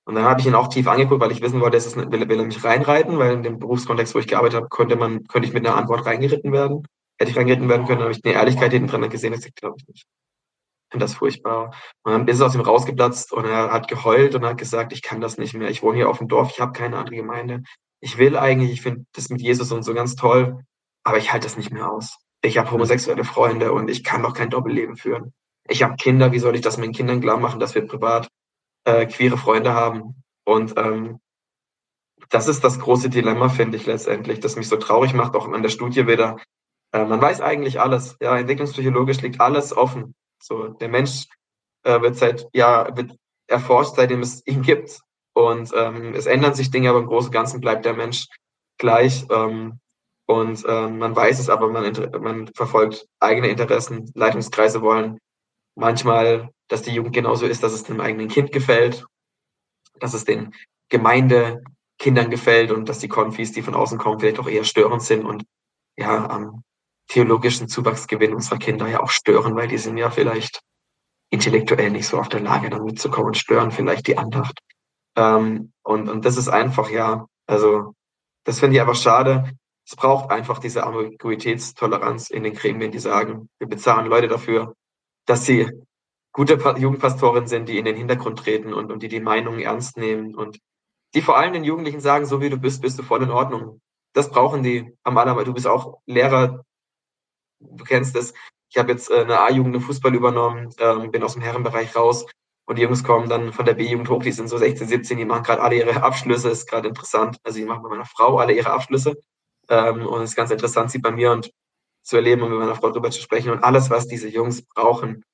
[0.08, 2.40] Und dann habe ich ihn auch tief angeguckt, weil ich wissen wollte, ist, will, will
[2.40, 5.52] er mich reinreiten, weil in dem Berufskontext, wo ich gearbeitet habe, konnte man, könnte ich
[5.52, 6.86] mit einer Antwort reingeritten werden.
[7.18, 9.86] Hätte ich reingeritten werden können, habe ich eine Ehrlichkeit hinten dran gesehen, das glaube ich
[9.86, 10.06] nicht.
[10.06, 11.74] Ich finde das furchtbar.
[12.04, 15.02] Und dann ist es aus ihm rausgeplatzt und er hat geheult und hat gesagt, ich
[15.02, 15.68] kann das nicht mehr.
[15.68, 17.62] Ich wohne hier auf dem Dorf, ich habe keine andere Gemeinde.
[18.00, 20.62] Ich will eigentlich, ich finde das mit Jesus und so ganz toll,
[21.04, 22.18] aber ich halte das nicht mehr aus.
[22.42, 25.32] Ich habe homosexuelle Freunde und ich kann doch kein Doppelleben führen.
[25.68, 28.28] Ich habe Kinder, wie soll ich das meinen Kindern klar machen, dass wir privat
[28.84, 30.22] äh, queere Freunde haben?
[30.44, 31.20] Und ähm,
[32.30, 35.62] das ist das große Dilemma, finde ich letztendlich, das mich so traurig macht, auch an
[35.62, 36.38] der Studie wieder.
[36.92, 38.16] Äh, man weiß eigentlich alles.
[38.20, 40.14] Ja, entwicklungspsychologisch liegt alles offen.
[40.40, 41.26] So, der Mensch
[41.84, 45.00] äh, wird seit, ja, wird erforscht, seitdem es ihn gibt.
[45.34, 48.26] Und ähm, es ändern sich Dinge, aber im Großen und Ganzen bleibt der Mensch
[48.78, 49.26] gleich.
[49.30, 49.80] Ähm,
[50.28, 54.12] und ähm, man weiß es, aber man, man verfolgt eigene Interessen.
[54.14, 55.18] Leitungskreise wollen
[55.74, 59.06] manchmal, dass die Jugend genauso ist, dass es dem eigenen Kind gefällt,
[60.00, 60.54] dass es den
[60.90, 65.24] Gemeindekindern gefällt und dass die Konfis, die von außen kommen, vielleicht auch eher störend sind
[65.24, 65.44] und
[65.96, 66.62] ja, am
[67.08, 70.60] theologischen Zuwachsgewinn unserer Kinder ja auch stören, weil die sind ja vielleicht
[71.30, 74.60] intellektuell nicht so auf der Lage, dann mitzukommen und stören vielleicht die Andacht.
[75.16, 77.94] Ähm, und, und das ist einfach, ja, also
[78.44, 79.54] das finde ich einfach schade
[79.88, 84.74] es braucht einfach diese Ambiguitätstoleranz in den Gremien, die sagen, wir bezahlen Leute dafür,
[85.24, 85.66] dass sie
[86.30, 90.34] gute Jugendpastoren sind, die in den Hintergrund treten und, und die die Meinungen ernst nehmen
[90.34, 90.58] und
[91.14, 93.80] die vor allem den Jugendlichen sagen, so wie du bist, bist du voll in Ordnung.
[94.12, 95.48] Das brauchen die am allermeisten.
[95.48, 96.64] Du bist auch Lehrer,
[97.60, 98.34] du kennst es.
[98.68, 102.26] Ich habe jetzt äh, eine A-Jugend im Fußball übernommen, ähm, bin aus dem Herrenbereich raus
[102.66, 105.24] und die Jungs kommen dann von der B-Jugend hoch, die sind so 16, 17, die
[105.24, 107.38] machen gerade alle ihre Abschlüsse, ist gerade interessant.
[107.42, 109.16] Also die machen bei meiner Frau alle ihre Abschlüsse
[109.68, 111.50] ähm, und es ist ganz interessant, sie bei mir und
[112.02, 113.50] zu erleben und mit meiner Frau drüber zu sprechen.
[113.50, 115.24] Und alles, was diese Jungs brauchen,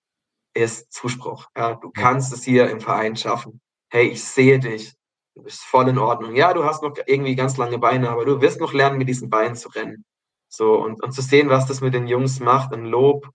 [0.55, 1.49] ist Zuspruch.
[1.57, 3.61] Ja, du kannst es hier im Verein schaffen.
[3.91, 4.93] Hey, ich sehe dich.
[5.37, 6.37] Du bist voll in Ordnung.
[6.37, 9.31] Ja, du hast noch irgendwie ganz lange Beine, aber du wirst noch lernen, mit diesen
[9.31, 10.05] Beinen zu rennen.
[10.49, 13.29] So, und, und zu sehen, was das mit den Jungs macht, ein Lob,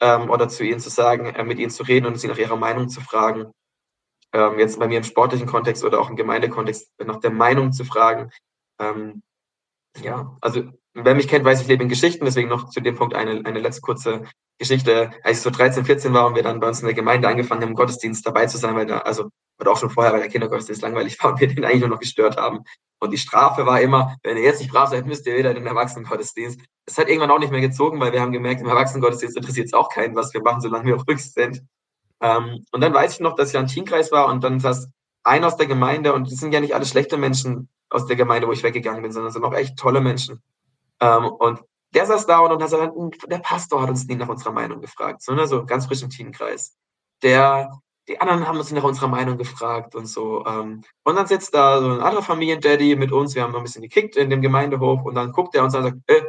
[0.00, 2.56] ähm, oder zu ihnen zu sagen, äh, mit ihnen zu reden und sie nach ihrer
[2.56, 3.50] Meinung zu fragen.
[4.32, 7.84] Ähm, jetzt bei mir im sportlichen Kontext oder auch im Gemeindekontext nach der Meinung zu
[7.84, 8.30] fragen.
[8.80, 9.22] Ähm,
[10.02, 10.62] ja, also
[10.94, 13.60] wer mich kennt, weiß, ich lebe in Geschichten, deswegen noch zu dem Punkt eine, eine
[13.60, 14.24] letzte kurze
[14.58, 15.10] Geschichte.
[15.22, 17.62] Als ich so 13, 14 war und wir dann bei uns in der Gemeinde angefangen
[17.62, 19.30] haben, im Gottesdienst dabei zu sein, weil da, also,
[19.60, 22.00] oder auch schon vorher, weil der Kindergottesdienst langweilig war und wir den eigentlich nur noch
[22.00, 22.60] gestört haben.
[23.00, 25.56] Und die Strafe war immer, wenn ihr jetzt nicht brav seid, müsst ihr wieder in
[25.56, 26.60] den Erwachsenengottesdienst.
[26.86, 29.74] Das hat irgendwann auch nicht mehr gezogen, weil wir haben gemerkt, im Erwachsenengottesdienst interessiert es
[29.74, 31.62] auch keinen, was wir machen, solange wir ruhig sind.
[32.20, 34.88] Ähm, und dann weiß ich noch, dass ich ein Teamkreis war und dann saß
[35.24, 38.48] einer aus der Gemeinde und die sind ja nicht alle schlechte Menschen, aus der Gemeinde,
[38.48, 40.42] wo ich weggegangen bin, sondern es sind auch echt tolle Menschen.
[41.00, 41.62] Ähm, und
[41.94, 42.92] der saß da und, hat gesagt,
[43.28, 46.10] der Pastor hat uns nie nach unserer Meinung gefragt, so, ne, so ganz frisch im
[46.10, 46.76] Teamkreis.
[47.22, 47.70] Der,
[48.08, 50.44] die anderen haben uns nach unserer Meinung gefragt und so.
[50.44, 53.82] Ähm, und dann sitzt da so ein anderer Familiendaddy mit uns, wir haben ein bisschen
[53.82, 56.22] gekickt in dem Gemeindehof und dann guckt er uns an und sagt, äh,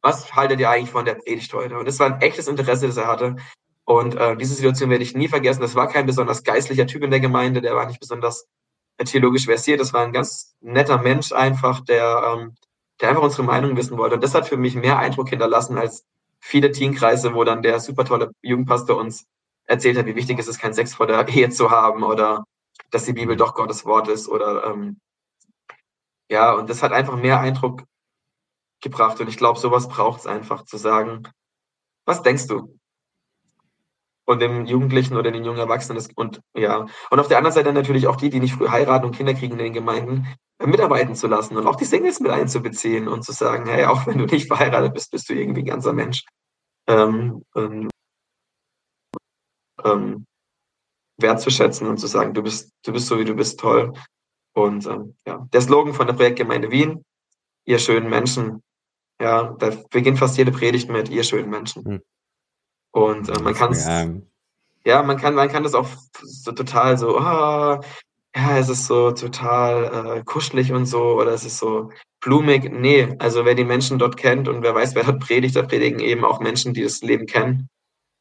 [0.00, 1.76] was haltet ihr eigentlich von der Predigt heute?
[1.76, 3.36] Und das war ein echtes Interesse, das er hatte.
[3.84, 5.60] Und äh, diese Situation werde ich nie vergessen.
[5.60, 8.46] Das war kein besonders geistlicher Typ in der Gemeinde, der war nicht besonders
[8.98, 9.80] theologisch versiert.
[9.80, 12.54] Das war ein ganz netter Mensch einfach, der ähm,
[13.02, 14.14] der einfach unsere Meinung wissen wollte.
[14.14, 16.06] Und das hat für mich mehr Eindruck hinterlassen als
[16.40, 19.26] viele Teenkreise, wo dann der super tolle Jugendpastor uns
[19.64, 22.44] erzählt hat, wie wichtig es ist, keinen Sex vor der Ehe zu haben oder
[22.90, 25.00] dass die Bibel doch Gottes Wort ist oder ähm,
[26.30, 27.82] ja, und das hat einfach mehr Eindruck
[28.80, 31.22] gebracht und ich glaube, sowas braucht es einfach zu sagen,
[32.04, 32.78] was denkst du?
[34.32, 38.06] Und dem Jugendlichen oder den jungen Erwachsenen und ja, und auf der anderen Seite natürlich
[38.06, 40.26] auch die, die nicht früh heiraten und Kinder kriegen in den Gemeinden,
[40.58, 44.06] äh, mitarbeiten zu lassen und auch die Singles mit einzubeziehen und zu sagen, hey, auch
[44.06, 46.24] wenn du nicht verheiratet bist, bist du irgendwie ein ganzer Mensch.
[46.88, 47.90] Ähm, ähm,
[49.84, 50.24] ähm,
[51.18, 53.92] wertzuschätzen und zu sagen, du bist, du bist so wie du bist, toll.
[54.54, 57.04] Und ähm, ja, der Slogan von der Projektgemeinde Wien,
[57.64, 58.62] ihr schönen Menschen,
[59.20, 61.84] ja, da beginnt fast jede Predigt mit ihr schönen Menschen.
[61.84, 62.02] Hm.
[62.92, 63.86] Und äh, man kann es,
[64.84, 65.88] ja, man kann, man kann das auch
[66.22, 67.80] so total so, oh,
[68.34, 71.90] ja, es ist so total äh, kuschelig und so, oder es ist so
[72.20, 72.70] blumig.
[72.72, 76.00] Nee, also wer die Menschen dort kennt und wer weiß, wer dort predigt, da predigen
[76.00, 77.68] eben auch Menschen, die das Leben kennen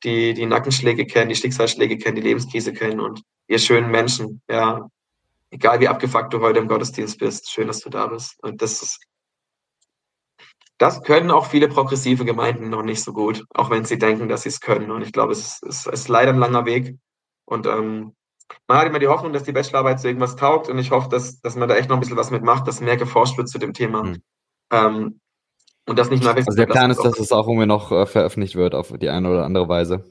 [0.03, 4.88] die die Nackenschläge kennen, die Schicksalsschläge kennen, die Lebenskrise kennen und ihr schönen Menschen, ja,
[5.52, 8.41] egal wie abgefuckt du heute im Gottesdienst bist, schön, dass du da bist.
[8.41, 8.99] Und das ist,
[10.82, 14.44] das können auch viele progressive Gemeinden noch nicht so gut, auch wenn sie denken, dass
[14.44, 14.90] sie es können.
[14.90, 16.98] Und ich glaube, es ist, es ist leider ein langer Weg.
[17.45, 18.16] Und ähm,
[18.68, 21.40] man hat immer die Hoffnung, dass die Bachelorarbeit zu irgendwas taugt und ich hoffe, dass,
[21.40, 23.74] dass man da echt noch ein bisschen was mitmacht, dass mehr geforscht wird zu dem
[23.74, 24.03] Thema.
[24.03, 24.24] Mhm.
[24.72, 25.20] Ähm,
[25.88, 28.56] und das nicht mehr Also der Plan ist, dass es auch irgendwie noch äh, veröffentlicht
[28.56, 30.03] wird auf die eine oder andere Weise.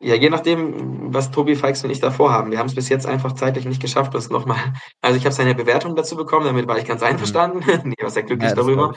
[0.00, 2.50] Ja, je nachdem, was Tobi Feix und ich davor haben.
[2.50, 4.74] Wir haben es bis jetzt einfach zeitlich nicht geschafft, uns nochmal.
[5.00, 7.60] Also ich habe seine Bewertung dazu bekommen, damit war ich ganz einverstanden.
[7.84, 7.94] Mhm.
[7.96, 8.94] ich war sehr glücklich ja, darüber.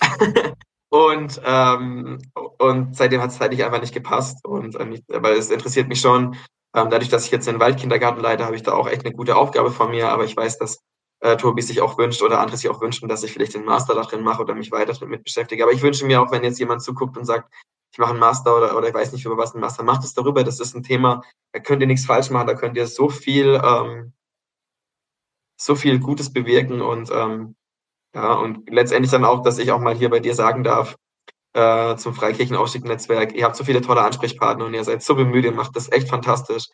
[0.88, 2.18] und, ähm,
[2.58, 4.44] und seitdem hat es zeitlich einfach nicht gepasst.
[4.44, 6.36] Und ähm, aber es interessiert mich schon.
[6.74, 9.36] Ähm, dadurch, dass ich jetzt den Waldkindergarten leite, habe ich da auch echt eine gute
[9.36, 10.10] Aufgabe von mir.
[10.10, 10.80] Aber ich weiß, dass
[11.20, 13.94] äh, Tobi sich auch wünscht oder andere sich auch wünschen, dass ich vielleicht den Master
[13.94, 15.62] da drin mache oder mich weiter damit beschäftige.
[15.62, 17.52] Aber ich wünsche mir auch, wenn jetzt jemand zuguckt und sagt,
[17.92, 20.12] ich mache einen Master oder, oder ich weiß nicht, über was ein Master macht, es
[20.12, 20.44] darüber.
[20.44, 23.58] Das ist ein Thema, da könnt ihr nichts falsch machen, da könnt ihr so viel,
[23.64, 24.12] ähm,
[25.58, 27.56] so viel Gutes bewirken und ähm,
[28.16, 30.96] ja, und letztendlich dann auch, dass ich auch mal hier bei dir sagen darf,
[31.52, 35.52] äh, zum Freikirchenausstieg-Netzwerk, ihr habt so viele tolle Ansprechpartner und ihr seid so bemüht, ihr
[35.52, 36.64] macht das echt fantastisch.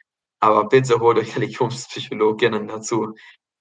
[0.40, 3.14] Aber bitte holt euch Religionspsychologinnen dazu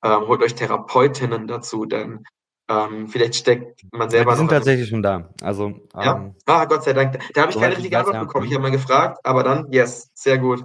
[0.04, 2.24] ähm, holt euch Therapeutinnen dazu, denn
[2.70, 4.32] ähm, vielleicht steckt man selber.
[4.32, 5.30] Die sind tatsächlich schon da.
[5.42, 6.16] Also, ja.
[6.16, 7.20] Ähm, ah, Gott sei Dank.
[7.34, 8.46] Da habe ich keine richtige Antwort bekommen.
[8.48, 10.64] Ich habe mal gefragt, aber dann, yes, sehr gut.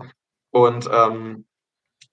[0.51, 1.46] Und ähm,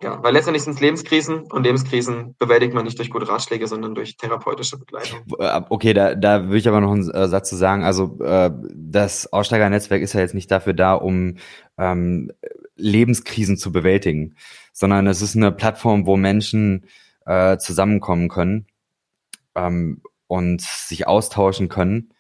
[0.03, 3.95] ja, weil letztendlich sind es Lebenskrisen und Lebenskrisen bewältigt man nicht durch gute Ratschläge, sondern
[3.95, 5.21] durch therapeutische Begleitung.
[5.39, 7.83] Äh, okay, da, da würde ich aber noch einen äh, Satz zu sagen.
[7.83, 11.37] Also äh, das Aussteigernetzwerk ist ja jetzt nicht dafür da, um
[11.77, 12.31] ähm,
[12.75, 14.35] Lebenskrisen zu bewältigen,
[14.73, 16.85] sondern es ist eine Plattform, wo Menschen
[17.25, 18.67] äh, zusammenkommen können
[19.55, 22.12] ähm, und sich austauschen können,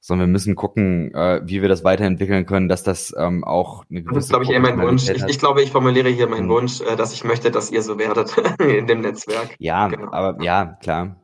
[0.00, 4.02] sondern wir müssen gucken, äh, wie wir das weiterentwickeln können, dass das ähm, auch eine
[4.02, 4.14] gewisse.
[4.14, 5.08] Das ist, glaube ich, eher mein Wunsch.
[5.08, 6.50] Ich, ich, glaube, ich formuliere hier meinen mhm.
[6.50, 9.56] Wunsch, äh, dass ich möchte, dass ihr so werdet in dem Netzwerk.
[9.58, 10.12] Ja, genau.
[10.12, 11.16] aber ja, klar.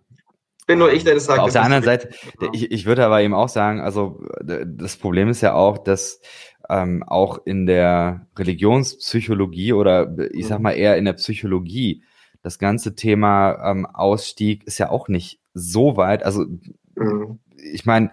[0.66, 1.40] Bin nur ich, der das sagt.
[1.40, 2.52] Auf der anderen Seite, genau.
[2.54, 6.20] ich, ich würde aber eben auch sagen, also das Problem ist ja auch, dass
[6.70, 10.62] ähm, auch in der Religionspsychologie oder ich sag mhm.
[10.62, 12.02] mal eher in der Psychologie
[12.42, 16.22] das ganze Thema ähm, Ausstieg ist ja auch nicht so weit.
[16.22, 16.44] Also
[16.94, 17.38] mhm.
[17.56, 18.10] ich meine,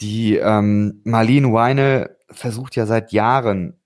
[0.00, 3.78] die ähm, Marlene Weine versucht ja seit Jahren,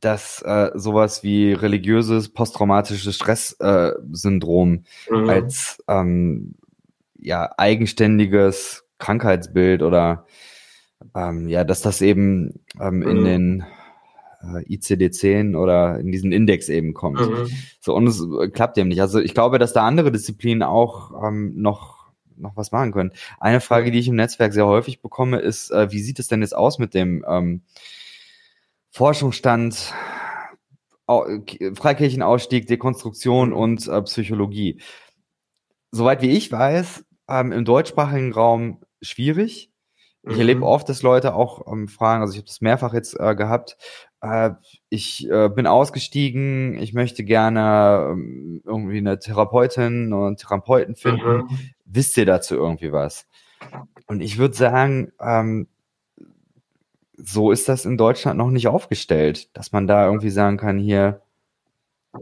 [0.00, 5.28] dass äh, sowas wie religiöses posttraumatisches Stresssyndrom äh, mhm.
[5.28, 6.54] als ähm,
[7.18, 10.26] ja eigenständiges Krankheitsbild oder
[11.14, 13.02] ähm, ja, dass das eben ähm, mhm.
[13.02, 13.64] in den
[14.42, 17.20] äh, ICD-10 oder in diesen Index eben kommt.
[17.20, 17.48] Mhm.
[17.80, 19.00] So, und es äh, klappt eben nicht.
[19.00, 22.01] Also ich glaube, dass da andere Disziplinen auch ähm, noch
[22.42, 23.12] noch was machen können.
[23.40, 26.42] Eine Frage, die ich im Netzwerk sehr häufig bekomme, ist, äh, wie sieht es denn
[26.42, 27.62] jetzt aus mit dem ähm,
[28.90, 29.94] Forschungsstand,
[31.06, 34.80] Freikirchenausstieg, Dekonstruktion und äh, Psychologie?
[35.90, 39.70] Soweit wie ich weiß, ähm, im deutschsprachigen Raum schwierig.
[40.24, 40.40] Ich mhm.
[40.40, 43.76] erlebe oft, dass Leute auch ähm, fragen, also ich habe das mehrfach jetzt äh, gehabt,
[44.20, 44.50] äh,
[44.88, 51.38] ich äh, bin ausgestiegen, ich möchte gerne ähm, irgendwie eine Therapeutin oder einen Therapeuten finden.
[51.38, 51.48] Mhm.
[51.94, 53.26] Wisst ihr dazu irgendwie was?
[54.06, 55.68] Und ich würde sagen, ähm,
[57.16, 61.20] so ist das in Deutschland noch nicht aufgestellt, dass man da irgendwie sagen kann, hier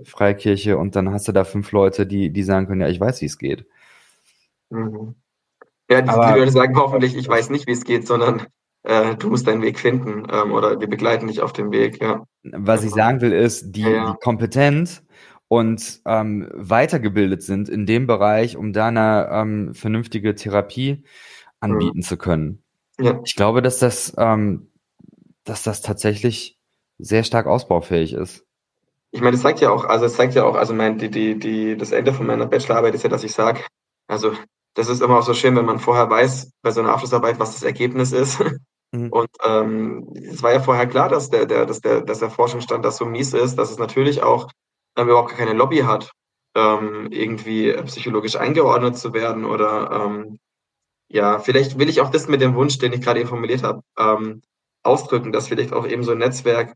[0.05, 3.20] Freikirche und dann hast du da fünf Leute, die, die sagen können, ja, ich weiß,
[3.20, 3.66] wie es geht.
[4.70, 5.14] Mhm.
[5.90, 8.47] Ja, die, Aber, die Leute sagen hoffentlich, ich weiß nicht, wie es geht, sondern
[8.84, 12.24] äh, du musst deinen Weg finden ähm, oder wir begleiten dich auf dem Weg, ja.
[12.42, 14.12] Was ich sagen will, ist, die, ja, ja.
[14.12, 15.02] die Kompetenz
[15.51, 21.02] und ähm, weitergebildet sind in dem Bereich, um da eine ähm, vernünftige Therapie
[21.59, 22.02] anbieten mhm.
[22.02, 22.62] zu können.
[23.01, 23.20] Ja.
[23.24, 24.70] Ich glaube, dass das, ähm,
[25.43, 26.56] dass das tatsächlich
[26.98, 28.47] sehr stark ausbaufähig ist.
[29.10, 31.36] Ich meine, das zeigt ja auch, also es zeigt ja auch, also mein, die, die,
[31.36, 33.60] die, das Ende von meiner Bachelorarbeit ist ja, dass ich sage,
[34.06, 34.32] also
[34.74, 37.55] das ist immer auch so schön, wenn man vorher weiß, bei so einer Abschlussarbeit, was
[37.55, 38.39] das Ergebnis ist.
[38.93, 39.09] Mhm.
[39.10, 42.85] Und ähm, es war ja vorher klar, dass der, der, dass der, dass der Forschungsstand
[42.85, 44.48] das so mies ist, dass es natürlich auch
[44.97, 46.12] überhaupt keine Lobby hat,
[46.55, 50.39] ähm, irgendwie psychologisch eingeordnet zu werden oder ähm,
[51.09, 53.83] ja, vielleicht will ich auch das mit dem Wunsch, den ich gerade eben formuliert habe,
[53.99, 54.43] ähm,
[54.83, 56.75] ausdrücken, dass vielleicht auch eben so ein Netzwerk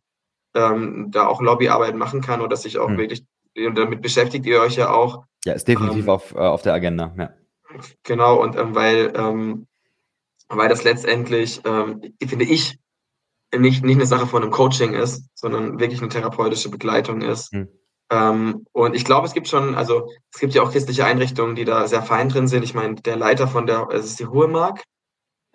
[0.57, 2.99] da auch Lobbyarbeit machen kann oder sich auch mhm.
[2.99, 3.25] wirklich,
[3.57, 5.25] damit beschäftigt ihr euch ja auch.
[5.45, 7.31] Ja, ist definitiv ähm, auf, äh, auf der Agenda, ja.
[8.05, 9.67] Genau, und ähm, weil, ähm,
[10.49, 12.79] weil das letztendlich, finde ich,
[13.59, 17.53] nicht, nicht eine Sache von einem Coaching ist, sondern wirklich eine therapeutische Begleitung ist.
[17.53, 17.69] Mhm.
[18.11, 21.65] Ähm, und ich glaube, es gibt schon, also es gibt ja auch christliche Einrichtungen, die
[21.65, 22.63] da sehr fein drin sind.
[22.63, 24.83] Ich meine, der Leiter von der, es ist die Hohemark,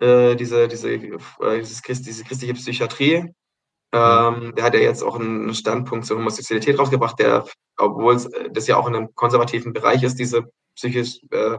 [0.00, 3.32] äh, diese, diese, äh, dieses Christ, diese christliche Psychiatrie,
[3.92, 7.44] ähm, der hat ja jetzt auch einen Standpunkt zur Homosexualität rausgebracht, der,
[7.76, 11.58] obwohl es äh, das ja auch in einem konservativen Bereich ist, diese psychisch, äh,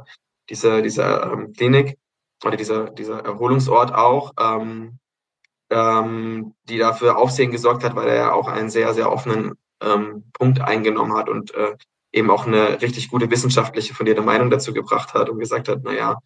[0.49, 1.97] diese, diese ähm, Klinik
[2.43, 4.97] oder dieser, dieser Erholungsort auch, ähm,
[5.69, 10.23] ähm, die dafür Aufsehen gesorgt hat, weil er ja auch einen sehr, sehr offenen ähm,
[10.33, 11.75] Punkt eingenommen hat und äh,
[12.11, 16.19] eben auch eine richtig gute wissenschaftliche fundierte Meinung dazu gebracht hat und gesagt hat, naja,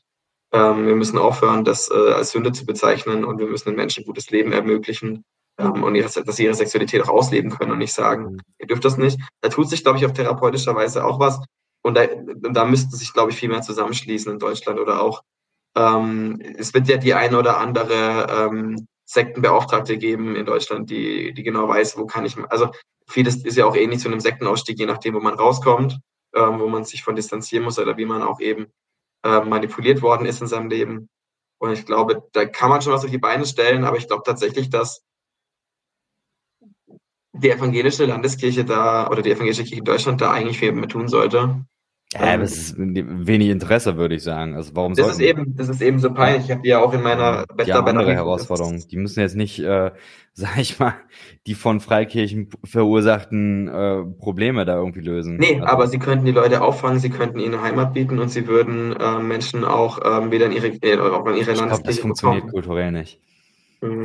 [0.52, 4.04] ähm, wir müssen aufhören, das äh, als Sünde zu bezeichnen und wir müssen den Menschen
[4.04, 5.24] ein gutes Leben ermöglichen
[5.58, 8.40] ähm, und ihre, dass sie ihre Sexualität auch ausleben können und nicht sagen, mhm.
[8.60, 9.20] ihr dürft das nicht.
[9.42, 11.40] Da tut sich, glaube ich, auf therapeutischer Weise auch was.
[11.84, 15.22] Und da, da müssten sich, glaube ich, viel mehr zusammenschließen in Deutschland oder auch,
[15.76, 21.44] ähm, es wird ja die eine oder andere ähm, Sektenbeauftragte geben in Deutschland, die, die
[21.44, 22.70] genau weiß, wo kann ich, also
[23.08, 26.00] vieles ist ja auch ähnlich zu einem Sektenausstieg, je nachdem, wo man rauskommt,
[26.34, 28.68] ähm, wo man sich von distanzieren muss oder wie man auch eben
[29.24, 31.10] äh, manipuliert worden ist in seinem Leben.
[31.60, 34.24] Und ich glaube, da kann man schon was auf die Beine stellen, aber ich glaube
[34.26, 35.04] tatsächlich, dass
[37.34, 41.08] die evangelische Landeskirche da oder die evangelische Kirche in Deutschland da eigentlich viel mehr tun
[41.08, 41.66] sollte.
[42.14, 44.56] Ja, ähm, das ist wenig Interesse, würde ich sagen.
[44.56, 46.46] Also warum das ist eben, das ist eben so peinlich.
[46.46, 48.84] Ich habe die ja auch in meiner Die haben andere Herausforderungen.
[48.90, 49.92] Die müssen jetzt nicht, äh,
[50.34, 50.94] sag ich mal,
[51.48, 55.38] die von Freikirchen verursachten äh, Probleme da irgendwie lösen.
[55.38, 58.48] Nee, also, aber sie könnten die Leute auffangen, sie könnten ihnen Heimat bieten und sie
[58.48, 61.84] würden äh, Menschen auch ähm, wieder in ihre, äh, auch in ihre ich Landeskirche glaub,
[61.84, 62.52] das funktioniert bekommen.
[62.52, 63.20] kulturell nicht.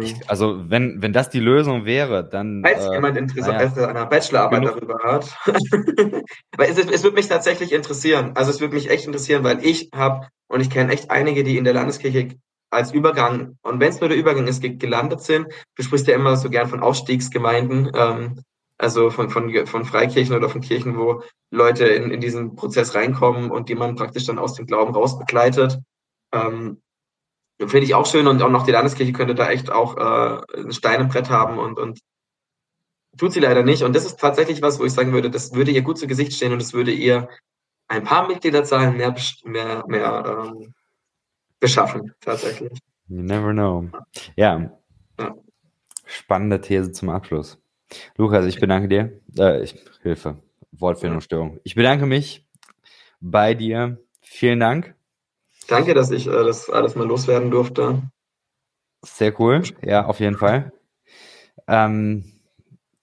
[0.01, 2.63] Ich, also wenn, wenn das die Lösung wäre, dann.
[2.65, 4.75] Falls äh, jemand Interesse an einer Bachelorarbeit genug.
[4.75, 5.37] darüber hat.
[6.53, 8.33] Aber es, es würde mich tatsächlich interessieren.
[8.35, 11.57] Also es würde mich echt interessieren, weil ich habe, und ich kenne echt einige, die
[11.57, 12.29] in der Landeskirche
[12.71, 15.49] als Übergang, und wenn es nur der Übergang ist, gelandet sind.
[15.75, 18.43] Du sprichst ja immer so gern von Aufstiegsgemeinden, ähm,
[18.79, 23.51] also von, von, von Freikirchen oder von Kirchen, wo Leute in, in diesen Prozess reinkommen
[23.51, 25.79] und die man praktisch dann aus dem Glauben raus begleitet.
[26.33, 26.81] Ähm,
[27.69, 30.73] Finde ich auch schön und auch noch die Landeskirche könnte da echt auch äh, ein
[30.73, 32.01] Stein im Brett haben und, und
[33.19, 33.83] tut sie leider nicht.
[33.83, 36.33] Und das ist tatsächlich was, wo ich sagen würde, das würde ihr gut zu Gesicht
[36.33, 37.29] stehen und es würde ihr
[37.89, 39.15] ein paar Mitgliederzahlen mehr,
[39.45, 40.75] mehr, mehr ähm,
[41.59, 42.73] beschaffen, tatsächlich.
[43.09, 43.91] You never know.
[44.37, 44.71] Ja.
[45.19, 45.35] ja.
[46.07, 47.59] Spannende These zum Abschluss.
[48.17, 49.21] Lukas, ich bedanke dir.
[49.37, 50.41] Äh, ich, Hilfe,
[50.73, 51.61] Wortfindungsstörung.
[51.65, 52.47] Ich bedanke mich
[53.21, 53.99] bei dir.
[54.23, 54.95] Vielen Dank.
[55.71, 58.03] Danke, dass ich äh, das alles mal loswerden durfte.
[59.03, 59.63] Sehr cool.
[59.83, 60.73] Ja, auf jeden Fall.
[61.69, 62.25] Ähm,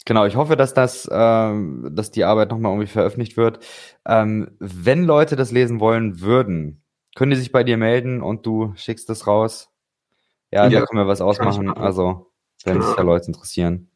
[0.06, 3.65] genau, ich hoffe, dass das, ähm, dass die Arbeit nochmal irgendwie veröffentlicht wird.
[4.06, 6.84] Ähm, wenn Leute das lesen wollen würden,
[7.15, 9.69] können die sich bei dir melden und du schickst das raus.
[10.52, 11.69] Ja, ja da können wir was ausmachen.
[11.69, 12.31] Also,
[12.64, 12.85] wenn genau.
[12.85, 13.91] sich da Leute interessieren.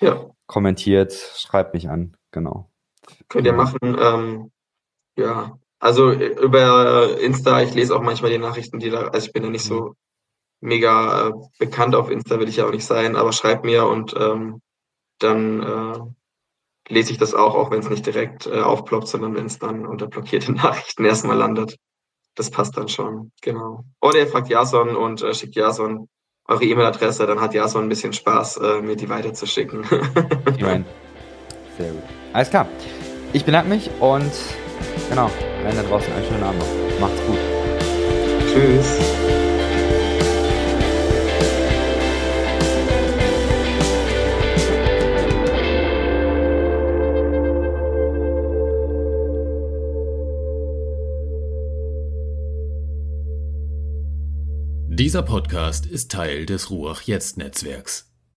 [0.00, 0.30] Ja.
[0.46, 2.16] Kommentiert, schreibt mich an.
[2.30, 2.70] Genau.
[3.28, 3.78] Könnt ihr machen.
[4.00, 4.50] Ähm,
[5.16, 9.44] ja, also über Insta, ich lese auch manchmal die Nachrichten, die da, also ich bin
[9.44, 9.96] ja nicht so
[10.62, 14.14] mega äh, bekannt auf Insta, will ich ja auch nicht sein, aber schreib mir und
[14.18, 14.62] ähm,
[15.18, 19.44] dann äh, lese ich das auch, auch wenn es nicht direkt äh, aufploppt, sondern wenn
[19.44, 21.76] es dann unter blockierte Nachrichten erstmal landet.
[22.34, 23.84] Das passt dann schon, genau.
[24.00, 26.08] Oder ihr fragt Jason und äh, schickt Jason
[26.46, 29.84] eure E-Mail-Adresse, dann hat Jason ein bisschen Spaß, äh, mir die weiterzuschicken.
[30.56, 30.86] ich meine,
[31.76, 32.02] sehr gut.
[32.32, 32.66] Alles klar.
[33.34, 34.32] Ich bedanke mich und
[35.10, 35.30] genau,
[35.66, 36.62] allen da draußen einen schönen Abend.
[37.00, 37.38] Macht's gut.
[38.52, 38.98] Tschüss.
[54.88, 58.13] Dieser Podcast ist Teil des Ruach Jetzt Netzwerks.